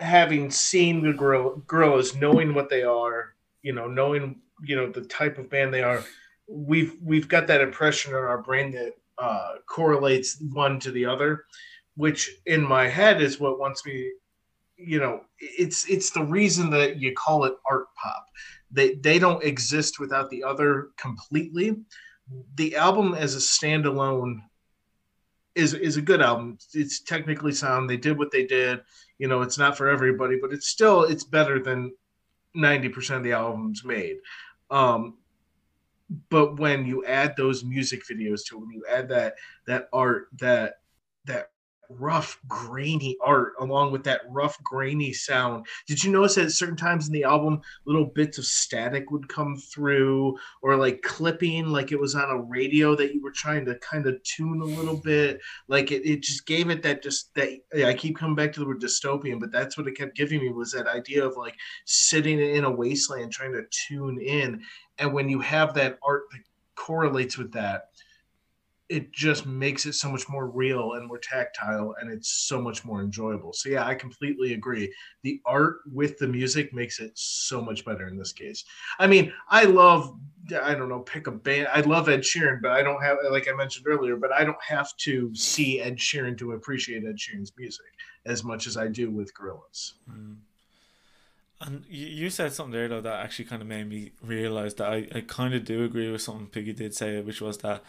having 0.00 0.50
seen 0.50 1.02
the 1.02 1.12
gorilla, 1.12 1.56
Gorillaz, 1.66 2.18
knowing 2.20 2.52
what 2.52 2.68
they 2.68 2.82
are, 2.82 3.34
you 3.62 3.72
know, 3.72 3.86
knowing 3.86 4.40
you 4.64 4.74
know 4.74 4.90
the 4.90 5.02
type 5.02 5.38
of 5.38 5.48
band 5.48 5.72
they 5.72 5.82
are, 5.82 6.02
we've 6.48 6.96
we've 7.02 7.28
got 7.28 7.46
that 7.48 7.60
impression 7.60 8.12
in 8.12 8.18
our 8.18 8.42
brain 8.42 8.72
that 8.72 8.92
uh, 9.18 9.54
correlates 9.68 10.42
one 10.52 10.78
to 10.80 10.90
the 10.90 11.06
other, 11.06 11.44
which 11.96 12.30
in 12.46 12.62
my 12.62 12.88
head 12.88 13.22
is 13.22 13.40
what 13.40 13.58
wants 13.58 13.84
me. 13.86 14.10
You 14.76 14.98
know, 15.00 15.20
it's 15.38 15.88
it's 15.88 16.10
the 16.10 16.24
reason 16.24 16.70
that 16.70 16.96
you 17.00 17.14
call 17.14 17.44
it 17.44 17.54
art 17.70 17.86
pop 18.02 18.26
they 18.74 18.94
they 18.96 19.18
don't 19.18 19.42
exist 19.42 20.00
without 20.00 20.28
the 20.28 20.42
other 20.42 20.88
completely. 20.98 21.76
The 22.56 22.76
album 22.76 23.14
as 23.14 23.34
a 23.34 23.38
standalone 23.38 24.40
is 25.54 25.74
is 25.74 25.96
a 25.96 26.02
good 26.02 26.20
album. 26.20 26.58
It's 26.74 27.00
technically 27.00 27.52
sound. 27.52 27.88
They 27.88 27.96
did 27.96 28.18
what 28.18 28.32
they 28.32 28.44
did. 28.44 28.80
You 29.18 29.28
know, 29.28 29.42
it's 29.42 29.58
not 29.58 29.78
for 29.78 29.88
everybody, 29.88 30.38
but 30.40 30.52
it's 30.52 30.68
still 30.68 31.04
it's 31.04 31.24
better 31.24 31.62
than 31.62 31.92
ninety 32.54 32.88
percent 32.88 33.18
of 33.18 33.24
the 33.24 33.32
albums 33.32 33.84
made. 33.84 34.16
Um, 34.70 35.18
but 36.30 36.58
when 36.58 36.86
you 36.86 37.04
add 37.04 37.34
those 37.36 37.64
music 37.64 38.02
videos 38.10 38.44
to 38.46 38.56
it, 38.56 38.60
when 38.60 38.70
you 38.70 38.84
add 38.90 39.08
that 39.08 39.34
that 39.66 39.88
art, 39.92 40.28
that 40.40 40.74
that 41.26 41.48
rough 41.90 42.38
grainy 42.48 43.16
art 43.24 43.54
along 43.60 43.92
with 43.92 44.04
that 44.04 44.22
rough 44.28 44.60
grainy 44.62 45.12
sound. 45.12 45.66
Did 45.86 46.02
you 46.02 46.10
notice 46.10 46.36
that 46.36 46.46
at 46.46 46.52
certain 46.52 46.76
times 46.76 47.06
in 47.06 47.12
the 47.12 47.24
album 47.24 47.60
little 47.86 48.06
bits 48.06 48.38
of 48.38 48.44
static 48.44 49.10
would 49.10 49.28
come 49.28 49.56
through 49.56 50.36
or 50.62 50.76
like 50.76 51.02
clipping 51.02 51.66
like 51.66 51.92
it 51.92 52.00
was 52.00 52.14
on 52.14 52.30
a 52.30 52.42
radio 52.42 52.94
that 52.96 53.14
you 53.14 53.22
were 53.22 53.32
trying 53.32 53.64
to 53.66 53.74
kind 53.76 54.06
of 54.06 54.22
tune 54.22 54.60
a 54.60 54.64
little 54.64 54.96
bit? 54.96 55.40
Like 55.68 55.92
it, 55.92 56.06
it 56.08 56.22
just 56.22 56.46
gave 56.46 56.70
it 56.70 56.82
that 56.82 57.02
just 57.02 57.34
that 57.34 57.50
yeah, 57.74 57.88
i 57.88 57.94
keep 57.94 58.16
coming 58.16 58.36
back 58.36 58.52
to 58.52 58.60
the 58.60 58.66
word 58.66 58.80
dystopian 58.80 59.40
but 59.40 59.52
that's 59.52 59.76
what 59.76 59.86
it 59.86 59.96
kept 59.96 60.16
giving 60.16 60.40
me 60.40 60.50
was 60.50 60.72
that 60.72 60.86
idea 60.86 61.24
of 61.24 61.36
like 61.36 61.54
sitting 61.84 62.40
in 62.40 62.64
a 62.64 62.70
wasteland 62.70 63.32
trying 63.32 63.52
to 63.52 63.64
tune 63.88 64.20
in. 64.20 64.62
And 64.98 65.12
when 65.12 65.28
you 65.28 65.40
have 65.40 65.74
that 65.74 65.98
art 66.06 66.22
that 66.32 66.40
correlates 66.74 67.38
with 67.38 67.52
that 67.52 67.88
it 68.94 69.12
just 69.12 69.44
makes 69.44 69.86
it 69.86 69.94
so 69.94 70.08
much 70.10 70.28
more 70.28 70.46
real 70.48 70.92
and 70.92 71.08
more 71.08 71.18
tactile 71.18 71.94
and 72.00 72.12
it's 72.12 72.30
so 72.46 72.60
much 72.60 72.84
more 72.84 73.02
enjoyable. 73.02 73.52
So 73.52 73.68
yeah 73.68 73.84
i 73.84 73.94
completely 73.94 74.54
agree. 74.54 74.92
The 75.22 75.40
art 75.44 75.78
with 75.92 76.18
the 76.18 76.28
music 76.28 76.72
makes 76.72 77.00
it 77.00 77.12
so 77.14 77.60
much 77.60 77.84
better 77.84 78.06
in 78.06 78.16
this 78.16 78.32
case. 78.32 78.64
I 78.98 79.06
mean 79.06 79.32
i 79.48 79.64
love 79.64 80.16
i 80.62 80.74
don't 80.74 80.88
know 80.90 81.00
pick 81.00 81.26
a 81.26 81.30
band 81.30 81.68
i 81.72 81.80
love 81.80 82.08
ed 82.08 82.20
sheeran 82.20 82.60
but 82.60 82.70
i 82.70 82.82
don't 82.82 83.02
have 83.02 83.16
like 83.30 83.48
i 83.48 83.52
mentioned 83.52 83.86
earlier 83.88 84.14
but 84.14 84.30
i 84.30 84.44
don't 84.44 84.62
have 84.62 84.94
to 84.98 85.34
see 85.34 85.80
ed 85.80 85.96
sheeran 85.96 86.36
to 86.36 86.52
appreciate 86.52 87.02
ed 87.02 87.16
sheeran's 87.16 87.52
music 87.56 87.86
as 88.26 88.44
much 88.44 88.66
as 88.66 88.76
i 88.76 88.86
do 88.86 89.10
with 89.10 89.32
Gorillaz 89.34 89.94
Mm. 90.10 90.36
And 91.60 91.84
you, 91.88 92.06
you 92.06 92.30
said 92.30 92.52
something 92.52 92.72
there 92.72 92.88
though 92.88 93.00
that 93.00 93.24
actually 93.24 93.46
kind 93.46 93.62
of 93.62 93.68
made 93.68 93.88
me 93.88 94.12
realize 94.22 94.74
that 94.74 94.88
I, 94.88 95.08
I 95.14 95.20
kind 95.26 95.54
of 95.54 95.64
do 95.64 95.84
agree 95.84 96.10
with 96.10 96.20
something 96.20 96.46
Piggy 96.48 96.72
did 96.72 96.94
say, 96.94 97.20
which 97.20 97.40
was 97.40 97.58
that 97.58 97.82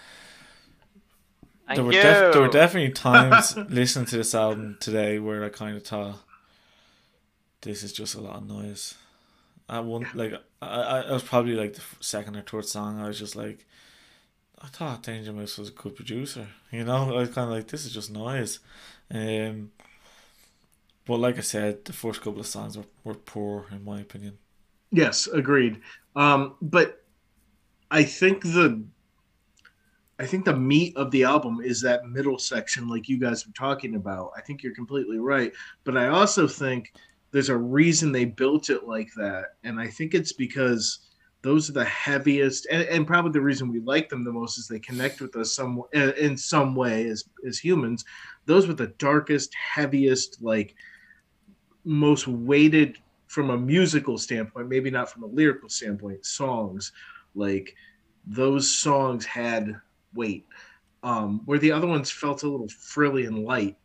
Thank 1.68 1.78
there 1.78 1.86
were 1.86 1.92
def- 1.92 2.34
there 2.34 2.42
were 2.42 2.48
definitely 2.48 2.92
times 2.94 3.58
listening 3.58 4.06
to 4.08 4.18
this 4.18 4.36
album 4.36 4.78
today 4.80 5.18
where 5.20 5.44
I 5.44 5.50
kind 5.50 5.76
of 5.76 5.84
thought 5.84 6.20
this 7.62 7.82
is 7.82 7.92
just 7.92 8.14
a 8.16 8.22
lot 8.22 8.36
of 8.36 8.48
noise. 8.48 8.94
I 9.68 9.80
one 9.80 10.06
like 10.14 10.34
I, 10.62 10.68
I 10.68 11.00
I 11.02 11.12
was 11.12 11.24
probably 11.24 11.56
like 11.56 11.74
the 11.74 11.82
second 12.00 12.36
or 12.36 12.42
third 12.44 12.66
song. 12.66 13.02
I 13.02 13.08
was 13.08 13.18
just 13.18 13.36
like, 13.36 13.66
I 14.62 14.68
thought 14.68 15.02
Danger 15.02 15.34
Mouse 15.34 15.58
was 15.58 15.70
a 15.70 15.72
good 15.72 15.96
producer. 15.96 16.48
You 16.72 16.84
know, 16.84 17.16
I 17.16 17.22
was 17.22 17.30
kind 17.30 17.50
of 17.50 17.56
like 17.56 17.68
this 17.68 17.86
is 17.86 17.94
just 17.94 18.12
noise. 18.12 18.60
Um, 19.10 19.72
but 21.06 21.18
like 21.18 21.38
I 21.38 21.42
said, 21.42 21.86
the 21.86 21.94
first 21.94 22.22
couple 22.22 22.40
of 22.40 22.48
songs 22.48 22.78
were, 22.78 22.86
were 23.04 23.16
poor 23.16 23.66
in 23.72 23.84
my 23.84 24.02
opinion. 24.02 24.38
Yes, 24.92 25.28
agreed. 25.28 25.82
Um, 26.16 26.56
but 26.62 27.04
I 27.90 28.04
think 28.04 28.44
the 28.44 28.84
I 30.18 30.26
think 30.26 30.46
the 30.46 30.56
meat 30.56 30.96
of 30.96 31.12
the 31.12 31.24
album 31.24 31.60
is 31.64 31.82
that 31.82 32.06
middle 32.06 32.40
section, 32.40 32.88
like 32.88 33.10
you 33.10 33.18
guys 33.18 33.46
were 33.46 33.54
talking 33.54 33.96
about. 33.96 34.32
I 34.38 34.42
think 34.42 34.64
you're 34.64 34.76
completely 34.76 35.20
right. 35.20 35.52
But 35.84 35.98
I 35.98 36.08
also 36.08 36.48
think 36.48 36.94
there's 37.32 37.50
a 37.50 37.58
reason 37.58 38.12
they 38.12 38.26
built 38.26 38.70
it 38.70 38.88
like 38.88 39.10
that. 39.18 39.56
And 39.64 39.80
I 39.80 39.88
think 39.88 40.14
it's 40.14 40.32
because 40.32 41.00
those 41.42 41.70
are 41.70 41.74
the 41.74 41.86
heaviest 41.86 42.66
and, 42.72 42.84
and 42.84 43.06
probably 43.06 43.32
the 43.32 43.42
reason 43.42 43.72
we 43.72 43.80
like 43.82 44.10
them 44.10 44.24
the 44.24 44.32
most 44.32 44.58
is 44.58 44.68
they 44.68 44.80
connect 44.80 45.22
with 45.22 45.36
us 45.36 45.54
some 45.54 45.84
in 45.94 46.36
some 46.36 46.74
way 46.74 47.08
as 47.08 47.26
as 47.46 47.60
humans 47.60 48.04
those 48.48 48.68
were 48.68 48.74
the 48.74 48.88
darkest 48.98 49.54
heaviest 49.54 50.42
like 50.42 50.74
most 51.84 52.28
weighted 52.28 52.98
from 53.28 53.50
a 53.50 53.58
musical 53.58 54.18
standpoint, 54.18 54.68
maybe 54.68 54.90
not 54.90 55.10
from 55.10 55.24
a 55.24 55.28
lyrical 55.28 55.70
standpoint, 55.70 56.26
songs 56.26 56.92
like 57.36 57.76
those 58.26 58.72
songs 58.72 59.26
had 59.26 59.80
weight. 60.16 60.46
um, 61.04 61.42
where 61.46 61.60
the 61.60 61.72
other 61.72 61.88
ones 61.88 62.12
felt 62.12 62.44
a 62.44 62.50
little 62.50 62.70
frilly 62.70 63.26
and 63.26 63.46
light 63.46 63.78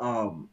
um, 0.00 0.50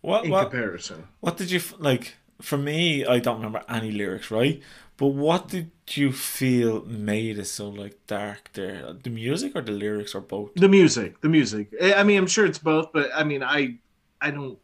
What 0.00 0.24
in 0.24 0.30
what 0.30 0.50
comparison. 0.50 1.08
what 1.20 1.36
did 1.36 1.50
you 1.50 1.60
like? 1.78 2.16
For 2.40 2.56
me, 2.58 3.04
I 3.04 3.18
don't 3.18 3.36
remember 3.38 3.64
any 3.68 3.90
lyrics, 3.90 4.30
right? 4.30 4.62
But 4.96 5.08
what 5.08 5.48
did 5.48 5.72
you 5.90 6.12
feel 6.12 6.84
made 6.86 7.38
it 7.38 7.46
so 7.46 7.68
like 7.68 8.06
dark 8.06 8.50
there? 8.52 8.92
The 8.92 9.10
music 9.10 9.52
or 9.56 9.62
the 9.62 9.72
lyrics 9.72 10.14
or 10.14 10.20
both? 10.20 10.52
The 10.54 10.68
music, 10.68 11.20
the 11.20 11.28
music. 11.28 11.72
I 11.82 11.94
I 11.94 12.02
mean, 12.04 12.18
I'm 12.18 12.26
sure 12.26 12.46
it's 12.46 12.58
both, 12.58 12.92
but 12.92 13.10
I 13.14 13.24
mean, 13.24 13.42
I, 13.42 13.78
I 14.20 14.30
don't, 14.30 14.58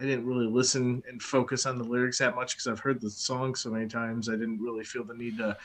I 0.00 0.04
didn't 0.04 0.26
really 0.26 0.46
listen 0.46 1.02
and 1.08 1.22
focus 1.22 1.66
on 1.66 1.78
the 1.78 1.84
lyrics 1.84 2.18
that 2.18 2.34
much 2.34 2.54
because 2.54 2.66
I've 2.66 2.80
heard 2.80 3.00
the 3.00 3.10
song 3.10 3.54
so 3.54 3.70
many 3.70 3.88
times. 3.88 4.28
I 4.28 4.32
didn't 4.32 4.60
really 4.60 4.84
feel 4.84 5.04
the 5.04 5.14
need 5.14 5.38
to 5.38 5.56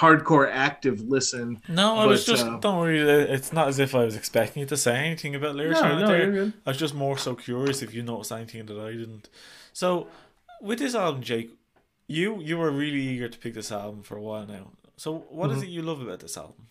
hardcore 0.00 0.48
active 0.50 1.00
listen. 1.00 1.60
No, 1.68 1.96
I 1.96 2.06
was 2.06 2.24
just 2.24 2.46
uh, 2.46 2.58
don't 2.58 2.78
worry. 2.78 3.02
uh, 3.02 3.34
It's 3.34 3.52
not 3.52 3.68
as 3.68 3.78
if 3.78 3.94
I 3.94 4.04
was 4.04 4.16
expecting 4.16 4.60
you 4.60 4.66
to 4.68 4.76
say 4.76 4.94
anything 4.96 5.34
about 5.34 5.56
lyrics. 5.56 5.80
No, 5.80 5.98
no, 5.98 6.14
you're 6.14 6.32
good. 6.32 6.52
I 6.66 6.70
was 6.70 6.78
just 6.78 6.94
more 6.94 7.18
so 7.18 7.34
curious 7.34 7.82
if 7.82 7.92
you 7.94 8.02
noticed 8.02 8.32
anything 8.32 8.66
that 8.66 8.78
I 8.78 8.92
didn't. 8.92 9.28
So, 9.72 10.06
with 10.60 10.78
this 10.78 10.94
album, 10.94 11.22
Jake, 11.22 11.50
you 12.06 12.40
you 12.40 12.56
were 12.58 12.70
really 12.70 13.00
eager 13.00 13.28
to 13.28 13.38
pick 13.38 13.54
this 13.54 13.70
album 13.72 14.02
for 14.02 14.16
a 14.16 14.22
while 14.22 14.46
now. 14.46 14.70
So, 14.96 15.26
what 15.30 15.50
is 15.50 15.58
Mhm. 15.58 15.62
it 15.64 15.68
you 15.68 15.82
love 15.82 16.00
about 16.00 16.20
this 16.20 16.36
album? 16.36 16.66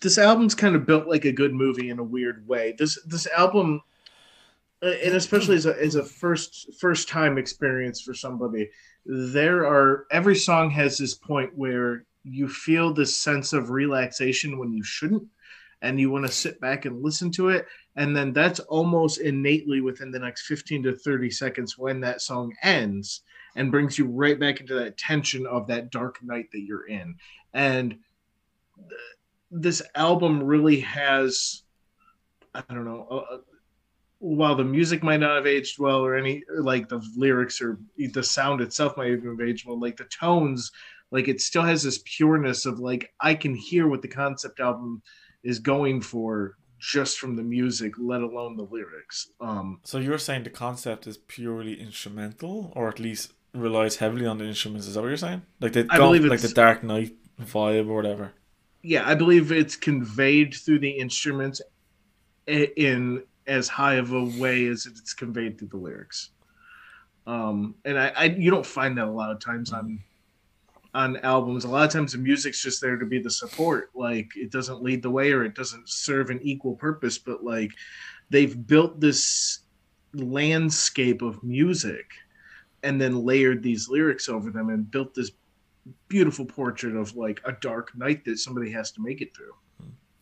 this 0.00 0.18
album's 0.18 0.54
kind 0.54 0.76
of 0.76 0.86
built 0.86 1.08
like 1.08 1.24
a 1.24 1.32
good 1.32 1.52
movie 1.54 1.88
in 1.90 1.98
a 1.98 2.02
weird 2.02 2.46
way. 2.46 2.74
This 2.78 2.98
this 3.06 3.26
album, 3.28 3.80
and 4.82 5.14
especially 5.14 5.56
as 5.56 5.66
a 5.66 5.80
as 5.82 5.94
a 5.94 6.04
first 6.04 6.74
first 6.78 7.08
time 7.08 7.38
experience 7.38 8.00
for 8.00 8.14
somebody, 8.14 8.70
there 9.04 9.66
are 9.66 10.06
every 10.10 10.34
song 10.36 10.70
has 10.70 10.98
this 10.98 11.14
point 11.14 11.50
where 11.56 12.04
you 12.24 12.48
feel 12.48 12.92
this 12.92 13.16
sense 13.16 13.52
of 13.52 13.70
relaxation 13.70 14.58
when 14.58 14.72
you 14.72 14.82
shouldn't, 14.82 15.24
and 15.82 15.98
you 15.98 16.10
want 16.10 16.26
to 16.26 16.32
sit 16.32 16.60
back 16.60 16.84
and 16.84 17.02
listen 17.02 17.30
to 17.30 17.48
it, 17.48 17.66
and 17.96 18.14
then 18.14 18.32
that's 18.32 18.60
almost 18.60 19.18
innately 19.20 19.80
within 19.80 20.10
the 20.10 20.18
next 20.18 20.46
fifteen 20.46 20.82
to 20.82 20.94
thirty 20.94 21.30
seconds 21.30 21.78
when 21.78 22.00
that 22.00 22.20
song 22.20 22.52
ends 22.62 23.22
and 23.56 23.70
brings 23.70 23.98
you 23.98 24.04
right 24.06 24.38
back 24.38 24.60
into 24.60 24.74
that 24.74 24.98
tension 24.98 25.46
of 25.46 25.66
that 25.66 25.90
dark 25.90 26.22
night 26.22 26.46
that 26.52 26.60
you're 26.60 26.86
in, 26.86 27.14
and 27.54 27.96
this 29.50 29.80
album 29.94 30.42
really 30.42 30.80
has 30.80 31.62
i 32.54 32.62
don't 32.68 32.84
know 32.84 33.06
uh, 33.30 33.36
while 34.18 34.54
the 34.54 34.64
music 34.64 35.02
might 35.02 35.20
not 35.20 35.36
have 35.36 35.46
aged 35.46 35.78
well 35.78 36.00
or 36.04 36.16
any 36.16 36.42
like 36.58 36.88
the 36.88 37.00
lyrics 37.16 37.60
or 37.60 37.78
the 37.98 38.22
sound 38.22 38.60
itself 38.60 38.96
might 38.96 39.08
even 39.08 39.30
have 39.30 39.46
aged 39.48 39.66
well 39.66 39.78
like 39.78 39.96
the 39.96 40.04
tones 40.04 40.70
like 41.10 41.28
it 41.28 41.40
still 41.40 41.62
has 41.62 41.82
this 41.82 42.00
pureness 42.04 42.64
of 42.66 42.78
like 42.78 43.12
i 43.20 43.34
can 43.34 43.54
hear 43.54 43.86
what 43.88 44.02
the 44.02 44.08
concept 44.08 44.58
album 44.60 45.02
is 45.44 45.58
going 45.58 46.00
for 46.00 46.56
just 46.78 47.18
from 47.18 47.36
the 47.36 47.42
music 47.42 47.92
let 47.98 48.20
alone 48.22 48.56
the 48.56 48.62
lyrics 48.64 49.28
um 49.40 49.80
So, 49.84 49.98
you're 49.98 50.18
saying 50.18 50.44
the 50.44 50.50
concept 50.50 51.06
is 51.06 51.16
purely 51.18 51.80
instrumental, 51.80 52.72
or 52.76 52.88
at 52.88 52.98
least 53.00 53.32
relies 53.54 53.96
heavily 53.96 54.26
on 54.26 54.36
the 54.38 54.44
instruments? 54.44 54.86
Is 54.86 54.94
that 54.94 55.00
what 55.00 55.08
you're 55.08 55.16
saying? 55.16 55.42
Like 55.60 55.72
the 55.72 55.86
I 55.88 55.96
believe 55.98 56.24
like 56.24 56.40
the 56.40 56.48
Dark 56.48 56.82
Night 56.82 57.14
vibe 57.40 57.88
or 57.88 57.96
whatever. 57.96 58.32
yeah 58.82 59.02
i 59.06 59.14
believe 59.14 59.52
it's 59.52 59.76
conveyed 59.76 60.54
through 60.54 60.78
the 60.78 60.90
instruments 60.90 61.60
in 62.46 63.22
as 63.46 63.68
high 63.68 63.94
of 63.94 64.12
a 64.12 64.24
way 64.24 64.66
as 64.66 64.86
it's 64.86 65.14
conveyed 65.14 65.58
through 65.58 65.68
the 65.68 65.76
lyrics. 65.76 66.30
Um 67.26 67.74
and 67.84 67.98
I, 67.98 68.12
I 68.16 68.24
you 68.24 68.50
don't 68.50 68.66
find 68.66 68.96
that 68.98 69.08
a 69.08 69.10
lot 69.10 69.30
of 69.30 69.40
times 69.40 69.72
on 69.72 70.00
on 70.94 71.16
albums. 71.18 71.64
A 71.64 71.68
lot 71.68 71.84
of 71.84 71.92
times 71.92 72.12
the 72.12 72.18
music's 72.18 72.62
just 72.62 72.80
there 72.80 72.96
to 72.96 73.04
be 73.04 73.20
the 73.20 73.30
support. 73.30 73.90
Like 73.94 74.30
it 74.36 74.50
doesn't 74.50 74.82
lead 74.82 75.02
the 75.02 75.10
way 75.10 75.32
or 75.32 75.44
it 75.44 75.54
doesn't 75.54 75.88
serve 75.88 76.30
an 76.30 76.40
equal 76.42 76.76
purpose 76.76 77.18
but 77.18 77.44
like 77.44 77.72
they've 78.30 78.66
built 78.66 79.00
this 79.00 79.60
landscape 80.14 81.22
of 81.22 81.42
music 81.42 82.10
and 82.82 83.00
then 83.00 83.24
layered 83.24 83.62
these 83.62 83.88
lyrics 83.88 84.28
over 84.28 84.50
them 84.50 84.70
and 84.70 84.90
built 84.90 85.14
this 85.14 85.32
beautiful 86.08 86.44
portrait 86.44 86.96
of 86.96 87.16
like 87.16 87.40
a 87.44 87.52
dark 87.52 87.96
night 87.96 88.24
that 88.24 88.38
somebody 88.38 88.70
has 88.70 88.92
to 88.92 89.02
make 89.02 89.20
it 89.20 89.34
through. 89.34 89.52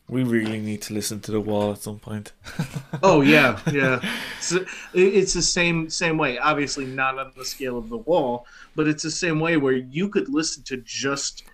We 0.08 0.22
really 0.22 0.60
need 0.60 0.82
to 0.82 0.94
listen 0.94 1.20
to 1.20 1.32
the 1.32 1.40
wall 1.40 1.72
at 1.72 1.78
some 1.78 1.98
point. 1.98 2.32
Oh 3.02 3.22
yeah, 3.22 3.60
yeah. 3.72 4.00
So 4.40 4.64
it's 4.94 5.34
the 5.34 5.42
same 5.42 5.90
same 5.90 6.16
way. 6.16 6.38
Obviously 6.38 6.86
not 6.86 7.18
on 7.18 7.32
the 7.36 7.44
scale 7.44 7.76
of 7.76 7.88
the 7.88 7.98
wall, 7.98 8.46
but 8.76 8.86
it's 8.86 9.02
the 9.02 9.10
same 9.10 9.40
way 9.40 9.56
where 9.56 9.74
you 9.74 10.08
could 10.08 10.28
listen 10.28 10.62
to 10.64 10.76
just 10.78 11.44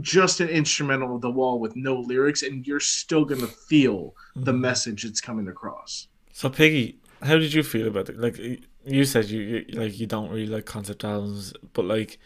just 0.00 0.40
an 0.40 0.48
instrumental 0.48 1.14
of 1.14 1.20
the 1.20 1.30
wall 1.30 1.60
with 1.60 1.76
no 1.76 2.00
lyrics 2.00 2.42
and 2.42 2.66
you're 2.66 2.80
still 2.80 3.24
going 3.24 3.40
to 3.40 3.46
feel 3.46 4.14
the 4.34 4.52
mm-hmm. 4.52 4.60
message 4.60 5.04
it's 5.04 5.20
coming 5.20 5.48
across. 5.48 6.08
So 6.32 6.48
Piggy, 6.48 6.98
how 7.22 7.36
did 7.36 7.52
you 7.52 7.62
feel 7.62 7.86
about 7.86 8.08
it? 8.08 8.18
Like 8.18 8.38
you 8.84 9.04
said, 9.04 9.26
you, 9.26 9.64
you 9.68 9.80
like 9.80 9.98
you 9.98 10.06
don't 10.06 10.30
really 10.30 10.46
like 10.46 10.66
concept 10.66 11.04
albums, 11.04 11.52
but 11.72 11.84
like, 11.84 12.18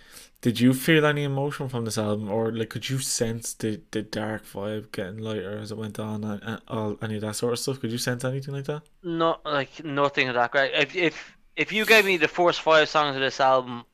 did 0.43 0.61
you 0.61 0.75
feel 0.75 1.07
any 1.07 1.25
emotion 1.25 1.69
from 1.69 1.85
this 1.85 1.99
album, 1.99 2.31
or 2.31 2.53
like 2.53 2.69
could 2.69 2.89
you 2.89 2.99
sense 2.99 3.55
the 3.55 3.81
the 3.91 4.03
dark 4.03 4.45
vibe 4.45 4.93
getting 4.93 5.19
lighter 5.19 5.59
as 5.59 5.73
it 5.73 5.79
went 5.79 5.99
on, 5.99 6.25
and, 6.25 6.61
all 6.69 6.99
any 7.03 7.17
of 7.17 7.23
that 7.23 7.37
sort 7.37 7.53
of 7.53 7.59
stuff? 7.59 7.81
Could 7.81 7.91
you 7.91 7.99
sense 7.99 8.25
anything 8.25 8.55
like 8.55 8.67
that? 8.67 8.83
Not 9.03 9.45
like 9.45 9.83
nothing 9.85 10.29
of 10.29 10.35
that 10.35 10.51
great. 10.51 10.73
If 10.75 10.95
if 10.95 11.37
if 11.57 11.73
you 11.73 11.87
gave 11.87 12.05
me 12.05 12.17
the 12.17 12.29
first 12.29 12.61
five 12.61 12.89
songs 12.89 13.17
of 13.17 13.23
this 13.23 13.41
album, 13.41 13.85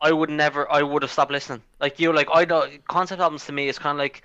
I 0.00 0.12
would 0.12 0.30
never. 0.30 0.70
I 0.70 0.82
would 0.82 1.02
have 1.02 1.12
stopped 1.12 1.30
listening. 1.30 1.62
Like 1.78 2.00
you, 2.00 2.12
like 2.12 2.28
I 2.32 2.44
don't. 2.44 2.84
Concept 2.88 3.20
albums 3.20 3.44
to 3.46 3.52
me 3.52 3.68
is 3.68 3.78
kind 3.78 3.96
of 3.96 3.98
like 3.98 4.22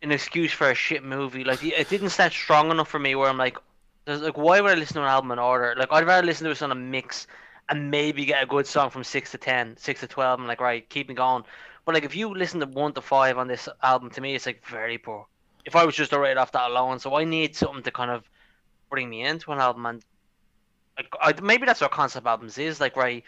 an 0.00 0.10
excuse 0.10 0.52
for 0.52 0.70
a 0.70 0.74
shit 0.74 1.04
movie. 1.04 1.44
Like 1.44 1.62
it 1.62 1.88
didn't 1.88 2.10
start 2.10 2.32
strong 2.32 2.70
enough 2.70 2.88
for 2.88 2.98
me 2.98 3.14
where 3.14 3.28
I'm 3.28 3.38
like, 3.38 3.58
like 4.06 4.38
why 4.38 4.60
would 4.60 4.70
I 4.70 4.74
listen 4.74 4.94
to 4.94 5.02
an 5.02 5.08
album 5.08 5.30
in 5.30 5.38
order? 5.38 5.74
Like 5.76 5.92
I'd 5.92 6.06
rather 6.06 6.26
listen 6.26 6.44
to 6.44 6.50
this 6.50 6.62
on 6.62 6.72
a 6.72 6.74
mix 6.74 7.26
and 7.68 7.90
maybe 7.90 8.24
get 8.24 8.42
a 8.42 8.46
good 8.46 8.66
song 8.66 8.90
from 8.90 9.04
six 9.04 9.30
to 9.32 9.38
ten, 9.38 9.76
six 9.76 10.00
to 10.00 10.06
twelve, 10.06 10.40
I'm 10.40 10.46
like 10.46 10.60
right, 10.60 10.88
keep 10.88 11.08
me 11.08 11.14
going. 11.14 11.44
But 11.84 11.94
like 11.94 12.04
if 12.04 12.14
you 12.14 12.28
listen 12.28 12.60
to 12.60 12.66
one 12.66 12.92
to 12.94 13.00
five 13.00 13.38
on 13.38 13.48
this 13.48 13.68
album, 13.82 14.10
to 14.10 14.20
me 14.20 14.34
it's 14.34 14.46
like 14.46 14.64
very 14.66 14.98
poor. 14.98 15.26
If 15.64 15.76
I 15.76 15.84
was 15.84 15.94
just 15.94 16.10
to 16.10 16.18
rate 16.18 16.36
off 16.36 16.52
that 16.52 16.70
alone, 16.70 16.98
so 16.98 17.14
I 17.14 17.24
need 17.24 17.54
something 17.54 17.82
to 17.84 17.90
kind 17.90 18.10
of 18.10 18.28
bring 18.90 19.08
me 19.08 19.22
into 19.22 19.52
an 19.52 19.58
album 19.58 19.86
and 19.86 20.04
like 20.98 21.06
I, 21.18 21.32
maybe 21.40 21.64
that's 21.64 21.80
what 21.80 21.90
concept 21.92 22.26
albums 22.26 22.58
is 22.58 22.78
like 22.78 22.94
right 22.94 23.24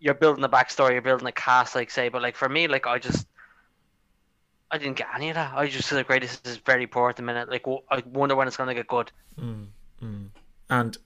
you're 0.00 0.14
building 0.14 0.42
a 0.42 0.48
backstory 0.48 0.92
you're 0.92 1.00
building 1.00 1.28
a 1.28 1.32
cast 1.32 1.76
like 1.76 1.92
say 1.92 2.08
but 2.08 2.22
like 2.22 2.34
for 2.34 2.48
me 2.48 2.66
like 2.66 2.88
I 2.88 2.98
just 2.98 3.28
I 4.68 4.78
didn't 4.78 4.96
get 4.96 5.06
any 5.14 5.28
of 5.28 5.36
that 5.36 5.54
I 5.54 5.68
just 5.68 5.88
feel 5.88 5.98
like 5.98 6.08
right 6.08 6.20
this 6.20 6.40
is 6.44 6.56
very 6.56 6.88
poor 6.88 7.08
at 7.08 7.14
the 7.14 7.22
minute 7.22 7.48
like 7.48 7.64
I 7.88 8.02
wonder 8.12 8.34
when 8.34 8.48
it's 8.48 8.56
gonna 8.56 8.74
get 8.74 8.88
good 8.88 9.12
Mm, 9.38 9.66
mm. 10.02 10.28
And 10.70 10.96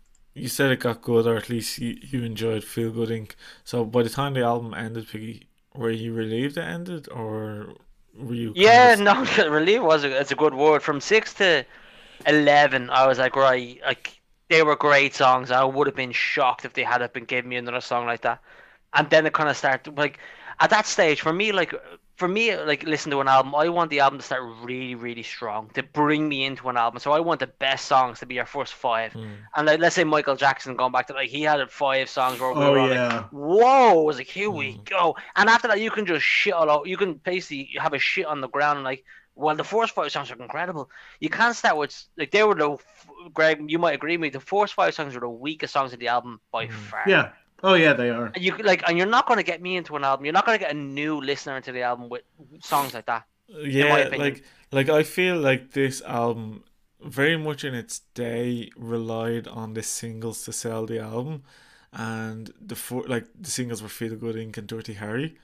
you 0.41 0.49
said 0.49 0.71
it 0.73 0.81
got 0.81 1.03
good, 1.03 1.27
or 1.27 1.37
at 1.37 1.49
least 1.49 1.79
you, 1.79 1.99
you 2.03 2.23
enjoyed 2.25 2.65
Feel 2.65 2.91
Good 2.93 3.09
Inc. 3.11 3.33
So 3.65 3.85
by 3.85 4.03
the 4.03 4.09
time 4.11 4.35
the 4.35 4.43
album 4.43 4.75
ended, 4.75 5.09
Piggy, 5.09 5.49
were 5.75 5.91
you 5.91 6.13
relieved 6.13 6.57
it 6.57 6.63
ended, 6.63 7.09
or 7.11 7.75
were 8.15 8.35
you? 8.35 8.55
yeah 8.55 8.95
no 8.97 9.25
relief 9.49 9.83
was 9.83 10.05
a, 10.05 10.21
it's 10.21 10.33
a 10.33 10.37
good 10.37 10.55
word 10.55 10.83
from 10.83 11.01
6 11.01 11.35
to 11.35 11.65
11 12.27 12.91
I 12.91 13.07
was 13.07 13.19
like 13.19 13.37
right 13.37 13.81
like 13.85 14.21
they 14.49 14.63
were 14.63 14.77
great 14.77 15.15
songs 15.15 15.51
I 15.51 15.65
would 15.65 15.87
have 15.87 15.97
been 15.97 16.13
shocked 16.13 16.65
if 16.65 16.73
they 16.73 16.83
had 16.83 17.13
been 17.13 17.25
giving 17.25 17.49
me 17.49 17.57
another 17.57 17.81
song 17.81 18.07
like 18.07 18.23
that 18.23 18.41
and 18.95 19.09
then 19.11 19.27
it 19.27 19.33
kind 19.33 19.49
of 19.49 19.57
started 19.57 19.97
like 19.97 20.19
at 20.61 20.71
that 20.71 20.87
stage 20.87 21.21
for 21.21 21.33
me 21.33 21.53
like 21.53 21.75
for 22.21 22.29
me 22.29 22.45
like 22.71 22.83
listen 22.95 23.11
to 23.11 23.21
an 23.25 23.29
album 23.37 23.55
i 23.55 23.67
want 23.77 23.89
the 23.91 24.01
album 24.05 24.19
to 24.21 24.25
start 24.31 24.43
really 24.69 24.95
really 25.07 25.23
strong 25.23 25.71
to 25.77 25.83
bring 26.01 26.23
me 26.33 26.39
into 26.45 26.69
an 26.69 26.77
album 26.77 26.99
so 27.05 27.13
i 27.19 27.21
want 27.29 27.41
the 27.41 27.47
best 27.67 27.87
songs 27.93 28.21
to 28.21 28.27
be 28.31 28.35
your 28.41 28.45
first 28.57 28.73
five 28.75 29.11
Mm. 29.15 29.37
and 29.57 29.67
like 29.69 29.81
let's 29.81 29.97
say 29.99 30.05
michael 30.05 30.37
jackson 30.37 30.77
going 30.77 30.93
back 30.93 31.07
to 31.09 31.15
like 31.15 31.31
he 31.31 31.43
had 31.43 31.59
five 31.71 32.07
songs 32.19 32.39
where 32.41 32.53
we 32.53 32.61
Oh 32.65 32.71
were 32.73 32.79
all 32.79 32.89
like 32.89 32.99
yeah. 33.11 33.25
whoa, 33.31 34.01
I 34.01 34.05
was 34.11 34.19
like, 34.21 34.27
here 34.39 34.51
we 34.61 34.67
Mm. 34.75 34.85
go. 34.97 35.17
And 35.39 35.49
after 35.55 35.69
that, 35.69 35.81
you 35.81 35.91
can 35.97 36.05
just 36.13 36.25
shit 36.25 36.53
all 36.59 36.69
out. 36.75 36.87
You 36.93 36.99
can 37.03 37.15
basically 37.33 37.71
have 37.85 37.95
a 37.95 37.99
shit 38.11 38.27
on 38.27 38.39
the 38.45 38.49
ground 38.57 38.77
and 38.79 38.85
like, 38.93 39.03
well, 39.35 39.57
the 39.57 39.65
first 39.75 39.95
five 39.95 40.11
songs 40.13 40.31
are 40.31 40.43
incredible. 40.43 40.85
You 41.25 41.31
can't 41.39 41.57
start 41.57 41.77
with 41.81 41.93
like 42.21 42.31
they 42.35 42.43
were 42.45 42.55
the 42.55 42.71
Greg. 43.33 43.57
You 43.75 43.79
might 43.79 43.95
agree 43.95 44.17
with 44.17 44.21
me. 44.27 44.31
The 44.31 44.41
first 44.55 44.75
five 44.75 44.93
songs 44.95 45.17
are 45.17 45.21
the 45.29 45.29
weakest 45.47 45.73
songs 45.73 45.93
of 45.95 45.99
the 45.99 46.09
album 46.09 46.41
by 46.53 46.67
Mm. 46.67 46.73
far. 46.91 47.05
Yeah. 47.15 47.27
Oh 47.63 47.75
yeah, 47.75 47.93
they 47.93 48.11
are. 48.11 48.33
And 48.35 48.43
you 48.45 48.57
like, 48.59 48.83
and 48.89 48.97
you're 48.97 49.07
not 49.07 49.27
going 49.27 49.37
to 49.39 49.43
get 49.45 49.61
me 49.61 49.77
into 49.77 49.97
an 49.97 50.05
album. 50.05 50.25
You're 50.25 50.33
not 50.33 50.47
going 50.47 50.59
to 50.59 50.65
get 50.65 50.73
a 50.75 50.79
new 50.79 51.21
listener 51.21 51.57
into 51.57 51.73
the 51.73 51.83
album 51.83 52.09
with 52.09 52.23
songs 52.63 52.95
like 52.95 53.07
that. 53.07 53.25
yeah 53.49 54.09
like 54.17 54.45
like 54.71 54.89
i 54.89 55.03
feel 55.03 55.37
like 55.37 55.73
this 55.73 56.01
album 56.03 56.63
very 57.03 57.37
much 57.37 57.65
in 57.65 57.75
its 57.75 58.01
day 58.15 58.71
relied 58.77 59.49
on 59.49 59.75
the 59.75 59.83
singles 59.83 60.45
to 60.45 60.53
sell 60.53 60.87
the 60.87 61.01
album 61.01 61.43
and 61.93 62.53
the 62.61 62.77
four 62.77 63.03
like 63.09 63.27
the 63.41 63.51
singles 63.51 63.83
were 63.83 63.89
feel 63.89 64.15
good 64.15 64.37
inc 64.37 64.57
and 64.57 64.69
dirty 64.69 64.93
harry 64.93 65.37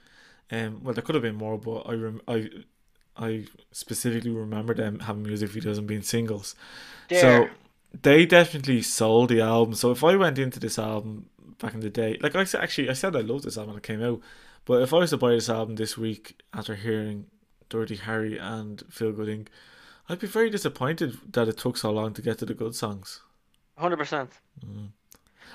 um 0.51 0.79
well 0.83 0.93
there 0.93 1.01
could 1.03 1.15
have 1.15 1.21
been 1.21 1.35
more 1.35 1.57
but 1.57 1.79
i 1.91 1.93
rem- 1.93 2.21
i 2.29 2.49
i 3.17 3.45
specifically 3.73 4.31
remember 4.31 4.73
them 4.73 4.99
having 4.99 5.23
music 5.23 5.49
videos 5.49 5.77
and 5.77 5.87
being 5.87 6.01
singles 6.01 6.55
so 7.21 7.49
they 8.07 8.25
definitely 8.25 8.81
sold 8.81 9.27
the 9.29 9.41
album 9.41 9.75
so 9.75 9.91
if 9.91 10.01
i 10.03 10.15
went 10.15 10.39
into 10.39 10.59
this 10.61 10.79
album 10.79 11.25
back 11.59 11.73
in 11.73 11.79
the 11.79 11.89
day 11.89 12.17
like 12.21 12.35
i 12.35 12.43
said 12.43 12.61
actually 12.61 12.89
i 12.89 12.93
said 12.93 13.15
i 13.15 13.21
loved 13.21 13.43
this 13.43 13.57
album 13.57 13.71
when 13.73 13.77
it 13.77 13.83
came 13.83 14.03
out 14.03 14.19
but 14.65 14.81
if 14.81 14.93
i 14.93 14.97
was 14.97 15.09
to 15.09 15.17
buy 15.17 15.31
this 15.31 15.49
album 15.49 15.75
this 15.75 15.97
week 15.97 16.41
after 16.53 16.75
hearing 16.75 17.25
Dirty 17.69 17.95
Harry 17.97 18.37
and 18.37 18.81
Feel 18.89 19.11
Good 19.11 19.27
Inc. 19.27 19.47
I'd 20.09 20.19
be 20.19 20.27
very 20.27 20.49
disappointed 20.49 21.33
that 21.33 21.49
it 21.49 21.57
took 21.57 21.75
so 21.75 21.91
long 21.91 22.13
to 22.13 22.21
get 22.21 22.37
to 22.39 22.45
the 22.45 22.53
good 22.53 22.75
songs. 22.75 23.21
Hundred 23.77 23.97
percent. 23.97 24.31
Mm. 24.65 24.89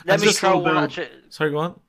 Let 0.05 0.15
And 0.15 0.23
me 0.23 0.29
just 0.29 0.39
a 0.39 0.41
throw 0.41 0.59
one 0.59 0.77
at 0.77 0.97
you. 0.97 1.07
Sorry, 1.31 1.51
go 1.51 1.59
on. 1.59 1.81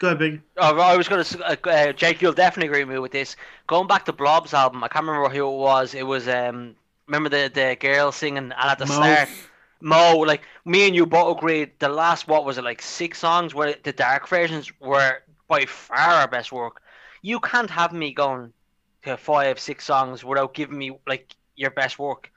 Go 0.00 0.08
ahead, 0.08 0.18
Big. 0.18 0.42
Oh, 0.56 0.78
I 0.78 0.96
was 0.96 1.08
going 1.08 1.24
to, 1.24 1.44
uh, 1.44 1.56
uh, 1.70 1.92
Jake. 1.92 2.20
You'll 2.20 2.32
definitely 2.32 2.68
agree 2.68 2.84
with 2.84 2.94
me 2.94 2.98
with 2.98 3.12
this. 3.12 3.36
Going 3.66 3.86
back 3.86 4.04
to 4.06 4.12
Blob's 4.12 4.52
album, 4.52 4.82
I 4.82 4.88
can't 4.88 5.06
remember 5.06 5.28
who 5.28 5.46
it 5.48 5.56
was. 5.56 5.94
It 5.94 6.02
was 6.06 6.28
um, 6.28 6.74
remember 7.06 7.28
the 7.28 7.50
the 7.52 7.76
girl 7.78 8.10
singing, 8.12 8.38
and 8.38 8.54
at 8.56 8.78
the 8.78 8.86
Mo. 8.86 8.94
start, 8.94 9.28
Mo. 9.84 10.18
Like 10.18 10.42
me 10.64 10.86
and 10.88 10.96
you 10.96 11.06
both 11.06 11.38
agreed. 11.38 11.78
The 11.80 11.88
last 11.88 12.28
what 12.28 12.44
was 12.44 12.58
it 12.58 12.64
like 12.64 12.82
six 12.82 13.18
songs? 13.20 13.54
Where 13.54 13.74
the 13.84 13.92
dark 13.92 14.28
versions 14.28 14.72
were 14.80 15.18
by 15.48 15.66
far 15.66 15.98
our 15.98 16.28
best 16.28 16.52
work. 16.52 16.82
You 17.22 17.40
can't 17.40 17.70
have 17.70 17.92
me 17.92 18.12
going 18.14 18.52
to 19.04 19.16
five, 19.16 19.60
six 19.60 19.84
songs 19.84 20.24
without 20.24 20.54
giving 20.54 20.78
me 20.78 20.92
like 21.06 21.34
your 21.56 21.70
best 21.70 21.98
work. 21.98 22.30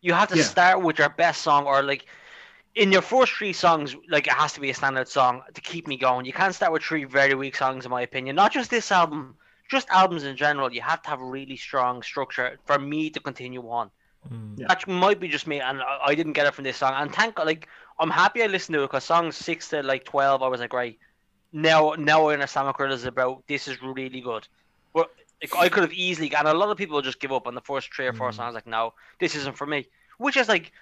You 0.00 0.14
have 0.14 0.28
to 0.28 0.36
Yeah. 0.36 0.52
start 0.52 0.82
with 0.82 0.98
your 0.98 1.10
best 1.10 1.42
song, 1.42 1.66
or 1.66 1.82
like 1.82 2.06
in 2.74 2.92
your 2.92 3.02
first 3.02 3.32
three 3.32 3.52
songs, 3.52 3.96
like 4.08 4.26
it 4.26 4.32
has 4.34 4.52
to 4.54 4.60
be 4.60 4.70
a 4.70 4.74
standard 4.74 5.08
song 5.08 5.42
to 5.54 5.60
keep 5.60 5.86
me 5.86 5.96
going. 5.98 6.26
You 6.26 6.32
can't 6.32 6.54
start 6.54 6.72
with 6.72 6.82
three 6.82 7.04
very 7.04 7.34
weak 7.34 7.56
songs, 7.56 7.84
in 7.86 7.90
my 7.90 8.02
opinion. 8.02 8.36
Not 8.36 8.52
just 8.52 8.70
this 8.70 8.90
album, 8.92 9.36
just 9.70 9.88
albums 9.90 10.24
in 10.24 10.36
general. 10.36 10.72
You 10.72 10.82
have 10.82 11.02
to 11.02 11.10
have 11.10 11.20
really 11.20 11.56
strong 11.56 12.02
structure 12.02 12.58
for 12.64 12.78
me 12.78 13.10
to 13.10 13.20
continue 13.20 13.62
on. 13.68 13.90
Mm. 14.32 14.58
Yeah. 14.58 14.66
That 14.68 14.86
might 14.88 15.20
be 15.20 15.28
just 15.28 15.46
me, 15.46 15.60
and 15.60 15.80
I, 15.82 15.98
I 16.06 16.14
didn't 16.14 16.32
get 16.32 16.46
it 16.46 16.54
from 16.54 16.64
this 16.64 16.76
song. 16.76 16.92
And 16.96 17.12
thank 17.12 17.34
God, 17.36 17.46
like 17.46 17.68
I'm 17.98 18.10
happy 18.10 18.42
I 18.42 18.46
listened 18.46 18.74
to 18.74 18.82
it 18.82 18.86
because 18.86 19.04
songs 19.04 19.36
six 19.36 19.68
to 19.70 19.82
like 19.82 20.04
twelve, 20.04 20.42
I 20.42 20.48
was 20.48 20.60
like, 20.60 20.72
right 20.72 20.98
now, 21.52 21.94
now 21.98 22.28
I 22.28 22.34
understand 22.34 22.66
what 22.66 22.76
Gorillaz 22.76 22.94
is 22.94 23.04
about. 23.04 23.44
This 23.48 23.68
is 23.68 23.82
really 23.82 24.20
good. 24.20 24.46
But 24.94 25.10
like, 25.42 25.54
I 25.56 25.68
could 25.68 25.82
have 25.82 25.92
easily, 25.92 26.32
and 26.34 26.48
a 26.48 26.54
lot 26.54 26.70
of 26.70 26.78
people 26.78 27.00
just 27.02 27.20
give 27.20 27.32
up 27.32 27.46
on 27.46 27.54
the 27.54 27.60
first 27.60 27.94
three 27.94 28.06
or 28.06 28.12
four 28.12 28.30
Mm. 28.30 28.34
songs. 28.34 28.54
Like, 28.54 28.66
no, 28.66 28.94
this 29.20 29.34
isn't 29.34 29.56
for 29.56 29.66
me. 29.66 29.86
Which 30.18 30.36
is 30.36 30.48
like 30.48 30.72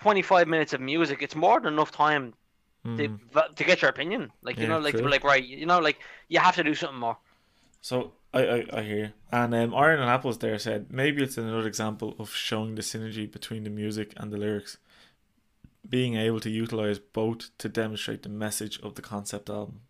25 0.00 0.48
minutes 0.48 0.72
of 0.72 0.80
music. 0.80 1.22
It's 1.22 1.34
more 1.36 1.60
than 1.60 1.72
enough 1.74 1.90
time 1.92 2.34
to, 2.96 3.08
Mm. 3.08 3.56
to 3.56 3.64
get 3.64 3.82
your 3.82 3.90
opinion. 3.90 4.32
Like, 4.42 4.56
you 4.58 4.64
Yeah, 4.64 4.74
know, 4.74 4.78
like 4.78 4.96
to 4.96 5.02
be 5.02 5.08
like, 5.08 5.24
right, 5.24 5.44
you 5.44 5.66
know, 5.66 5.80
like 5.80 5.98
you 6.28 6.38
have 6.40 6.54
to 6.56 6.64
do 6.64 6.74
something 6.74 6.98
more. 7.00 7.18
So 7.80 8.12
I, 8.34 8.40
I, 8.42 8.66
I 8.72 8.82
hear. 8.82 8.96
You. 8.96 9.12
And 9.32 9.54
um, 9.54 9.74
Iron 9.74 10.00
and 10.00 10.10
Apples 10.10 10.38
there 10.38 10.58
said 10.58 10.92
maybe 10.92 11.22
it's 11.22 11.38
another 11.38 11.66
example 11.66 12.16
of 12.18 12.30
showing 12.30 12.74
the 12.74 12.82
synergy 12.82 13.30
between 13.30 13.64
the 13.64 13.70
music 13.70 14.12
and 14.16 14.32
the 14.32 14.36
lyrics. 14.36 14.78
Being 15.88 16.16
able 16.16 16.40
to 16.40 16.50
utilize 16.50 16.98
both 16.98 17.56
to 17.58 17.68
demonstrate 17.68 18.22
the 18.22 18.28
message 18.28 18.80
of 18.80 18.94
the 18.94 19.02
concept 19.02 19.48
album. 19.48 19.80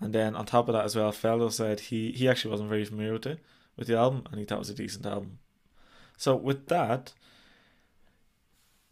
And 0.00 0.14
then 0.14 0.36
on 0.36 0.46
top 0.46 0.68
of 0.68 0.74
that 0.74 0.84
as 0.84 0.94
well, 0.94 1.10
Fellow 1.10 1.48
said 1.48 1.80
he, 1.80 2.12
he 2.12 2.28
actually 2.28 2.50
wasn't 2.50 2.68
very 2.68 2.84
familiar 2.84 3.14
with 3.14 3.26
it 3.26 3.40
with 3.76 3.88
the 3.88 3.96
album 3.96 4.24
and 4.30 4.38
he 4.38 4.44
thought 4.44 4.56
it 4.56 4.58
was 4.60 4.70
a 4.70 4.74
decent 4.74 5.06
album. 5.06 5.38
So 6.16 6.36
with 6.36 6.66
that, 6.66 7.14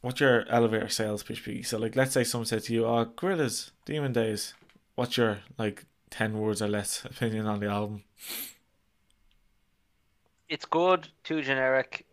what's 0.00 0.20
your 0.20 0.48
elevator 0.48 0.88
sales 0.88 1.22
pitch? 1.22 1.66
So 1.66 1.78
like 1.78 1.96
let's 1.96 2.12
say 2.12 2.24
someone 2.24 2.46
said 2.46 2.62
to 2.64 2.72
you, 2.72 2.86
Oh 2.86 3.04
Gorillaz, 3.04 3.70
Demon 3.84 4.12
Days, 4.12 4.54
what's 4.94 5.16
your 5.16 5.40
like 5.58 5.84
ten 6.10 6.38
words 6.38 6.62
or 6.62 6.68
less 6.68 7.04
opinion 7.04 7.46
on 7.46 7.60
the 7.60 7.66
album? 7.66 8.04
It's 10.48 10.64
good, 10.64 11.08
too 11.24 11.42
generic, 11.42 12.06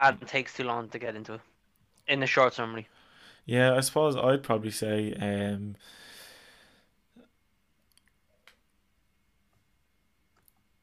and 0.00 0.20
takes 0.26 0.54
too 0.54 0.64
long 0.64 0.88
to 0.90 0.98
get 0.98 1.16
into 1.16 1.34
it. 1.34 1.40
In 2.06 2.20
the 2.20 2.26
short 2.26 2.54
summary. 2.54 2.88
Yeah, 3.46 3.74
I 3.74 3.80
suppose 3.80 4.16
I'd 4.16 4.42
probably 4.42 4.70
say 4.70 5.14
um 5.14 5.76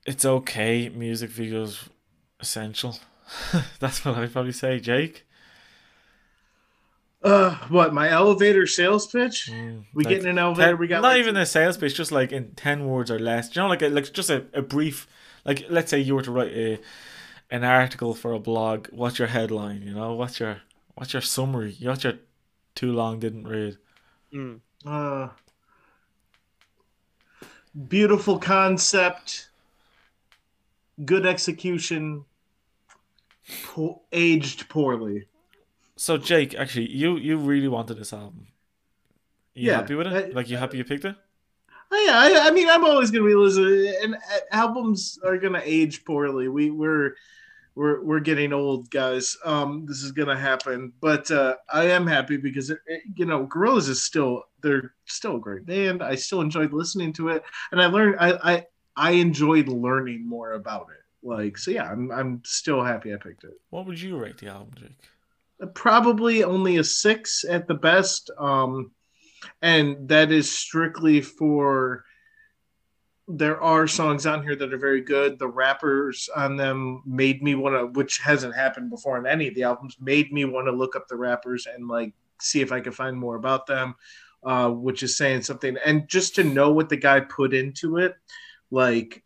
it's 0.05 0.25
okay. 0.25 0.89
Music 0.89 1.29
videos 1.29 1.89
essential. 2.39 2.99
That's 3.79 4.03
what 4.03 4.15
I'd 4.15 4.33
probably 4.33 4.51
say, 4.53 4.79
Jake. 4.79 5.25
Uh, 7.21 7.53
what 7.67 7.93
my 7.93 8.09
elevator 8.09 8.65
sales 8.65 9.05
pitch? 9.07 9.49
Mm, 9.51 9.83
We 9.93 10.03
like 10.05 10.13
get 10.15 10.21
in 10.23 10.27
an 10.29 10.37
elevator. 10.37 10.69
ten- 10.69 10.77
we 10.77 10.87
got 10.87 11.01
not 11.01 11.09
like, 11.09 11.19
even 11.19 11.35
a 11.35 11.45
sales 11.45 11.75
pitch, 11.77 11.95
just 11.95 12.11
like 12.13 12.31
in 12.31 12.51
ten 12.55 12.85
words 12.87 13.11
or 13.11 13.19
less. 13.19 13.49
Do 13.49 13.59
you 13.59 13.63
know, 13.63 13.69
like 13.69 13.81
a, 13.81 13.89
like 13.89 14.13
just 14.13 14.29
a, 14.29 14.45
a 14.53 14.61
brief, 14.61 15.05
like 15.43 15.65
let's 15.69 15.91
say 15.91 15.99
you 15.99 16.15
were 16.15 16.21
to 16.21 16.31
write 16.31 16.51
a 16.53 16.79
an 17.51 17.63
article 17.65 18.13
for 18.13 18.31
a 18.31 18.39
blog. 18.39 18.87
What's 18.91 19.19
your 19.19 19.27
headline? 19.27 19.81
You 19.81 19.93
know, 19.95 20.13
what's 20.13 20.39
your 20.39 20.61
what's 20.95 21.11
your 21.11 21.21
summary? 21.21 21.75
What's 21.81 22.05
your 22.05 22.13
too 22.75 22.93
long 22.93 23.19
didn't 23.19 23.47
read? 23.47 23.77
Mm. 24.33 24.61
Uh, 24.85 25.27
beautiful 27.87 28.39
concept, 28.39 29.49
good 31.03 31.25
execution, 31.25 32.23
po- 33.65 34.01
aged 34.13 34.69
poorly. 34.69 35.25
So 35.99 36.17
Jake, 36.17 36.55
actually, 36.55 36.89
you 36.91 37.17
you 37.17 37.35
really 37.35 37.67
wanted 37.67 37.95
this 37.97 38.13
album. 38.13 38.47
You 39.53 39.67
Yeah, 39.67 39.75
happy 39.81 39.95
with 39.95 40.07
it? 40.07 40.13
I- 40.13 40.33
like 40.33 40.49
you 40.49 40.55
happy 40.55 40.77
you 40.77 40.85
picked 40.85 41.03
it? 41.03 41.17
Oh, 41.91 42.03
yeah, 42.05 42.17
I, 42.17 42.47
I 42.47 42.51
mean, 42.51 42.69
I'm 42.69 42.85
always 42.85 43.11
gonna 43.11 43.25
be 43.25 43.35
listening, 43.35 43.93
and 44.01 44.15
uh, 44.15 44.39
albums 44.51 45.19
are 45.25 45.37
gonna 45.37 45.61
age 45.61 46.05
poorly. 46.05 46.47
We 46.47 46.69
we're 46.69 47.15
we're 47.75 48.01
we're 48.01 48.21
getting 48.21 48.53
old, 48.53 48.89
guys. 48.89 49.35
Um, 49.43 49.85
this 49.85 50.01
is 50.01 50.13
gonna 50.13 50.37
happen, 50.37 50.93
but 51.01 51.29
uh, 51.31 51.57
I 51.73 51.89
am 51.89 52.07
happy 52.07 52.37
because 52.37 52.69
it, 52.69 52.79
it- 52.87 53.03
you 53.17 53.25
know, 53.25 53.45
Gorillaz 53.45 53.89
is 53.89 54.01
still 54.01 54.43
they're 54.61 54.93
still 55.03 55.35
a 55.35 55.39
great 55.41 55.65
band. 55.65 56.01
I 56.01 56.15
still 56.15 56.39
enjoyed 56.39 56.71
listening 56.71 57.11
to 57.13 57.27
it, 57.27 57.43
and 57.73 57.81
I 57.81 57.87
learned 57.87 58.15
I 58.21 58.29
I, 58.53 58.65
I 58.95 59.11
enjoyed 59.11 59.67
learning 59.67 60.25
more 60.25 60.53
about 60.53 60.87
it. 60.91 61.03
Like, 61.27 61.57
so 61.57 61.71
yeah, 61.71 61.91
I'm 61.91 62.09
I'm 62.09 62.41
still 62.45 62.81
happy 62.85 63.13
I 63.13 63.17
picked 63.17 63.43
it. 63.43 63.59
What 63.69 63.85
would 63.85 63.99
you 64.01 64.15
rate 64.17 64.37
the 64.37 64.47
album, 64.47 64.75
Jake? 64.79 65.09
Probably 65.73 66.43
only 66.43 66.77
a 66.77 66.83
six 66.83 67.43
at 67.43 67.67
the 67.67 67.73
best 67.73 68.31
um 68.37 68.91
and 69.61 70.07
that 70.07 70.31
is 70.31 70.49
strictly 70.49 71.21
for 71.21 72.03
there 73.29 73.61
are 73.61 73.87
songs 73.87 74.25
on 74.25 74.41
here 74.41 74.55
that 74.55 74.73
are 74.73 74.77
very 74.79 75.01
good. 75.01 75.37
The 75.37 75.47
rappers 75.47 76.29
on 76.35 76.57
them 76.57 77.03
made 77.05 77.43
me 77.43 77.53
want 77.53 77.75
to 77.75 77.85
which 77.97 78.17
hasn't 78.17 78.55
happened 78.55 78.89
before 78.89 79.17
in 79.19 79.27
any 79.27 79.47
of 79.47 79.53
the 79.53 79.63
albums 79.63 79.97
made 79.99 80.33
me 80.33 80.45
want 80.45 80.65
to 80.65 80.71
look 80.71 80.95
up 80.95 81.07
the 81.07 81.15
rappers 81.15 81.67
and 81.67 81.87
like 81.87 82.13
see 82.41 82.61
if 82.61 82.71
i 82.71 82.79
could 82.79 82.95
find 82.95 83.17
more 83.17 83.35
about 83.35 83.67
them 83.67 83.93
uh 84.43 84.69
which 84.69 85.03
is 85.03 85.15
saying 85.15 85.41
something. 85.41 85.77
And 85.85 86.07
just 86.07 86.35
to 86.35 86.43
know 86.43 86.71
what 86.71 86.89
the 86.89 86.97
guy 86.97 87.19
put 87.19 87.53
into 87.53 87.97
it 87.97 88.15
like 88.71 89.23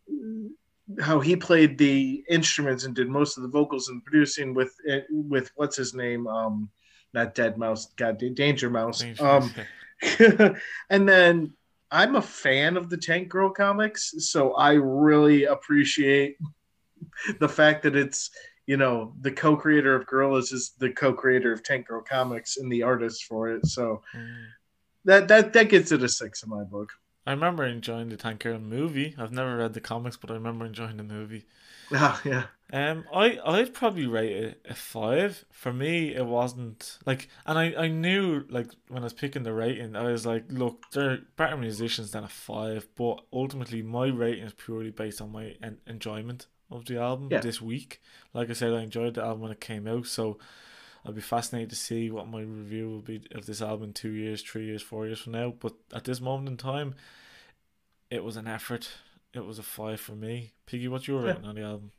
how 1.00 1.20
he 1.20 1.34
played 1.36 1.78
the 1.78 2.24
instruments 2.28 2.84
and 2.84 2.94
did 2.94 3.08
most 3.08 3.36
of 3.36 3.42
the 3.42 3.48
vocals 3.48 3.88
and 3.88 4.04
producing 4.04 4.54
with 4.54 4.74
with 5.10 5.50
what's 5.56 5.76
his 5.76 5.94
name? 5.94 6.26
Um 6.26 6.68
not 7.12 7.34
Deadmau5 7.34 7.96
god 7.96 8.18
danger 8.34 8.70
mouse. 8.70 9.04
Um 9.20 9.54
and 10.90 11.08
then 11.08 11.52
i'm 11.90 12.16
a 12.16 12.22
fan 12.22 12.76
of 12.76 12.90
the 12.90 12.96
tank 12.96 13.28
girl 13.28 13.48
comics 13.48 14.12
so 14.18 14.52
i 14.54 14.72
really 14.72 15.44
appreciate 15.44 16.36
the 17.38 17.48
fact 17.48 17.82
that 17.82 17.96
it's 17.96 18.30
you 18.66 18.76
know 18.76 19.14
the 19.20 19.30
co-creator 19.30 19.94
of 19.94 20.06
Gorillaz 20.06 20.52
is 20.52 20.72
the 20.78 20.90
co-creator 20.90 21.52
of 21.52 21.62
tank 21.62 21.86
girl 21.86 22.02
comics 22.02 22.56
and 22.56 22.70
the 22.70 22.82
artist 22.82 23.24
for 23.24 23.50
it. 23.50 23.66
So 23.66 24.02
Mm. 24.14 24.46
that 25.04 25.28
that 25.28 25.52
that 25.52 25.68
gets 25.68 25.92
it 25.92 26.02
a 26.02 26.08
six 26.08 26.42
in 26.42 26.50
my 26.50 26.64
book 26.64 26.90
I 27.26 27.30
remember 27.32 27.64
enjoying 27.64 28.08
the 28.10 28.16
Tank 28.16 28.40
Girl 28.40 28.58
movie. 28.58 29.14
I've 29.18 29.32
never 29.32 29.56
read 29.56 29.72
the 29.74 29.80
comics, 29.80 30.16
but 30.16 30.30
I 30.30 30.34
remember 30.34 30.64
enjoying 30.66 30.96
the 30.98 31.02
movie. 31.04 31.46
ah, 31.92 32.20
yeah 32.24 32.44
Um, 32.72 33.04
I 33.14 33.38
I'd 33.44 33.72
probably 33.74 34.06
rate 34.06 34.32
it 34.32 34.66
a 34.68 34.74
five. 34.74 35.44
For 35.50 35.72
me, 35.72 36.14
it 36.14 36.26
wasn't 36.26 36.98
like, 37.06 37.28
and 37.46 37.58
I 37.58 37.74
I 37.84 37.88
knew 37.88 38.44
like 38.48 38.68
when 38.88 39.02
I 39.02 39.04
was 39.04 39.12
picking 39.12 39.42
the 39.44 39.52
rating, 39.52 39.94
I 39.96 40.04
was 40.10 40.26
like, 40.26 40.44
look, 40.50 40.90
they're 40.92 41.18
better 41.36 41.56
musicians 41.56 42.10
than 42.10 42.24
a 42.24 42.28
five, 42.28 42.88
but 42.96 43.20
ultimately 43.32 43.82
my 43.82 44.06
rating 44.08 44.44
is 44.44 44.52
purely 44.54 44.90
based 44.90 45.20
on 45.20 45.32
my 45.32 45.56
en- 45.62 45.80
enjoyment 45.86 46.46
of 46.70 46.84
the 46.86 46.98
album 46.98 47.28
Yeah. 47.30 47.40
this 47.40 47.60
week. 47.62 48.00
Like 48.32 48.50
I 48.50 48.54
said, 48.54 48.72
I 48.72 48.82
enjoyed 48.82 49.14
the 49.14 49.22
album 49.22 49.40
when 49.42 49.52
it 49.52 49.60
came 49.60 49.86
out, 49.86 50.06
so 50.06 50.38
I'll 51.04 51.12
be 51.12 51.20
fascinated 51.20 51.70
to 51.70 51.76
see 51.76 52.10
what 52.10 52.28
my 52.28 52.40
review 52.40 52.88
will 52.88 53.02
be 53.02 53.22
of 53.32 53.46
this 53.46 53.60
album 53.60 53.88
in 53.88 53.92
two 53.92 54.10
years, 54.10 54.42
three 54.42 54.64
years, 54.64 54.82
four 54.82 55.06
years 55.06 55.20
from 55.20 55.32
now. 55.32 55.50
But 55.58 55.74
at 55.92 56.04
this 56.04 56.20
moment 56.20 56.48
in 56.48 56.56
time, 56.56 56.94
it 58.10 58.24
was 58.24 58.36
an 58.36 58.46
effort. 58.46 58.88
It 59.34 59.44
was 59.44 59.58
a 59.58 59.62
five 59.62 60.00
for 60.00 60.12
me. 60.12 60.52
Piggy, 60.66 60.88
what's 60.88 61.06
your 61.08 61.22
Yeah. 61.22 61.32
rating 61.32 61.44
on 61.44 61.54
the 61.56 61.62
album? 61.62 61.92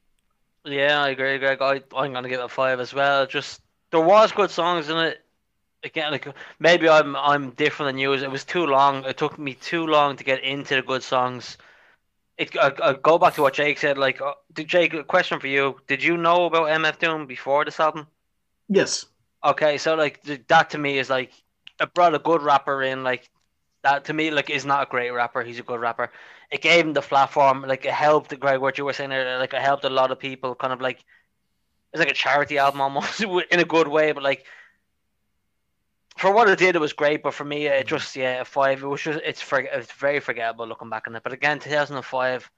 Yeah, 0.66 1.02
I 1.04 1.10
agree, 1.10 1.38
Greg. 1.38 1.62
I, 1.62 1.82
I'm 1.96 2.14
gonna 2.14 2.30
give 2.30 2.40
it 2.40 2.44
a 2.44 2.50
five 2.50 2.80
as 2.80 2.94
well. 2.94 3.28
Just 3.28 3.62
there 3.92 4.02
was 4.02 4.32
good 4.32 4.50
songs 4.52 4.90
in 4.90 4.98
it. 4.98 5.24
Again, 5.84 6.12
like 6.12 6.28
maybe 6.60 6.90
I'm 6.90 7.16
I'm 7.16 7.52
different 7.52 7.90
than 7.90 8.00
you. 8.00 8.14
It 8.14 8.32
was 8.32 8.44
too 8.46 8.66
long. 8.66 9.06
It 9.06 9.18
took 9.18 9.38
me 9.38 9.54
too 9.56 9.86
long 9.88 10.18
to 10.18 10.24
get 10.24 10.44
into 10.44 10.76
the 10.76 10.82
good 10.82 11.04
songs. 11.04 11.58
It 12.38 12.58
I, 12.58 12.74
I 12.84 12.94
go 12.94 13.18
back 13.20 13.36
to 13.36 13.44
what 13.44 13.54
Jake 13.56 13.80
said. 13.80 13.98
Like, 13.98 14.22
uh, 14.22 14.36
did 14.54 14.68
Jake? 14.68 14.94
A 14.96 15.04
question 15.04 15.40
for 15.40 15.48
you. 15.48 15.80
Did 15.88 16.04
you 16.04 16.18
know 16.18 16.46
about 16.46 16.70
MF 16.70 17.00
Doom 17.00 17.28
before 17.28 17.66
this 17.66 17.80
album? 17.80 18.08
Yes 18.70 19.06
Okay, 19.46 19.78
so 19.78 19.94
like 19.94 20.24
that 20.48 20.72
to 20.72 20.78
me 20.80 20.98
is 20.98 21.10
like 21.10 21.32
it 21.80 21.94
brought 21.94 22.16
a 22.16 22.20
good 22.20 22.42
rapper 22.42 22.82
in. 22.82 23.04
Like 23.04 23.30
that 23.84 24.06
to 24.06 24.14
me 24.14 24.32
like 24.32 24.50
is 24.50 24.66
not 24.66 24.88
a 24.88 24.90
great 24.90 25.12
rapper. 25.12 25.44
He's 25.44 25.60
a 25.60 25.64
good 25.64 25.80
rapper. 25.80 26.12
It 26.52 26.62
gave 26.62 26.84
him 26.84 26.94
the 26.94 27.02
platform. 27.02 27.62
Like 27.62 27.86
it 27.86 27.92
helped 27.92 28.38
Greg. 28.40 28.60
What 28.60 28.80
you 28.80 28.86
were 28.86 28.94
saying 28.94 29.12
there, 29.12 29.38
like 29.38 29.54
it 29.54 29.62
helped 29.62 29.86
a 29.86 29.90
lot 29.90 30.10
of 30.10 30.18
people. 30.18 30.56
Kind 30.56 30.74
of 30.74 30.82
like 30.82 31.06
it's 31.94 32.00
like 32.00 32.10
a 32.10 32.14
charity 32.14 32.58
album 32.58 32.82
almost 32.82 33.22
in 33.52 33.60
a 33.60 33.66
good 33.66 33.88
way. 33.88 34.12
But 34.14 34.24
like 34.24 34.46
for 36.18 36.34
what 36.34 36.50
it 36.50 36.58
did, 36.58 36.76
it 36.76 36.80
was 36.80 36.94
great. 36.94 37.22
But 37.22 37.36
for 37.36 37.46
me, 37.46 37.68
it 37.68 37.86
mm-hmm. 37.86 37.88
just 37.88 38.16
yeah, 38.16 38.44
five. 38.44 38.82
It 38.82 38.88
was 38.88 39.02
just 39.02 39.20
it's 39.24 39.42
for 39.42 39.60
it's 39.60 39.92
very 39.92 40.20
forgettable 40.22 40.68
looking 40.68 40.90
back 40.90 41.08
on 41.08 41.16
it. 41.16 41.22
But 41.22 41.34
again, 41.34 41.60
2005. 41.60 42.42
You 42.42 42.50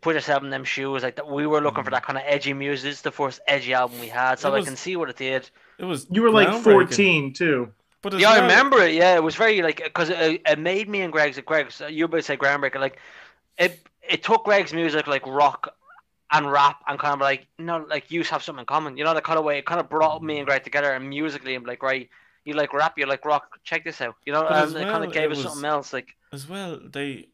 put 0.00 0.14
yourself 0.14 0.42
in 0.42 0.50
them 0.50 0.64
shoes, 0.64 1.02
like 1.02 1.16
that. 1.16 1.28
We 1.28 1.46
were 1.46 1.60
looking 1.60 1.84
for 1.84 1.90
mm-hmm. 1.90 1.94
that 1.94 2.06
kind 2.06 2.18
of 2.18 2.24
edgy 2.26 2.52
music. 2.52 2.84
This 2.84 2.96
is 2.96 3.02
the 3.02 3.12
first 3.12 3.40
edgy 3.46 3.74
album 3.74 4.00
we 4.00 4.08
had, 4.08 4.38
so 4.38 4.54
It 4.54 4.60
I 4.60 4.64
can 4.64 4.76
see 4.76 4.96
what 4.96 5.10
it 5.10 5.16
did. 5.16 5.50
It 5.78 5.84
was 5.84 6.06
You 6.10 6.22
were 6.22 6.30
like 6.30 6.62
14 6.62 7.32
too. 7.32 7.72
But 8.02 8.14
as 8.14 8.20
Yeah, 8.20 8.30
I 8.30 8.40
remember 8.40 8.82
it. 8.82 8.94
Yeah, 8.94 9.14
it 9.14 9.22
was 9.22 9.34
very 9.34 9.62
like 9.62 9.82
because 9.82 10.10
it, 10.10 10.42
it 10.46 10.58
made 10.58 10.88
me 10.88 11.00
and 11.00 11.12
Greg's 11.12 11.40
Greg's 11.40 11.80
you 11.88 12.06
would 12.06 12.24
say 12.24 12.36
groundbreaker. 12.36 12.78
Like 12.78 12.98
it 13.58 13.80
it 14.08 14.22
took 14.22 14.44
Greg's 14.44 14.72
music 14.72 15.06
like 15.06 15.26
rock 15.26 15.74
and 16.30 16.50
rap 16.50 16.82
and 16.86 16.98
kind 16.98 17.14
of 17.14 17.20
like 17.20 17.46
you 17.58 17.64
know 17.64 17.86
like 17.88 18.10
you 18.10 18.22
have 18.24 18.42
something 18.42 18.60
in 18.60 18.66
common. 18.66 18.96
You 18.96 19.04
know 19.04 19.14
the 19.14 19.22
kind 19.22 19.38
of 19.38 19.44
way 19.44 19.58
it 19.58 19.66
kind 19.66 19.80
of 19.80 19.88
brought 19.88 20.22
me 20.22 20.38
and 20.38 20.46
Greg 20.46 20.64
together 20.64 20.92
and 20.92 21.08
musically 21.08 21.54
I'm 21.54 21.64
like 21.64 21.82
right. 21.82 22.08
You 22.44 22.52
like 22.52 22.74
rap, 22.74 22.98
you 22.98 23.06
like 23.06 23.24
rock. 23.24 23.58
Check 23.64 23.84
this 23.84 24.02
out. 24.02 24.16
You 24.26 24.34
know, 24.34 24.42
But 24.42 24.52
and 24.52 24.64
as 24.64 24.74
it 24.74 24.84
kind 24.84 25.02
of 25.02 25.10
gave 25.10 25.30
us 25.30 25.38
was- 25.38 25.46
something 25.46 25.64
else. 25.64 25.94
Like 25.94 26.14
as 26.30 26.46
well 26.46 26.78
they 26.84 27.28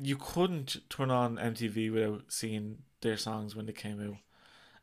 you 0.00 0.16
couldn't 0.16 0.78
turn 0.90 1.10
on 1.10 1.38
MTV 1.38 1.90
without 1.90 2.24
seeing 2.28 2.78
their 3.00 3.16
songs 3.16 3.54
when 3.56 3.66
they 3.66 3.72
came 3.72 4.00
out. 4.00 4.18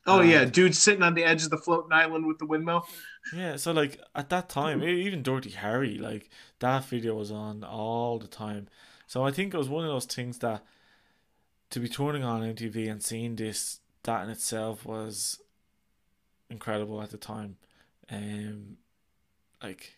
Oh 0.07 0.21
Um, 0.21 0.29
yeah, 0.29 0.45
dude 0.45 0.75
sitting 0.75 1.01
on 1.03 1.15
the 1.15 1.23
edge 1.23 1.43
of 1.43 1.49
the 1.49 1.57
floating 1.57 1.91
island 1.93 2.27
with 2.27 2.37
the 2.37 2.45
windmill. 2.45 2.87
Yeah, 3.31 3.55
so 3.57 3.71
like 3.71 3.99
at 4.13 4.29
that 4.29 4.49
time, 4.49 4.83
even 4.83 5.23
Dirty 5.23 5.49
Harry, 5.51 5.97
like 5.97 6.29
that 6.59 6.85
video 6.85 7.15
was 7.15 7.31
on 7.31 7.63
all 7.63 8.19
the 8.19 8.27
time. 8.27 8.67
So 9.07 9.23
I 9.23 9.31
think 9.31 9.53
it 9.53 9.57
was 9.57 9.69
one 9.69 9.83
of 9.83 9.91
those 9.91 10.05
things 10.05 10.39
that 10.39 10.63
to 11.69 11.79
be 11.79 11.87
turning 11.89 12.23
on 12.23 12.41
MTV 12.41 12.89
and 12.89 13.03
seeing 13.03 13.35
this, 13.35 13.79
that 14.03 14.23
in 14.23 14.29
itself 14.29 14.85
was 14.85 15.39
incredible 16.49 17.01
at 17.01 17.11
the 17.11 17.17
time. 17.17 17.57
Um, 18.09 18.77
like 19.63 19.94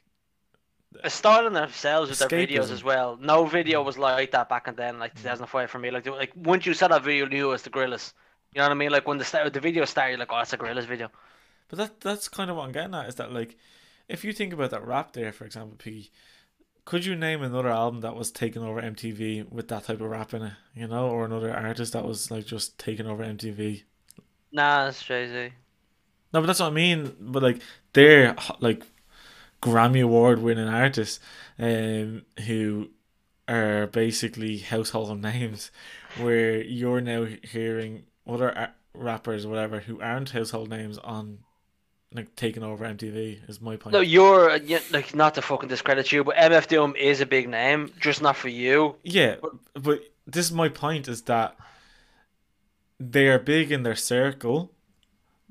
a 1.03 1.09
style 1.09 1.47
in 1.47 1.53
themselves 1.53 2.09
with 2.09 2.19
their 2.19 2.29
videos 2.29 2.71
as 2.71 2.83
well. 2.83 3.17
No 3.21 3.45
video 3.45 3.83
was 3.83 3.97
like 3.97 4.31
that 4.31 4.49
back 4.49 4.67
in 4.67 4.75
then, 4.75 4.99
like 4.99 5.13
mm. 5.13 5.17
2005 5.17 5.69
for 5.69 5.79
me. 5.79 5.91
Like, 5.91 6.05
like 6.07 6.31
once 6.35 6.65
you 6.65 6.73
saw 6.73 6.87
that 6.87 7.03
video, 7.03 7.25
you 7.25 7.29
knew 7.29 7.49
it 7.49 7.51
was 7.51 7.61
the 7.63 7.69
Gorillaz. 7.69 8.13
You 8.53 8.59
know 8.59 8.65
what 8.65 8.71
I 8.71 8.75
mean? 8.75 8.91
Like 8.91 9.07
when 9.07 9.17
the 9.17 9.25
start, 9.25 9.51
the 9.53 9.59
video 9.59 9.85
started, 9.85 10.11
you're 10.11 10.19
like, 10.19 10.31
oh, 10.31 10.39
it's 10.39 10.53
a 10.53 10.57
Gorillaz 10.57 10.85
video. 10.85 11.09
But 11.69 11.79
that 11.79 12.01
that's 12.01 12.29
kind 12.29 12.49
of 12.49 12.55
what 12.55 12.65
I'm 12.65 12.71
getting 12.71 12.95
at 12.95 13.09
is 13.09 13.15
that 13.15 13.31
like 13.31 13.57
if 14.07 14.23
you 14.23 14.33
think 14.33 14.53
about 14.53 14.71
that 14.71 14.85
rap 14.85 15.13
there, 15.13 15.31
for 15.31 15.45
example, 15.45 15.75
Piggy, 15.77 16.11
could 16.85 17.05
you 17.05 17.15
name 17.15 17.43
another 17.43 17.69
album 17.69 18.01
that 18.01 18.15
was 18.15 18.31
taking 18.31 18.63
over 18.63 18.81
MTV 18.81 19.51
with 19.51 19.67
that 19.67 19.85
type 19.85 19.99
of 19.99 20.09
rap 20.09 20.33
in 20.33 20.43
it, 20.43 20.53
you 20.73 20.87
know, 20.87 21.09
or 21.09 21.25
another 21.25 21.53
artist 21.53 21.93
that 21.93 22.05
was 22.05 22.31
like 22.31 22.45
just 22.45 22.77
taking 22.79 23.05
over 23.05 23.23
MTV? 23.23 23.83
Nah, 24.53 24.85
that's 24.85 25.03
crazy. 25.03 25.53
No, 26.33 26.41
but 26.41 26.47
that's 26.47 26.61
what 26.61 26.67
I 26.67 26.71
mean. 26.71 27.13
But 27.19 27.43
like 27.43 27.61
they're 27.93 28.35
like 28.59 28.83
Grammy 29.67 30.03
Award 30.03 30.39
winning 30.39 30.67
artists, 30.67 31.19
um, 31.59 32.23
who 32.45 32.89
are 33.47 33.87
basically 33.87 34.59
household 34.59 35.21
names, 35.21 35.71
where 36.17 36.61
you're 36.61 37.01
now 37.01 37.25
hearing 37.43 38.03
other 38.27 38.71
rappers, 38.93 39.45
or 39.45 39.49
whatever, 39.49 39.79
who 39.79 40.01
aren't 40.01 40.31
household 40.31 40.69
names 40.69 40.97
on 40.99 41.39
like 42.13 42.35
taking 42.35 42.63
over 42.63 42.85
MTV. 42.85 43.49
Is 43.49 43.61
my 43.61 43.75
point. 43.75 43.93
No, 43.93 43.99
you're 43.99 44.55
yeah, 44.57 44.79
like 44.91 45.13
not 45.13 45.35
to 45.35 45.41
fucking 45.41 45.69
discredit 45.69 46.11
you, 46.11 46.23
but 46.23 46.35
MF 46.35 46.67
Doom 46.67 46.95
is 46.95 47.21
a 47.21 47.25
big 47.25 47.49
name, 47.49 47.91
just 47.99 48.21
not 48.21 48.35
for 48.35 48.49
you. 48.49 48.95
Yeah, 49.03 49.35
but 49.73 50.01
this 50.25 50.45
is 50.45 50.51
my 50.51 50.69
point: 50.69 51.07
is 51.07 51.23
that 51.23 51.55
they 52.99 53.27
are 53.27 53.39
big 53.39 53.71
in 53.71 53.83
their 53.83 53.95
circle, 53.95 54.71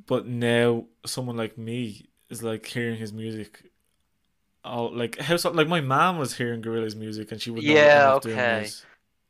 but 0.06 0.26
now 0.26 0.86
someone 1.04 1.36
like 1.36 1.56
me 1.56 2.06
is 2.30 2.42
like 2.42 2.66
hearing 2.66 2.96
his 2.96 3.12
music. 3.12 3.65
Oh, 4.66 4.86
like 4.86 5.18
how 5.18 5.36
so, 5.42 5.50
like 5.50 5.68
my 5.68 5.80
mom 5.80 6.18
was 6.18 6.36
hearing 6.36 6.60
Gorilla's 6.62 6.96
music 6.96 7.32
and 7.32 7.40
she 7.40 7.50
would 7.50 7.64
know 7.64 7.74
what 7.74 7.84
Yeah, 7.84 8.12
okay. 8.14 8.70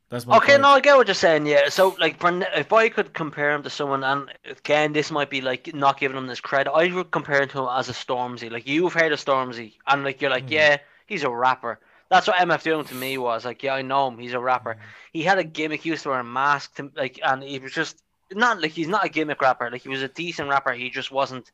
That's 0.09 0.27
my 0.27 0.37
Okay, 0.37 0.53
point. 0.53 0.63
no, 0.63 0.69
I 0.71 0.81
get 0.81 0.97
what 0.97 1.07
you're 1.09 1.15
saying. 1.15 1.47
Yeah, 1.47 1.69
so 1.69 1.97
like, 2.01 2.17
if 2.23 2.73
I 2.73 2.89
could 2.89 3.13
compare 3.15 3.53
him 3.53 3.63
to 3.63 3.71
someone, 3.71 4.05
and 4.05 4.33
again, 4.45 4.93
this 4.93 5.11
might 5.11 5.31
be 5.31 5.41
like 5.41 5.75
not 5.75 5.99
giving 5.99 6.17
him 6.17 6.27
this 6.27 6.41
credit, 6.41 6.73
I 6.73 6.93
would 6.93 7.11
compare 7.11 7.43
him 7.43 7.49
to 7.51 7.61
him 7.63 7.69
as 7.71 7.89
a 7.89 7.93
Stormzy. 7.93 8.51
Like 8.51 8.67
you've 8.67 8.93
heard 8.93 9.13
of 9.13 9.25
Stormzy, 9.25 9.75
and 9.87 10.05
like 10.05 10.21
you're 10.21 10.31
like, 10.31 10.47
Mm. 10.47 10.51
yeah, 10.51 10.79
he's 11.07 11.25
a 11.25 11.31
rapper. 11.31 11.81
That's 12.09 12.27
what 12.29 12.37
MF 12.39 12.63
Doom 12.63 12.85
to 12.85 12.95
me 12.95 13.19
was. 13.19 13.45
Like, 13.45 13.63
yeah, 13.63 13.75
I 13.75 13.83
know 13.83 14.09
him. 14.09 14.19
He's 14.19 14.33
a 14.35 14.41
rapper. 14.41 14.77
He 15.13 15.23
had 15.23 15.39
a 15.39 15.45
gimmick. 15.45 15.83
He 15.83 15.91
used 15.91 16.05
to 16.05 16.11
wear 16.11 16.21
a 16.21 16.25
mask, 16.25 16.77
to, 16.77 16.91
like, 16.97 17.19
and 17.23 17.43
he 17.43 17.59
was 17.59 17.73
just 17.73 18.01
not 18.33 18.61
like 18.61 18.73
he's 18.73 18.89
not 18.89 19.05
a 19.05 19.09
gimmick 19.09 19.41
rapper. 19.43 19.71
Like 19.71 19.83
he 19.83 19.89
was 19.89 20.03
a 20.03 20.09
decent 20.09 20.49
rapper. 20.49 20.73
He 20.73 20.91
just 20.91 21.11
wasn't. 21.11 21.51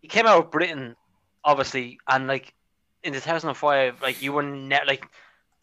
He 0.00 0.08
came 0.08 0.26
out 0.26 0.38
of 0.44 0.50
Britain, 0.50 0.96
obviously, 1.44 1.98
and 2.08 2.26
like 2.26 2.54
in 3.06 3.12
2005, 3.12 4.02
like 4.02 4.22
you 4.22 4.32
were 4.32 4.42
ne- 4.42 4.84
like 4.86 5.06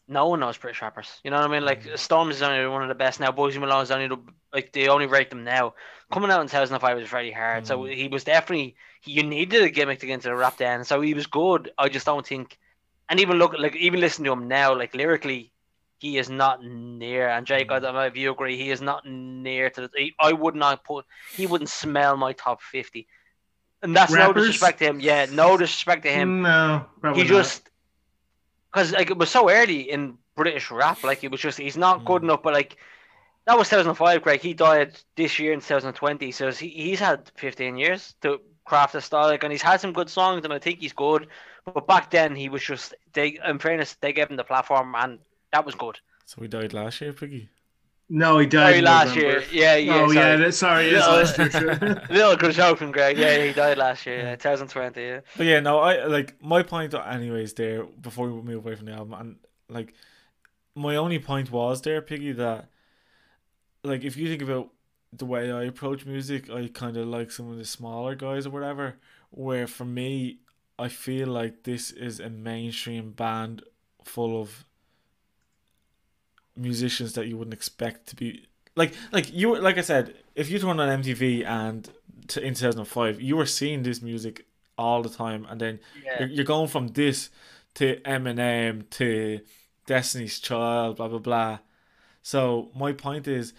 no 0.06 0.28
one 0.28 0.40
knows 0.40 0.58
British 0.58 0.82
rappers. 0.82 1.20
You 1.24 1.30
know 1.30 1.38
what 1.38 1.48
I 1.50 1.52
mean? 1.52 1.64
Like 1.64 1.82
Stormzy's 1.84 2.42
only 2.42 2.66
one 2.66 2.82
of 2.82 2.88
the 2.88 2.94
best 2.94 3.20
now. 3.20 3.32
Boys 3.32 3.56
Malone 3.56 3.82
is 3.82 3.90
only 3.90 4.08
the, 4.08 4.18
like 4.52 4.72
they 4.72 4.88
only 4.88 5.06
rate 5.06 5.30
them 5.30 5.44
now. 5.44 5.74
Coming 6.12 6.30
out 6.30 6.40
in 6.42 6.46
2005 6.46 6.96
was 6.98 7.08
very 7.08 7.30
hard. 7.30 7.66
So 7.66 7.78
Mm. 7.78 7.94
he 7.94 8.08
was 8.08 8.24
definitely 8.24 8.76
he, 9.00 9.12
you 9.12 9.22
needed 9.22 9.62
a 9.62 9.70
gimmick 9.70 10.00
to 10.00 10.06
get 10.06 10.14
into 10.14 10.28
the 10.28 10.36
rap 10.36 10.58
then. 10.58 10.84
So 10.84 11.00
he 11.00 11.14
was 11.14 11.26
good. 11.26 11.70
I 11.78 11.88
just 11.88 12.06
don't 12.06 12.26
think. 12.26 12.58
And 13.08 13.20
even 13.20 13.38
look 13.38 13.54
like 13.58 13.76
even 13.76 14.00
listen 14.00 14.24
to 14.24 14.32
him 14.32 14.48
now, 14.48 14.74
like 14.76 14.94
lyrically, 14.94 15.52
he 15.98 16.18
is 16.18 16.28
not 16.28 16.62
near. 16.64 17.28
And 17.28 17.46
Jake, 17.46 17.70
I 17.70 17.78
don't 17.78 17.94
know 17.94 18.00
if 18.00 18.16
you 18.16 18.30
agree, 18.32 18.56
he 18.56 18.70
is 18.70 18.80
not 18.82 19.06
near 19.06 19.70
to 19.70 19.80
the. 19.82 19.90
He, 19.96 20.14
I 20.20 20.32
would 20.32 20.54
not 20.54 20.84
put. 20.84 21.04
He 21.34 21.46
wouldn't 21.46 21.70
smell 21.70 22.16
my 22.16 22.32
top 22.32 22.60
50. 22.62 23.06
And 23.84 23.94
that's 23.94 24.12
no 24.12 24.32
disrespect 24.32 24.80
to 24.80 24.86
him. 24.86 25.00
Yeah, 25.00 25.26
no 25.30 25.56
disrespect 25.56 26.02
to 26.04 26.10
him 26.10 26.42
No, 26.42 26.86
probably 27.00 27.22
he 27.22 27.28
not. 27.28 27.36
just 27.42 27.70
because 28.72 28.92
like 28.92 29.10
it 29.10 29.18
was 29.18 29.30
so 29.30 29.50
early 29.50 29.90
in 29.90 30.18
British 30.36 30.70
rap, 30.70 31.04
like 31.04 31.22
it 31.24 31.30
was 31.30 31.40
just 31.40 31.58
he's 31.58 31.76
not 31.76 32.04
good 32.04 32.22
Mm. 32.22 32.24
enough. 32.24 32.42
But 32.42 32.54
like 32.54 32.76
that 33.46 33.58
was 33.58 33.68
2005, 33.68 34.22
Greg. 34.22 34.40
He 34.40 34.54
died 34.54 34.98
this 35.16 35.38
year 35.38 35.52
in 35.52 35.60
2020, 35.60 36.32
so 36.32 36.50
he, 36.52 36.68
he's 36.68 37.00
had 37.00 37.30
15 37.36 37.76
years 37.76 38.14
to 38.22 38.40
craft 38.64 38.94
a 38.94 39.02
style, 39.02 39.28
like, 39.28 39.44
and 39.44 39.52
he's 39.52 39.62
had 39.62 39.80
some 39.80 39.92
good 39.92 40.10
songs, 40.10 40.44
and 40.44 40.52
I 40.52 40.58
think 40.58 40.80
he's 40.80 40.94
good. 40.94 41.28
But 41.66 41.86
back 41.86 42.10
then, 42.10 42.36
he 42.36 42.48
was 42.48 42.62
just 42.62 42.94
they. 43.12 43.38
In 43.46 43.58
fairness, 43.58 43.94
they 44.00 44.12
gave 44.12 44.30
him 44.30 44.36
the 44.36 44.44
platform, 44.44 44.94
and 44.96 45.20
that 45.52 45.66
was 45.66 45.74
good. 45.76 46.00
So 46.26 46.42
he 46.42 46.48
died 46.48 46.74
last 46.74 47.00
year, 47.00 47.12
Piggy. 47.12 47.48
No, 48.14 48.38
he 48.38 48.46
died 48.46 48.60
Sorry, 48.68 48.78
in 48.78 48.84
last 48.84 49.16
year, 49.16 49.42
yeah, 49.50 49.74
yeah. 49.74 49.94
oh 49.94 50.12
sorry. 50.12 50.40
yeah, 50.40 50.50
sorry, 50.50 50.86
it's 50.86 51.06
No. 51.06 51.16
last 51.16 52.10
Little 52.10 52.36
good 52.36 52.54
joke 52.54 52.78
from 52.78 52.92
Greg. 52.92 53.18
Yeah, 53.18 53.44
he 53.44 53.52
died 53.52 53.76
last 53.76 54.06
year, 54.06 54.18
yeah, 54.18 54.36
2020. 54.36 55.00
Yeah. 55.02 55.20
But 55.36 55.46
yeah, 55.46 55.58
no, 55.60 55.80
I 55.80 56.04
like 56.06 56.40
my 56.40 56.62
point. 56.62 56.94
Anyways, 56.94 57.54
there 57.54 57.82
before 57.84 58.30
we 58.30 58.40
move 58.40 58.64
away 58.64 58.76
from 58.76 58.86
the 58.86 58.92
album, 58.92 59.14
and 59.20 59.36
like 59.68 59.94
my 60.76 60.94
only 60.96 61.18
point 61.18 61.50
was 61.50 61.82
there, 61.82 62.00
Piggy, 62.00 62.32
that 62.32 62.68
like 63.82 64.04
if 64.04 64.16
you 64.16 64.28
think 64.28 64.42
about 64.42 64.70
the 65.12 65.26
way 65.26 65.50
I 65.50 65.64
approach 65.64 66.06
music, 66.06 66.48
I 66.50 66.68
kind 66.72 66.96
of 66.96 67.08
like 67.08 67.30
some 67.32 67.50
of 67.50 67.58
the 67.58 67.64
smaller 67.64 68.14
guys 68.14 68.46
or 68.46 68.50
whatever. 68.50 68.96
Where 69.30 69.66
for 69.66 69.84
me, 69.84 70.38
I 70.78 70.88
feel 70.88 71.26
like 71.28 71.64
this 71.64 71.90
is 71.90 72.20
a 72.20 72.30
mainstream 72.30 73.10
band 73.10 73.62
full 74.04 74.40
of 74.40 74.64
musicians 76.56 77.12
that 77.14 77.26
you 77.26 77.36
wouldn't 77.36 77.54
expect 77.54 78.06
to 78.08 78.16
be 78.16 78.46
like 78.76 78.92
like 79.12 79.32
you 79.32 79.58
like 79.60 79.78
I 79.78 79.82
said, 79.82 80.14
if 80.34 80.50
you 80.50 80.58
turn 80.58 80.80
on 80.80 81.02
MTV 81.02 81.44
and 81.46 81.88
to, 82.28 82.40
in 82.42 82.54
2005, 82.54 83.20
you 83.20 83.36
were 83.36 83.46
seeing 83.46 83.82
this 83.82 84.00
music 84.02 84.46
all 84.76 85.02
the 85.02 85.08
time, 85.08 85.46
and 85.48 85.60
then 85.60 85.80
Yeah. 86.04 86.20
you're, 86.20 86.28
you're 86.28 86.44
going 86.44 86.68
from 86.68 86.88
this 86.88 87.30
to 87.74 88.00
Eminem 88.04 88.88
to 88.90 89.40
Destiny's 89.86 90.38
Child, 90.40 90.96
blah 90.96 91.08
blah 91.08 91.18
blah. 91.18 91.58
So 92.22 92.70
my 92.74 92.92
point 92.92 93.28
is, 93.28 93.52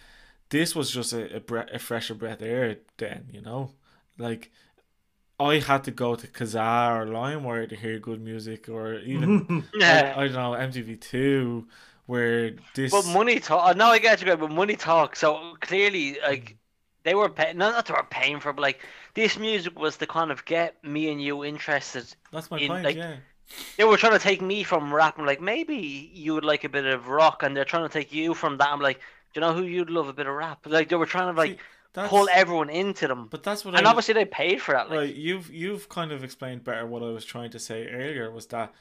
this 0.49 0.75
was 0.75 0.91
just 0.91 1.13
a 1.13 1.37
a, 1.37 1.39
bre- 1.39 1.69
a 1.73 1.79
fresher 1.79 2.15
breath 2.15 2.41
of 2.41 2.47
air 2.47 2.77
then, 2.97 3.27
you 3.31 3.41
know, 3.41 3.71
like. 4.17 4.51
I 5.37 5.59
had 5.59 5.83
to 5.83 5.91
go 5.91 6.15
to 6.15 6.27
Kazaa 6.27 6.95
or 6.97 7.05
LimeWire 7.07 7.67
to 7.67 7.75
hear 7.75 7.99
good 7.99 8.21
music, 8.21 8.69
or 8.69 8.93
even 8.99 9.65
Yeah. 9.73 10.13
I, 10.17 10.21
I 10.21 10.27
don't 10.29 10.35
know 10.35 10.51
MTV 10.51 11.01
Two, 11.01 11.67
where 12.05 12.53
this. 12.73 12.91
But 12.91 13.05
money 13.07 13.39
talk. 13.39 13.69
Oh, 13.69 13.77
no, 13.77 13.87
I 13.87 13.99
get 13.99 14.21
you, 14.21 14.35
but 14.35 14.51
money 14.51 14.75
talk. 14.75 15.15
So 15.15 15.55
clearly, 15.61 16.17
like 16.21 16.57
they 17.03 17.15
were 17.15 17.29
paying. 17.29 17.57
Not 17.57 17.73
that 17.75 17.85
they 17.85 17.93
were 17.93 18.07
paying 18.09 18.39
for, 18.39 18.53
but 18.53 18.61
like 18.61 18.79
this 19.13 19.37
music 19.37 19.79
was 19.79 19.97
to 19.97 20.07
kind 20.07 20.31
of 20.31 20.45
get 20.45 20.83
me 20.83 21.11
and 21.11 21.21
you 21.21 21.43
interested. 21.43 22.13
that's 22.31 22.51
my 22.51 22.59
in, 22.59 22.69
point. 22.69 22.83
like, 22.83 22.95
yeah. 22.97 23.17
They 23.77 23.83
were 23.83 23.97
trying 23.97 24.13
to 24.13 24.19
take 24.19 24.41
me 24.41 24.63
from 24.63 24.91
rap. 24.91 25.19
I'm 25.19 25.25
like, 25.25 25.39
maybe 25.39 25.75
you 25.75 26.33
would 26.33 26.43
like 26.43 26.63
a 26.63 26.69
bit 26.69 26.85
of 26.85 27.07
rock, 27.07 27.43
and 27.43 27.55
they're 27.55 27.63
trying 27.63 27.87
to 27.87 27.93
take 27.93 28.11
you 28.11 28.33
from 28.33 28.57
that. 28.57 28.69
I'm 28.69 28.81
like, 28.81 28.97
do 28.97 29.01
you 29.39 29.41
know 29.41 29.53
who 29.53 29.63
you'd 29.63 29.91
love 29.91 30.07
a 30.07 30.13
bit 30.13 30.25
of 30.27 30.33
rap? 30.33 30.65
Like 30.65 30.89
they 30.89 30.95
were 30.95 31.05
trying 31.05 31.33
to 31.33 31.39
like 31.39 31.51
See, 31.51 31.57
that's, 31.93 32.09
pull 32.09 32.27
everyone 32.31 32.69
into 32.69 33.07
them, 33.07 33.27
But 33.29 33.43
that's 33.43 33.63
what 33.63 33.75
and 33.75 33.87
I 33.87 33.89
obviously 33.89 34.13
they 34.13 34.25
paid 34.25 34.61
for 34.61 34.73
that. 34.73 34.89
Like, 34.89 34.99
right. 34.99 35.15
You've 35.15 35.51
you've 35.51 35.89
kind 35.89 36.11
of 36.11 36.23
explained 36.23 36.63
better 36.63 36.85
what 36.85 37.03
I 37.03 37.07
was 37.07 37.23
trying 37.23 37.51
to 37.51 37.59
say 37.59 37.87
earlier 37.87 38.31
was 38.31 38.47
that 38.47 38.73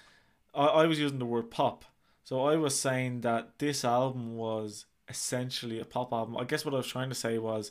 I, 0.54 0.66
I 0.66 0.86
was 0.86 0.98
using 0.98 1.18
the 1.18 1.26
word 1.26 1.50
pop. 1.50 1.84
So 2.24 2.46
I 2.46 2.56
was 2.56 2.78
saying 2.78 3.20
that 3.20 3.58
this 3.58 3.84
album 3.84 4.36
was 4.36 4.86
essentially 5.08 5.78
a 5.78 5.84
pop 5.84 6.12
album. 6.12 6.36
I 6.36 6.44
guess 6.44 6.64
what 6.64 6.74
I 6.74 6.78
was 6.78 6.86
trying 6.86 7.10
to 7.10 7.14
say 7.14 7.38
was 7.38 7.70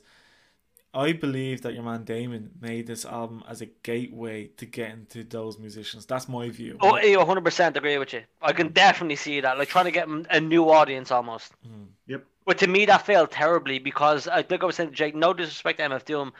I 0.93 1.11
believe 1.11 1.63
that 1.63 1.73
your 1.73 1.81
man 1.81 2.03
Damon 2.03 2.51
made 2.61 2.85
this 2.85 3.03
album 3.03 3.43
as 3.49 3.61
a 3.61 3.65
gateway 3.65 4.45
to 4.57 4.65
get 4.67 4.91
into 4.91 5.23
those 5.23 5.57
musicians. 5.57 6.05
That's 6.05 6.29
my 6.29 6.49
view. 6.49 6.77
Oh, 6.81 6.95
I 6.95 7.05
100% 7.05 7.75
agree 7.75 7.97
with 7.97 8.13
you. 8.13 8.21
I 8.43 8.53
can 8.53 8.67
definitely 8.69 9.15
see 9.15 9.41
that. 9.41 9.57
Like 9.57 9.69
trying 9.69 9.85
to 9.85 9.91
get 9.91 10.07
a 10.29 10.39
new 10.39 10.69
audience 10.69 11.09
almost. 11.09 11.53
Mm. 11.67 11.87
Yep. 12.05 12.25
But 12.45 12.57
to 12.59 12.67
me, 12.67 12.85
that 12.85 13.05
failed 13.07 13.31
terribly 13.31 13.79
because 13.79 14.27
I 14.27 14.43
think 14.43 14.61
I 14.61 14.67
was 14.67 14.75
saying 14.75 14.89
to 14.89 14.95
Jake, 14.95 15.15
no 15.15 15.33
disrespect 15.33 15.79
to 15.79 15.85
MF 15.85 16.05
Doom, 16.05 16.31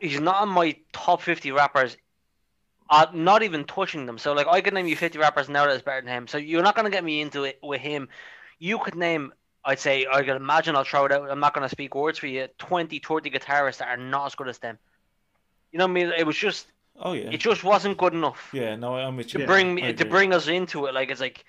he's 0.00 0.18
not 0.18 0.42
on 0.42 0.48
my 0.48 0.74
top 0.92 1.22
50 1.22 1.52
rappers. 1.52 1.96
Uh, 2.90 3.06
not 3.12 3.42
even 3.42 3.64
touching 3.64 4.06
them. 4.06 4.18
So 4.18 4.32
like 4.32 4.46
I 4.46 4.60
could 4.60 4.72
name 4.74 4.86
you 4.86 4.96
50 4.96 5.18
rappers 5.18 5.48
now 5.48 5.66
that's 5.66 5.82
better 5.82 6.00
than 6.00 6.10
him. 6.10 6.26
So 6.26 6.38
you're 6.38 6.62
not 6.62 6.74
gonna 6.74 6.90
get 6.90 7.04
me 7.04 7.20
into 7.20 7.44
it 7.44 7.58
with 7.62 7.80
him. 7.80 8.08
You 8.58 8.78
could 8.78 8.94
name 8.94 9.32
I'd 9.64 9.78
say 9.78 10.06
I 10.10 10.22
can 10.22 10.36
imagine 10.36 10.74
I'll 10.76 10.84
throw 10.84 11.04
it 11.04 11.12
out. 11.12 11.30
I'm 11.30 11.40
not 11.40 11.52
gonna 11.52 11.68
speak 11.68 11.94
words 11.94 12.18
for 12.18 12.26
you. 12.26 12.48
20, 12.58 12.98
30 13.00 13.30
guitarists 13.30 13.78
that 13.78 13.88
are 13.88 13.96
not 13.98 14.26
as 14.26 14.34
good 14.34 14.48
as 14.48 14.58
them. 14.58 14.78
You 15.72 15.78
know 15.78 15.84
what 15.84 15.90
I 15.90 15.94
mean? 15.94 16.12
It 16.16 16.26
was 16.26 16.36
just 16.36 16.66
Oh 17.00 17.12
yeah. 17.12 17.30
it 17.30 17.40
just 17.40 17.62
wasn't 17.62 17.98
good 17.98 18.14
enough 18.14 18.50
Yeah, 18.54 18.74
no, 18.76 18.94
I'm 18.94 19.16
with 19.16 19.26
you. 19.26 19.32
to 19.32 19.38
Yeah, 19.40 19.46
bring 19.46 19.68
I 19.70 19.72
me 19.74 19.92
to 19.92 20.04
bring 20.06 20.32
us 20.32 20.48
into 20.48 20.86
it. 20.86 20.94
Like 20.94 21.10
it's 21.10 21.20
like 21.20 21.44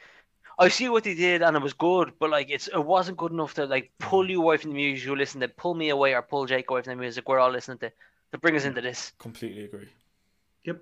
I 0.60 0.68
see 0.68 0.90
what 0.90 1.06
they 1.06 1.16
did 1.16 1.42
and 1.42 1.56
it 1.56 1.64
was 1.64 1.74
good, 1.74 2.12
but 2.20 2.30
like 2.30 2.50
it's 2.50 2.68
it 2.68 2.84
wasn't 2.84 3.18
good 3.18 3.32
enough 3.32 3.54
to 3.54 3.66
like 3.66 3.92
pull 4.00 4.30
you 4.30 4.42
away 4.42 4.58
from 4.58 4.72
the 4.72 4.76
music 4.76 5.06
you 5.08 5.16
listen 5.16 5.40
to, 5.40 5.48
pull 5.48 5.74
me 5.74 5.90
away 5.90 6.14
or 6.14 6.22
pull 6.22 6.46
Jake 6.46 6.70
away 6.70 6.82
from 6.82 6.98
the 6.98 7.02
music 7.02 7.30
we're 7.30 7.40
all 7.40 7.50
listening 7.50 7.78
to 7.80 7.92
to 8.34 8.38
bring 8.38 8.56
us 8.58 8.66
into 8.66 8.82
this. 8.82 9.14
Completely 9.20 9.64
agree. 9.64 9.88
Yep. 10.66 10.82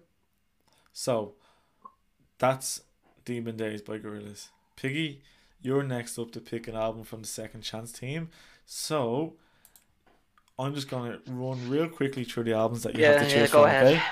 So 0.98 1.36
that's 2.40 2.82
Demon 3.24 3.56
Days 3.56 3.84
by 3.84 4.00
Gorillaz. 4.00 4.48
Piggy, 4.76 5.22
you're 5.62 5.84
next 5.84 6.18
up 6.18 6.32
to 6.32 6.42
pick 6.42 6.68
an 6.68 6.76
album 6.76 7.04
from 7.04 7.22
the 7.22 7.28
Second 7.28 7.62
Chance 7.62 7.92
team. 7.92 8.30
So 8.66 9.36
I'm 10.58 10.74
just 10.74 10.90
gonna 10.90 11.20
run 11.28 11.70
real 11.70 11.88
quickly 11.88 12.24
through 12.24 12.46
the 12.46 12.54
albums 12.54 12.82
that 12.82 12.98
you 12.98 13.06
have 13.06 13.20
to 13.20 13.26
choose 13.26 13.34
yeah, 13.34 13.42
go 13.42 13.62
from. 13.62 13.66
ahead. 13.66 13.86
Okay. 13.86 14.04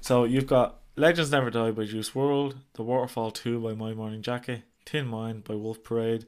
So 0.00 0.24
you've 0.24 0.48
got 0.48 0.80
Legends 0.96 1.30
Never 1.30 1.50
Die 1.50 1.70
by 1.70 1.84
Juice 1.84 2.10
WRLD, 2.10 2.56
The 2.72 2.82
Waterfall 2.82 3.30
2 3.30 3.60
by 3.60 3.74
My 3.74 3.94
Morning 3.94 4.20
Jacket, 4.20 4.62
Thin 4.84 5.06
Mind 5.06 5.44
by 5.44 5.54
Wolf 5.54 5.84
Parade, 5.84 6.26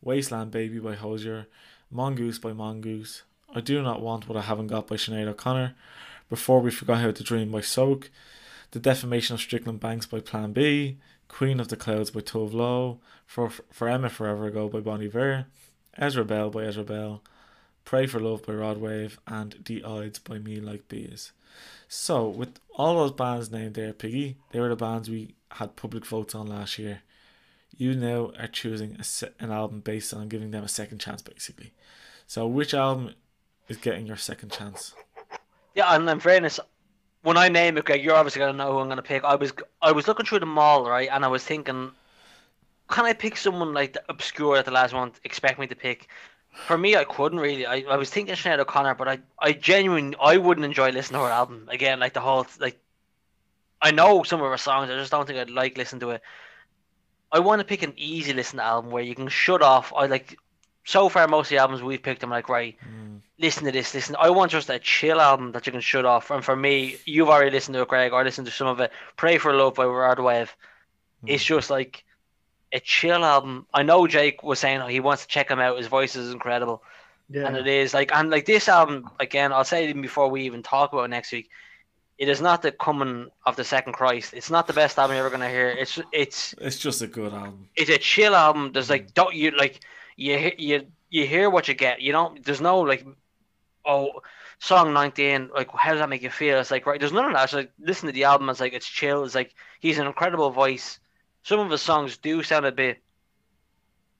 Wasteland 0.00 0.52
Baby 0.52 0.78
by 0.78 0.94
Hozier, 0.94 1.48
Mongoose 1.90 2.38
by 2.38 2.52
Mongoose, 2.52 3.24
I 3.52 3.60
Do 3.60 3.82
Not 3.82 4.02
Want 4.02 4.28
What 4.28 4.38
I 4.38 4.42
Haven't 4.42 4.68
Got 4.68 4.86
by 4.86 4.94
Sinead 4.94 5.26
O'Connor, 5.26 5.74
Before 6.30 6.60
We 6.60 6.70
Forgot 6.70 7.00
How 7.00 7.10
to 7.10 7.24
Dream 7.24 7.50
by 7.50 7.60
Soak, 7.60 8.08
The 8.70 8.80
Defamation 8.80 9.34
of 9.34 9.40
Strickland 9.40 9.80
Banks 9.80 10.06
by 10.06 10.20
Plan 10.20 10.52
B, 10.52 10.98
Queen 11.28 11.60
of 11.60 11.68
the 11.68 11.76
Clouds 11.76 12.10
by 12.10 12.20
Tove 12.20 12.52
Lo, 12.52 13.00
For, 13.26 13.50
For 13.50 13.88
Emma 13.88 14.08
Forever 14.08 14.46
Ago 14.46 14.68
by 14.68 14.80
Bon 14.80 15.02
Iver, 15.02 15.46
Ezra 15.96 16.24
Bell 16.24 16.50
by 16.50 16.64
Ezra 16.64 16.84
Bell, 16.84 17.22
Pray 17.84 18.06
for 18.06 18.20
Love 18.20 18.44
by 18.44 18.52
Rod 18.52 18.78
Wave, 18.78 19.18
and 19.26 19.62
The 19.64 19.82
Ides 19.84 20.18
by 20.18 20.38
Me 20.38 20.60
Like 20.60 20.88
Bees. 20.88 21.32
So, 21.88 22.28
with 22.28 22.60
all 22.74 22.96
those 22.96 23.12
bands 23.12 23.50
named 23.50 23.74
there, 23.74 23.94
Piggy, 23.94 24.36
they 24.50 24.60
were 24.60 24.68
the 24.68 24.76
bands 24.76 25.08
we 25.08 25.34
had 25.52 25.76
public 25.76 26.04
votes 26.04 26.34
on 26.34 26.46
last 26.46 26.78
year. 26.78 27.00
You 27.74 27.94
now 27.94 28.32
are 28.38 28.46
choosing 28.46 28.96
a 28.98 29.04
se- 29.04 29.32
an 29.40 29.50
album 29.50 29.80
based 29.80 30.12
on 30.12 30.28
giving 30.28 30.50
them 30.50 30.64
a 30.64 30.68
second 30.68 30.98
chance, 30.98 31.22
basically. 31.22 31.72
So, 32.26 32.46
which 32.46 32.74
album 32.74 33.14
is 33.68 33.78
getting 33.78 34.06
your 34.06 34.16
second 34.16 34.52
chance? 34.52 34.94
Yeah, 35.74 35.94
and 35.94 36.08
in 36.08 36.20
fairness, 36.20 36.60
when 37.22 37.36
I 37.36 37.48
name 37.48 37.76
it, 37.78 37.84
Greg, 37.84 38.04
you're 38.04 38.14
obviously 38.14 38.40
gonna 38.40 38.52
know 38.52 38.72
who 38.72 38.78
I'm 38.78 38.88
gonna 38.88 39.02
pick. 39.02 39.24
I 39.24 39.34
was 39.34 39.52
I 39.82 39.92
was 39.92 40.06
looking 40.08 40.26
through 40.26 40.40
them 40.40 40.58
all, 40.58 40.88
right, 40.88 41.08
and 41.10 41.24
I 41.24 41.28
was 41.28 41.44
thinking, 41.44 41.90
can 42.88 43.04
I 43.04 43.12
pick 43.12 43.36
someone 43.36 43.74
like 43.74 43.92
the 43.94 44.02
obscure 44.08 44.56
that 44.56 44.64
the 44.64 44.70
last 44.70 44.94
one 44.94 45.12
expect 45.24 45.58
me 45.58 45.66
to 45.66 45.74
pick? 45.74 46.08
For 46.52 46.78
me, 46.78 46.96
I 46.96 47.04
couldn't 47.04 47.40
really. 47.40 47.66
I, 47.66 47.84
I 47.88 47.96
was 47.96 48.10
thinking 48.10 48.34
Sinead 48.34 48.58
O'Connor, 48.58 48.94
but 48.94 49.08
I 49.08 49.18
I 49.38 49.52
genuinely 49.52 50.16
I 50.20 50.36
wouldn't 50.36 50.64
enjoy 50.64 50.90
listening 50.90 51.20
to 51.20 51.26
her 51.26 51.32
album 51.32 51.68
again. 51.70 52.00
Like 52.00 52.14
the 52.14 52.20
whole 52.20 52.46
like, 52.60 52.78
I 53.82 53.90
know 53.90 54.22
some 54.22 54.40
of 54.40 54.50
her 54.50 54.56
songs. 54.56 54.90
I 54.90 54.96
just 54.96 55.10
don't 55.10 55.26
think 55.26 55.38
I'd 55.38 55.50
like 55.50 55.76
listen 55.76 56.00
to 56.00 56.10
it. 56.10 56.22
I 57.30 57.40
want 57.40 57.60
to 57.60 57.64
pick 57.64 57.82
an 57.82 57.92
easy 57.96 58.32
listen 58.32 58.58
album 58.58 58.90
where 58.90 59.02
you 59.02 59.14
can 59.14 59.28
shut 59.28 59.60
off. 59.62 59.92
I 59.94 60.06
like 60.06 60.38
so 60.88 61.10
far 61.10 61.28
most 61.28 61.48
of 61.48 61.50
the 61.50 61.58
albums 61.58 61.82
we've 61.82 62.02
picked. 62.02 62.22
I'm 62.22 62.30
like 62.30 62.48
right 62.48 62.74
Mm, 62.80 63.20
listen 63.38 63.64
to 63.64 63.72
this, 63.72 63.92
listen. 63.92 64.16
I 64.18 64.30
want 64.30 64.50
just 64.52 64.70
a 64.70 64.78
chill 64.78 65.20
album 65.20 65.52
that 65.52 65.66
you 65.66 65.72
can 65.72 65.82
shut 65.82 66.06
off. 66.06 66.30
And 66.30 66.42
for 66.42 66.56
me, 66.56 66.96
you've 67.04 67.28
already 67.28 67.50
listened 67.50 67.74
to 67.74 67.82
it, 67.82 67.88
Greg, 67.88 68.12
or 68.12 68.24
listened 68.24 68.46
to 68.46 68.52
some 68.52 68.68
of 68.68 68.80
it. 68.80 68.90
Pray 69.16 69.36
for 69.36 69.52
Love 69.52 69.74
by 69.74 69.84
Rod 69.84 70.18
Wave. 70.18 70.56
It's 71.26 71.44
mm. 71.44 71.46
just 71.46 71.68
like 71.68 72.04
a 72.72 72.80
chill 72.80 73.22
album. 73.22 73.66
I 73.74 73.82
know 73.82 74.06
Jake 74.06 74.42
was 74.42 74.60
saying 74.60 74.80
he 74.88 75.00
wants 75.00 75.22
to 75.22 75.28
check 75.28 75.50
him 75.50 75.58
out. 75.60 75.76
His 75.76 75.88
voice 75.88 76.16
is 76.16 76.32
incredible, 76.32 76.82
Yeah. 77.28 77.46
and 77.46 77.56
it 77.56 77.66
is 77.66 77.92
like 77.92 78.10
and 78.14 78.30
like 78.30 78.46
this 78.46 78.66
album 78.66 79.10
again. 79.20 79.52
I'll 79.52 79.64
say 79.64 79.84
it 79.84 79.90
even 79.90 80.00
before 80.00 80.28
we 80.30 80.42
even 80.44 80.62
talk 80.62 80.92
about 80.94 81.04
it 81.04 81.08
next 81.08 81.32
week. 81.32 81.50
It 82.16 82.28
is 82.28 82.40
not 82.40 82.62
the 82.62 82.72
coming 82.72 83.28
of 83.44 83.56
the 83.56 83.64
second 83.64 83.92
Christ. 83.92 84.32
It's 84.32 84.50
not 84.50 84.66
the 84.66 84.72
best 84.72 84.98
album 84.98 85.16
you're 85.16 85.26
ever 85.26 85.36
gonna 85.36 85.50
hear. 85.50 85.68
It's 85.68 86.00
it's 86.12 86.54
It's 86.60 86.78
just 86.78 87.02
a 87.02 87.06
good 87.06 87.32
album. 87.34 87.68
it's 87.76 87.90
a 87.90 87.98
chill 87.98 88.34
album. 88.34 88.72
There's 88.72 88.90
like 88.90 89.12
don't 89.12 89.34
you 89.34 89.50
like 89.50 89.80
you 90.18 90.52
you 90.58 90.86
you 91.10 91.26
hear 91.26 91.48
what 91.48 91.68
you 91.68 91.74
get. 91.74 92.02
You 92.02 92.12
don't. 92.12 92.44
There's 92.44 92.60
no 92.60 92.80
like 92.80 93.06
oh 93.86 94.20
song 94.60 94.92
19 94.92 95.50
like 95.54 95.70
how 95.72 95.92
does 95.92 96.00
that 96.00 96.08
make 96.08 96.22
you 96.22 96.30
feel? 96.30 96.58
It's 96.58 96.70
like 96.70 96.86
right. 96.86 96.98
There's 96.98 97.12
none 97.12 97.26
of 97.26 97.32
that. 97.34 97.44
It's 97.44 97.52
like 97.52 97.72
listen 97.78 98.08
to 98.08 98.12
the 98.12 98.24
album. 98.24 98.50
It's 98.50 98.60
like 98.60 98.72
it's 98.72 98.88
chill. 98.88 99.24
It's 99.24 99.36
like 99.36 99.54
he's 99.80 99.98
an 99.98 100.08
incredible 100.08 100.50
voice. 100.50 100.98
Some 101.44 101.60
of 101.60 101.70
his 101.70 101.80
songs 101.80 102.16
do 102.18 102.42
sound 102.42 102.66
a 102.66 102.72
bit. 102.72 102.98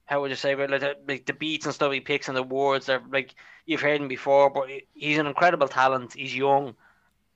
How 0.07 0.21
would 0.21 0.31
you 0.31 0.37
say? 0.37 0.55
Like 0.55 0.81
the, 0.81 0.97
like 1.07 1.27
the 1.27 1.33
beats 1.33 1.67
and 1.67 1.75
stuff 1.75 1.93
he 1.93 2.01
picks 2.01 2.29
and 2.29 2.37
the 2.37 2.45
words. 2.45 2.87
They're 2.87 3.03
like 3.11 3.35
you've 3.67 3.83
heard 3.83 4.01
him 4.01 4.09
before, 4.09 4.51
but 4.51 4.69
he's 4.95 5.19
an 5.19 5.27
incredible 5.27 5.69
talent. 5.69 6.15
He's 6.15 6.35
young. 6.35 6.77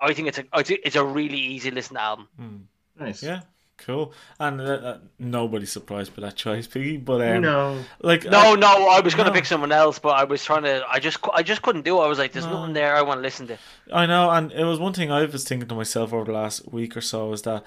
I 0.01 0.15
think 0.15 0.29
it's 0.29 0.39
a 0.39 0.45
I 0.53 0.63
think 0.63 0.81
it's 0.85 0.97
a 0.97 1.05
really 1.05 1.39
easy 1.39 1.73
listen 1.73 1.97
album. 1.97 2.29
Mm. 2.41 2.63
nice. 2.99 3.23
Yeah, 3.25 3.41
cool. 3.85 4.13
And 4.39 4.61
uh, 4.61 4.65
uh, 4.65 4.99
nobody's 5.19 5.73
surprised 5.73 6.15
by 6.17 6.23
that 6.23 6.37
choice, 6.37 6.67
Piggy. 6.67 6.97
But 6.97 7.21
um, 7.29 7.43
no. 7.43 7.85
like 8.01 8.25
No, 8.25 8.53
uh, 8.53 8.57
no, 8.57 8.89
I 8.89 9.01
was 9.01 9.15
gonna 9.15 9.31
no. 9.31 9.35
pick 9.35 9.47
someone 9.47 9.73
else, 9.73 9.99
but 9.99 10.11
I 10.17 10.25
was 10.25 10.45
trying 10.45 10.63
to. 10.65 10.85
I 10.91 10.99
just, 10.99 11.19
I 11.33 11.43
just 11.43 11.63
couldn't 11.63 11.83
do 11.85 11.99
it. 12.01 12.05
I 12.05 12.07
was 12.09 12.19
like, 12.19 12.33
"There's 12.33 12.47
No. 12.47 12.61
nothing 12.61 12.75
there 12.75 12.95
I 12.97 13.03
want 13.03 13.19
to 13.19 13.23
listen 13.23 13.47
to." 13.49 13.59
I 13.93 14.07
know, 14.07 14.31
and 14.31 14.51
it 14.53 14.65
was 14.65 14.79
one 14.79 14.93
thing 14.93 15.11
I 15.13 15.25
was 15.25 15.45
thinking 15.45 15.69
to 15.69 15.75
myself 15.75 16.13
over 16.13 16.25
the 16.25 16.33
last 16.33 16.73
week 16.73 16.97
or 16.97 17.01
so 17.01 17.33
is 17.33 17.43
that 17.43 17.65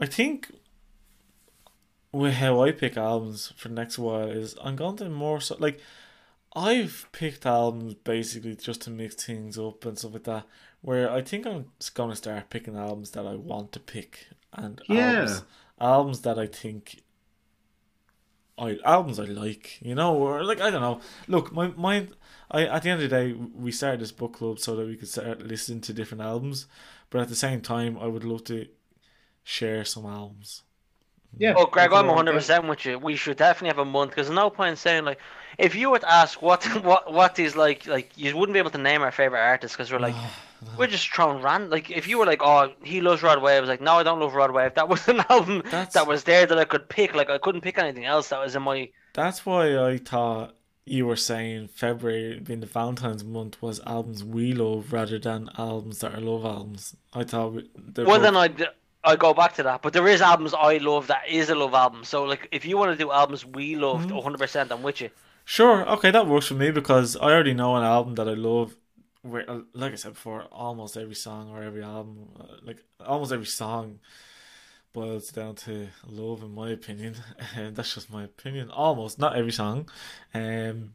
I 0.00 0.06
think 0.06 0.50
with 2.12 2.34
how 2.34 2.62
I 2.62 2.72
pick 2.72 2.96
albums 2.96 3.52
for 3.56 3.68
the 3.68 3.74
next 3.74 3.98
while 3.98 4.28
is 4.28 4.56
I'm 4.62 4.74
going 4.76 4.96
to 4.96 5.08
more 5.08 5.40
so 5.40 5.56
like 5.60 5.78
I've 6.56 7.06
picked 7.12 7.46
albums 7.46 7.94
basically 7.94 8.56
just 8.56 8.82
to 8.82 8.90
mix 8.90 9.14
things 9.14 9.56
up 9.58 9.84
and 9.86 9.96
stuff 9.96 10.14
like 10.14 10.24
that. 10.24 10.46
Where 10.82 11.08
I 11.10 11.20
think 11.22 11.46
I'm 11.46 11.66
just 11.78 11.94
going 11.94 12.10
to 12.10 12.16
start 12.16 12.50
picking 12.50 12.76
albums 12.76 13.10
that 13.12 13.26
I 13.26 13.34
want 13.36 13.70
to 13.72 13.80
pick 13.80 14.28
and 14.52 14.80
Yeah. 14.88 15.40
albums, 15.40 15.44
albums 15.80 16.20
that 16.22 16.38
I 16.38 16.46
think 16.46 17.02
I 18.58 18.78
albums 18.84 19.18
I 19.18 19.24
like, 19.24 19.80
you 19.80 19.94
know, 19.94 20.14
or 20.16 20.44
like 20.44 20.60
I 20.60 20.70
don't 20.70 20.82
know. 20.82 21.00
Look, 21.28 21.52
my 21.52 21.68
my 21.76 22.08
I 22.50 22.66
at 22.66 22.82
the 22.82 22.90
end 22.90 23.02
of 23.02 23.08
the 23.10 23.16
day 23.16 23.32
we 23.32 23.72
started 23.72 24.00
this 24.00 24.12
book 24.12 24.34
club 24.34 24.58
so 24.58 24.76
that 24.76 24.86
we 24.86 24.96
could 24.96 25.08
start 25.08 25.40
listening 25.42 25.80
to 25.82 25.92
different 25.92 26.22
albums, 26.22 26.66
but 27.08 27.20
at 27.22 27.28
the 27.28 27.36
same 27.36 27.60
time 27.62 27.96
I 27.98 28.06
would 28.06 28.24
love 28.24 28.44
to 28.44 28.66
share 29.44 29.84
some 29.84 30.06
albums. 30.06 30.62
Yeah. 31.38 31.54
Oh, 31.54 31.66
Greg, 31.66 31.92
I'm 31.92 32.06
Nothing 32.06 32.08
wrong 32.08 32.26
100 32.26 32.32
with 32.32 32.34
percent 32.34 32.66
with 32.68 32.84
you. 32.84 32.98
We 32.98 33.16
should 33.16 33.36
definitely 33.36 33.68
have 33.68 33.78
a 33.78 33.84
month 33.84 34.10
because 34.10 34.30
no 34.30 34.50
point 34.50 34.70
in 34.70 34.76
saying 34.76 35.04
like, 35.04 35.18
if 35.58 35.74
you 35.74 35.90
were 35.90 35.98
to 35.98 36.10
ask 36.10 36.40
what 36.42 36.64
what 36.84 37.12
what 37.12 37.38
is 37.38 37.56
like 37.56 37.86
like 37.86 38.12
you 38.16 38.36
wouldn't 38.36 38.54
be 38.54 38.58
able 38.58 38.70
to 38.70 38.78
name 38.78 39.02
our 39.02 39.12
favorite 39.12 39.40
artists 39.40 39.76
because 39.76 39.90
we're 39.92 39.98
like 39.98 40.16
we're 40.76 40.86
just 40.86 41.08
throwing 41.12 41.42
random. 41.42 41.70
Like 41.70 41.90
if 41.90 42.06
you 42.08 42.18
were 42.18 42.26
like, 42.26 42.42
oh, 42.42 42.72
he 42.82 43.00
loves 43.00 43.22
Rod 43.22 43.42
Wave, 43.42 43.58
I 43.58 43.60
was 43.60 43.68
like, 43.68 43.80
no, 43.80 43.94
I 43.94 44.02
don't 44.02 44.20
love 44.20 44.34
Rod 44.34 44.52
Wave. 44.52 44.74
That 44.74 44.88
was 44.88 45.06
an 45.08 45.22
album 45.28 45.62
That's- 45.64 45.94
that 45.94 46.06
was 46.06 46.24
there 46.24 46.46
that 46.46 46.58
I 46.58 46.64
could 46.64 46.88
pick. 46.88 47.14
Like 47.14 47.30
I 47.30 47.38
couldn't 47.38 47.60
pick 47.62 47.78
anything 47.78 48.04
else 48.04 48.28
that 48.30 48.40
was 48.40 48.54
in 48.56 48.62
my. 48.62 48.90
That's 49.14 49.44
why 49.46 49.76
I 49.78 49.98
thought 49.98 50.54
you 50.86 51.06
were 51.06 51.16
saying 51.16 51.68
February 51.68 52.40
being 52.40 52.60
the 52.60 52.66
Valentine's 52.66 53.22
month 53.24 53.60
was 53.62 53.80
albums 53.86 54.24
we 54.24 54.52
love 54.52 54.92
rather 54.92 55.18
than 55.18 55.48
albums 55.58 56.00
that 56.00 56.14
are 56.14 56.20
love 56.20 56.44
albums. 56.44 56.96
I 57.12 57.24
thought 57.24 57.52
we, 57.54 57.68
Well, 57.96 58.06
both- 58.06 58.22
then 58.22 58.36
I 58.36 58.48
I 59.02 59.16
go 59.16 59.32
back 59.32 59.54
to 59.54 59.62
that, 59.62 59.80
but 59.82 59.92
there 59.94 60.06
is 60.08 60.20
albums 60.20 60.52
I 60.52 60.76
love 60.76 61.06
that 61.06 61.22
is 61.28 61.48
a 61.48 61.54
love 61.54 61.72
album. 61.74 62.04
So 62.04 62.24
like, 62.24 62.48
if 62.52 62.66
you 62.66 62.76
want 62.76 62.92
to 62.96 63.02
do 63.02 63.10
albums 63.10 63.46
we 63.46 63.74
loved, 63.76 64.10
Mhm. 64.10 64.16
100, 64.16 64.38
percent 64.38 64.70
I'm 64.72 64.82
with 64.82 65.00
you. 65.00 65.10
Sure, 65.44 65.88
okay, 65.88 66.10
that 66.10 66.26
works 66.26 66.46
for 66.46 66.54
me 66.54 66.70
because 66.70 67.16
I 67.16 67.32
already 67.32 67.54
know 67.54 67.76
an 67.76 67.82
album 67.82 68.14
that 68.16 68.28
I 68.28 68.34
love. 68.34 68.76
Where, 69.22 69.48
uh, 69.50 69.60
like 69.74 69.92
I 69.92 69.96
said 69.96 70.14
before, 70.14 70.44
almost 70.44 70.96
every 70.96 71.14
song 71.14 71.50
or 71.50 71.62
every 71.62 71.82
album, 71.82 72.28
uh, 72.40 72.56
like 72.62 72.82
almost 73.04 73.32
every 73.32 73.46
song, 73.46 74.00
boils 74.92 75.30
down 75.30 75.54
to 75.56 75.88
love, 76.06 76.42
in 76.42 76.54
my 76.54 76.70
opinion. 76.70 77.16
And 77.56 77.76
that's 77.76 77.94
just 77.94 78.10
my 78.12 78.24
opinion. 78.24 78.70
Almost, 78.70 79.18
not 79.18 79.36
every 79.36 79.52
song. 79.52 79.88
Um, 80.34 80.94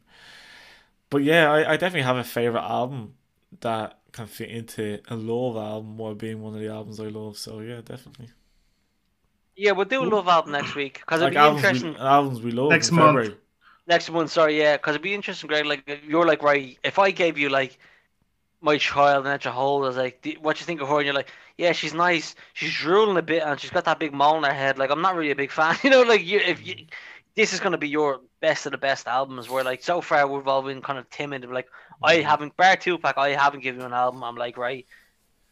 but 1.09 1.23
yeah, 1.23 1.51
I, 1.51 1.73
I 1.73 1.77
definitely 1.77 2.01
have 2.03 2.17
a 2.17 2.23
favorite 2.23 2.61
album 2.61 3.15
that 3.61 3.99
can 4.11 4.27
fit 4.27 4.49
into 4.49 4.99
a 5.07 5.15
love 5.15 5.55
album 5.57 5.97
while 5.97 6.15
being 6.15 6.41
one 6.41 6.53
of 6.53 6.59
the 6.59 6.67
albums 6.69 6.99
I 6.99 7.07
love. 7.07 7.37
So 7.37 7.59
yeah, 7.59 7.81
definitely. 7.83 8.29
Yeah, 9.55 9.71
we'll 9.71 9.85
do 9.85 10.03
a 10.03 10.05
love 10.05 10.27
album 10.27 10.51
next 10.51 10.75
week 10.75 10.99
because 10.99 11.21
Like 11.21 11.35
it'd 11.35 11.37
be 11.37 11.45
albums 11.45 11.71
interesting. 11.71 11.95
we, 11.95 11.97
albums 11.97 12.41
we 12.41 12.51
love 12.51 12.75
Next 12.75 12.89
in 12.89 12.91
month. 12.91 12.95
February. 12.95 13.37
Next 13.87 14.09
month, 14.11 14.31
sorry, 14.31 14.59
yeah, 14.59 14.77
because 14.77 14.91
it'd 14.95 15.01
be 15.03 15.13
interesting, 15.13 15.47
Greg. 15.47 15.65
Like 15.65 16.01
you're 16.07 16.25
like 16.25 16.43
right. 16.43 16.77
If 16.83 16.99
I 16.99 17.11
gave 17.11 17.37
you 17.37 17.49
like 17.49 17.79
my 18.65 18.77
child 18.77 19.25
and 19.27 19.43
hold, 19.43 19.83
I 19.85 19.87
was 19.87 19.97
like, 19.97 20.21
"Do- 20.21 20.37
what 20.41 20.59
you 20.59 20.65
think 20.65 20.81
of 20.81 20.89
her? 20.89 20.97
And 20.97 21.05
you're 21.05 21.13
like, 21.15 21.31
yeah, 21.57 21.71
she's 21.71 21.93
nice. 21.93 22.35
She's 22.53 22.73
drooling 22.73 23.17
a 23.17 23.21
bit 23.21 23.43
and 23.43 23.59
she's 23.59 23.69
got 23.71 23.85
that 23.85 23.99
big 23.99 24.13
mole 24.13 24.37
in 24.37 24.43
her 24.43 24.53
head. 24.53 24.77
Like 24.77 24.91
I'm 24.91 25.01
not 25.01 25.15
really 25.15 25.31
a 25.31 25.35
big 25.35 25.51
fan, 25.51 25.77
you 25.83 25.89
know. 25.89 26.01
Like 26.03 26.25
you, 26.25 26.39
if 26.39 26.65
you, 26.65 26.75
this 27.35 27.53
is 27.53 27.59
gonna 27.59 27.77
be 27.77 27.89
your 27.89 28.21
best 28.41 28.65
of 28.65 28.71
the 28.71 28.77
best 28.77 29.07
albums. 29.07 29.49
Where 29.49 29.63
like 29.63 29.83
so 29.83 30.01
far 30.01 30.27
we've 30.27 30.47
all 30.47 30.61
been 30.63 30.81
kind 30.81 30.99
of 30.99 31.09
timid. 31.09 31.45
Like 31.49 31.67
I 32.03 32.17
Mm-hmm. 32.17 32.27
haven't, 32.27 32.57
bar 32.57 32.75
Tupac, 32.75 33.17
I 33.17 33.29
haven't 33.29 33.63
given 33.63 33.79
you 33.81 33.85
an 33.85 33.93
album. 33.93 34.23
I'm 34.23 34.35
like, 34.35 34.57
right, 34.57 34.85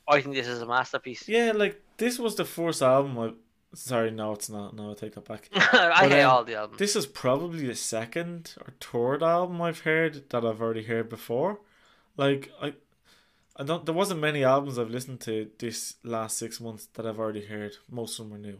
I 0.07 0.21
think 0.21 0.35
this 0.35 0.47
is 0.47 0.61
a 0.61 0.65
masterpiece. 0.65 1.27
Yeah, 1.27 1.51
like 1.55 1.81
this 1.97 2.19
was 2.19 2.35
the 2.35 2.45
first 2.45 2.81
album. 2.81 3.17
I 3.19 3.33
sorry, 3.75 4.11
no, 4.11 4.33
it's 4.33 4.49
not. 4.49 4.75
No, 4.75 4.91
I 4.91 4.93
take 4.93 5.15
that 5.15 5.25
back. 5.25 5.49
I 5.55 6.07
But, 6.07 6.11
hate 6.11 6.21
um, 6.23 6.31
all 6.31 6.43
the 6.43 6.55
albums. 6.55 6.79
This 6.79 6.95
is 6.95 7.05
probably 7.05 7.65
the 7.67 7.75
second 7.75 8.55
or 8.61 8.73
third 8.79 9.23
album 9.23 9.61
I've 9.61 9.81
heard 9.81 10.29
that 10.29 10.45
I've 10.45 10.61
already 10.61 10.83
heard 10.83 11.09
before. 11.09 11.59
Like 12.17 12.51
I, 12.61 12.73
I 13.55 13.63
don't. 13.63 13.85
There 13.85 13.93
wasn't 13.93 14.19
many 14.19 14.43
albums 14.43 14.79
I've 14.79 14.89
listened 14.89 15.19
to 15.21 15.49
this 15.59 15.95
last 16.03 16.37
six 16.37 16.59
months 16.59 16.87
that 16.93 17.05
I've 17.05 17.19
already 17.19 17.45
heard. 17.45 17.73
Most 17.89 18.19
of 18.19 18.25
them 18.25 18.31
were 18.31 18.39
new. 18.39 18.57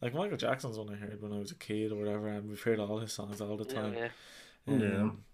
Like 0.00 0.14
Michael 0.14 0.36
Jackson's 0.36 0.78
one 0.78 0.88
I 0.90 0.96
heard 0.96 1.20
when 1.20 1.32
I 1.32 1.38
was 1.38 1.50
a 1.50 1.56
kid 1.56 1.92
or 1.92 1.96
whatever, 1.96 2.28
and 2.28 2.48
we've 2.48 2.62
heard 2.62 2.78
all 2.78 2.98
his 2.98 3.12
songs 3.12 3.40
all 3.40 3.56
the 3.56 3.64
time. 3.64 3.94
yeah. 3.94 4.08
Yeah. 4.66 5.02
Um, 5.02 5.24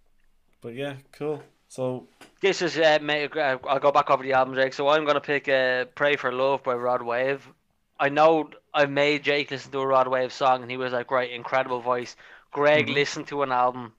But 0.61 0.75
yeah, 0.75 0.95
cool. 1.13 1.43
So 1.69 2.09
This 2.41 2.63
is 2.63 2.79
uh, 2.79 2.99
ma- 3.03 3.13
uh, 3.15 3.59
I'll 3.69 3.79
go 3.79 3.93
back 3.93 4.11
over 4.11 4.23
the 4.23 4.33
albums, 4.33 4.57
Jake. 4.57 4.73
So 4.73 4.89
I'm 4.89 5.05
gonna 5.05 5.21
pick 5.21 5.49
uh, 5.49 5.85
"Pray 5.95 6.17
for 6.17 6.33
Love" 6.33 6.63
by 6.65 6.75
Rod 6.75 7.03
Wave. 7.03 7.47
I 8.01 8.09
know 8.09 8.51
I 8.75 8.87
made 8.87 9.23
Jake 9.23 9.51
listen 9.51 9.71
to 9.73 9.81
a 9.81 9.87
Rod 9.87 10.09
Wave 10.09 10.33
song, 10.33 10.63
and 10.63 10.71
he 10.71 10.77
was 10.77 10.93
like, 10.93 11.11
"Right, 11.11 11.31
incredible 11.31 11.81
voice." 11.81 12.17
Greg 12.53 12.87
Mhm. 12.87 12.95
listened 12.95 13.29
to 13.29 13.43
an 13.43 13.53
album 13.53 13.93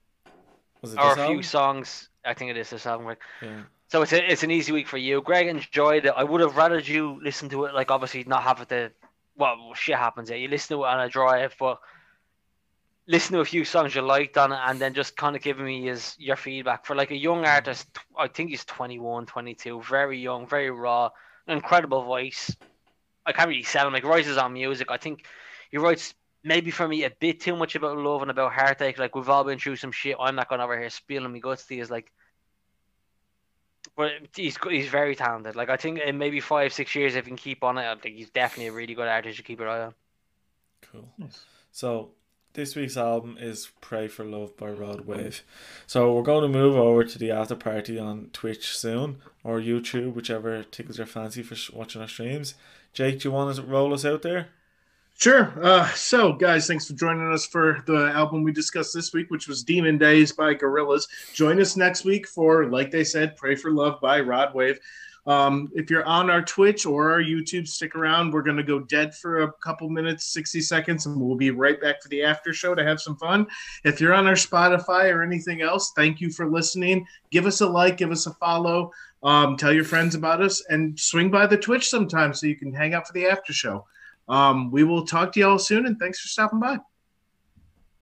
was 0.82 0.94
it 0.94 0.98
or 0.98 1.12
a 1.12 1.16
this 1.16 1.26
few 1.26 1.42
songs. 1.42 2.08
I 2.28 2.34
think 2.34 2.50
it 2.50 2.56
is 2.56 2.70
this 2.70 2.86
album, 2.86 3.06
Greg. 3.06 3.18
Yeah. 3.42 3.62
So 3.88 4.02
it's 4.02 4.12
a, 4.12 4.30
it's 4.32 4.42
an 4.42 4.50
easy 4.50 4.70
week 4.72 4.86
for 4.86 4.98
you. 4.98 5.22
Greg 5.22 5.46
enjoyed 5.46 6.04
it. 6.04 6.12
I 6.14 6.22
would 6.22 6.42
have 6.42 6.56
rather 6.56 6.78
you 6.78 7.18
listen 7.22 7.48
to 7.48 7.64
it, 7.64 7.74
like 7.74 7.90
obviously 7.90 8.24
not 8.24 8.42
have 8.42 8.60
it 8.60 8.68
to. 8.68 8.92
Well, 9.36 9.72
shit 9.74 9.96
happens. 9.96 10.30
You 10.30 10.48
listen 10.48 10.76
to 10.76 10.84
it 10.84 10.88
on 10.88 11.00
a 11.00 11.08
drive, 11.08 11.54
but 11.58 11.80
listen 13.06 13.34
to 13.34 13.40
a 13.40 13.44
few 13.44 13.64
songs 13.64 13.94
you 13.94 14.02
liked 14.02 14.36
on 14.36 14.52
it, 14.52 14.58
and 14.66 14.78
then 14.78 14.92
just 14.92 15.16
kind 15.16 15.34
of 15.34 15.42
giving 15.42 15.64
me 15.64 15.86
his 15.86 16.14
your 16.18 16.36
feedback 16.36 16.84
for 16.84 16.94
like 16.94 17.10
a 17.10 17.16
young 17.16 17.44
mm. 17.44 17.48
artist. 17.48 17.86
I 18.16 18.28
think 18.28 18.50
he's 18.50 18.64
21, 18.66 19.26
22, 19.26 19.82
very 19.82 20.18
young, 20.20 20.46
very 20.46 20.70
raw, 20.70 21.10
incredible 21.46 22.04
voice. 22.04 22.54
I 23.24 23.32
can't 23.32 23.48
really 23.48 23.62
sell 23.62 23.86
him. 23.86 23.94
Like 23.94 24.04
writes 24.04 24.26
his 24.26 24.38
own 24.38 24.52
music. 24.52 24.90
I 24.90 24.98
think 24.98 25.24
he 25.70 25.78
writes 25.78 26.14
maybe 26.44 26.70
for 26.70 26.86
me 26.86 27.04
a 27.04 27.10
bit 27.10 27.40
too 27.40 27.56
much 27.56 27.74
about 27.74 27.98
love 27.98 28.22
and 28.22 28.30
about 28.30 28.52
heartache. 28.52 28.98
Like 28.98 29.14
we've 29.14 29.28
all 29.28 29.44
been 29.44 29.58
through 29.58 29.76
some 29.76 29.92
shit. 29.92 30.16
I'm 30.18 30.36
not 30.36 30.48
going 30.48 30.60
over 30.60 30.78
here 30.78 30.90
spilling 30.90 31.32
my 31.32 31.38
guts 31.38 31.66
to 31.66 31.74
you. 31.74 31.82
Is 31.82 31.90
like 31.90 32.12
but 33.96 34.12
he's 34.34 34.56
he's 34.68 34.88
very 34.88 35.16
talented. 35.16 35.56
Like 35.56 35.70
I 35.70 35.76
think 35.76 35.98
in 35.98 36.18
maybe 36.18 36.40
five 36.40 36.72
six 36.72 36.94
years, 36.94 37.16
if 37.16 37.24
he 37.24 37.30
can 37.30 37.36
keep 37.36 37.64
on 37.64 37.78
it, 37.78 37.86
I 37.86 37.94
think 37.96 38.16
he's 38.16 38.30
definitely 38.30 38.68
a 38.68 38.72
really 38.72 38.94
good 38.94 39.08
artist 39.08 39.38
to 39.38 39.42
keep 39.42 39.58
your 39.58 39.68
eye 39.68 39.86
on. 39.86 39.94
Cool. 40.92 41.08
Nice. 41.18 41.44
So 41.72 42.10
this 42.52 42.76
week's 42.76 42.96
album 42.96 43.36
is 43.40 43.70
"Pray 43.80 44.08
for 44.08 44.24
Love" 44.24 44.56
by 44.56 44.70
Rod 44.70 45.02
Wave. 45.02 45.42
So 45.86 46.12
we're 46.12 46.22
going 46.22 46.42
to 46.42 46.58
move 46.58 46.76
over 46.76 47.04
to 47.04 47.18
the 47.18 47.30
after 47.30 47.56
party 47.56 47.98
on 47.98 48.30
Twitch 48.32 48.76
soon 48.76 49.18
or 49.42 49.60
YouTube, 49.60 50.14
whichever 50.14 50.62
tickles 50.62 50.98
your 50.98 51.06
fancy 51.06 51.42
for 51.42 51.56
watching 51.76 52.00
our 52.00 52.08
streams. 52.08 52.54
Jake, 52.92 53.20
do 53.20 53.28
you 53.28 53.32
want 53.32 53.54
to 53.56 53.62
roll 53.62 53.92
us 53.92 54.04
out 54.04 54.22
there? 54.22 54.48
Sure. 55.18 55.52
Uh, 55.60 55.84
so, 55.94 56.32
guys, 56.32 56.68
thanks 56.68 56.86
for 56.86 56.92
joining 56.92 57.32
us 57.32 57.44
for 57.44 57.82
the 57.86 58.12
album 58.14 58.44
we 58.44 58.52
discussed 58.52 58.94
this 58.94 59.12
week, 59.12 59.32
which 59.32 59.48
was 59.48 59.64
Demon 59.64 59.98
Days 59.98 60.30
by 60.30 60.54
Gorillaz. 60.54 61.08
Join 61.34 61.60
us 61.60 61.76
next 61.76 62.04
week 62.04 62.28
for, 62.28 62.66
like 62.66 62.92
they 62.92 63.02
said, 63.02 63.36
Pray 63.36 63.56
for 63.56 63.72
Love 63.72 64.00
by 64.00 64.20
Rod 64.20 64.54
Wave. 64.54 64.78
Um, 65.26 65.72
if 65.74 65.90
you're 65.90 66.04
on 66.04 66.30
our 66.30 66.42
Twitch 66.42 66.86
or 66.86 67.10
our 67.10 67.20
YouTube, 67.20 67.66
stick 67.66 67.96
around. 67.96 68.32
We're 68.32 68.42
going 68.42 68.58
to 68.58 68.62
go 68.62 68.78
dead 68.78 69.12
for 69.12 69.42
a 69.42 69.52
couple 69.54 69.88
minutes, 69.88 70.26
60 70.26 70.60
seconds, 70.60 71.06
and 71.06 71.20
we'll 71.20 71.36
be 71.36 71.50
right 71.50 71.80
back 71.80 72.00
for 72.00 72.08
the 72.10 72.22
after 72.22 72.54
show 72.54 72.76
to 72.76 72.84
have 72.84 73.00
some 73.00 73.16
fun. 73.16 73.44
If 73.82 74.00
you're 74.00 74.14
on 74.14 74.28
our 74.28 74.34
Spotify 74.34 75.12
or 75.12 75.24
anything 75.24 75.62
else, 75.62 75.90
thank 75.96 76.20
you 76.20 76.30
for 76.30 76.48
listening. 76.48 77.04
Give 77.32 77.44
us 77.44 77.60
a 77.60 77.66
like, 77.66 77.96
give 77.96 78.12
us 78.12 78.28
a 78.28 78.34
follow, 78.34 78.92
um, 79.24 79.56
tell 79.56 79.72
your 79.72 79.82
friends 79.82 80.14
about 80.14 80.40
us, 80.40 80.64
and 80.68 80.96
swing 80.96 81.28
by 81.28 81.48
the 81.48 81.58
Twitch 81.58 81.88
sometime 81.88 82.32
so 82.32 82.46
you 82.46 82.54
can 82.54 82.72
hang 82.72 82.94
out 82.94 83.08
for 83.08 83.14
the 83.14 83.26
after 83.26 83.52
show. 83.52 83.84
Um, 84.28 84.70
we 84.70 84.84
will 84.84 85.06
talk 85.06 85.32
to 85.32 85.40
you 85.40 85.48
all 85.48 85.58
soon, 85.58 85.86
and 85.86 85.98
thanks 85.98 86.20
for 86.20 86.28
stopping 86.28 86.60
by. 86.60 86.78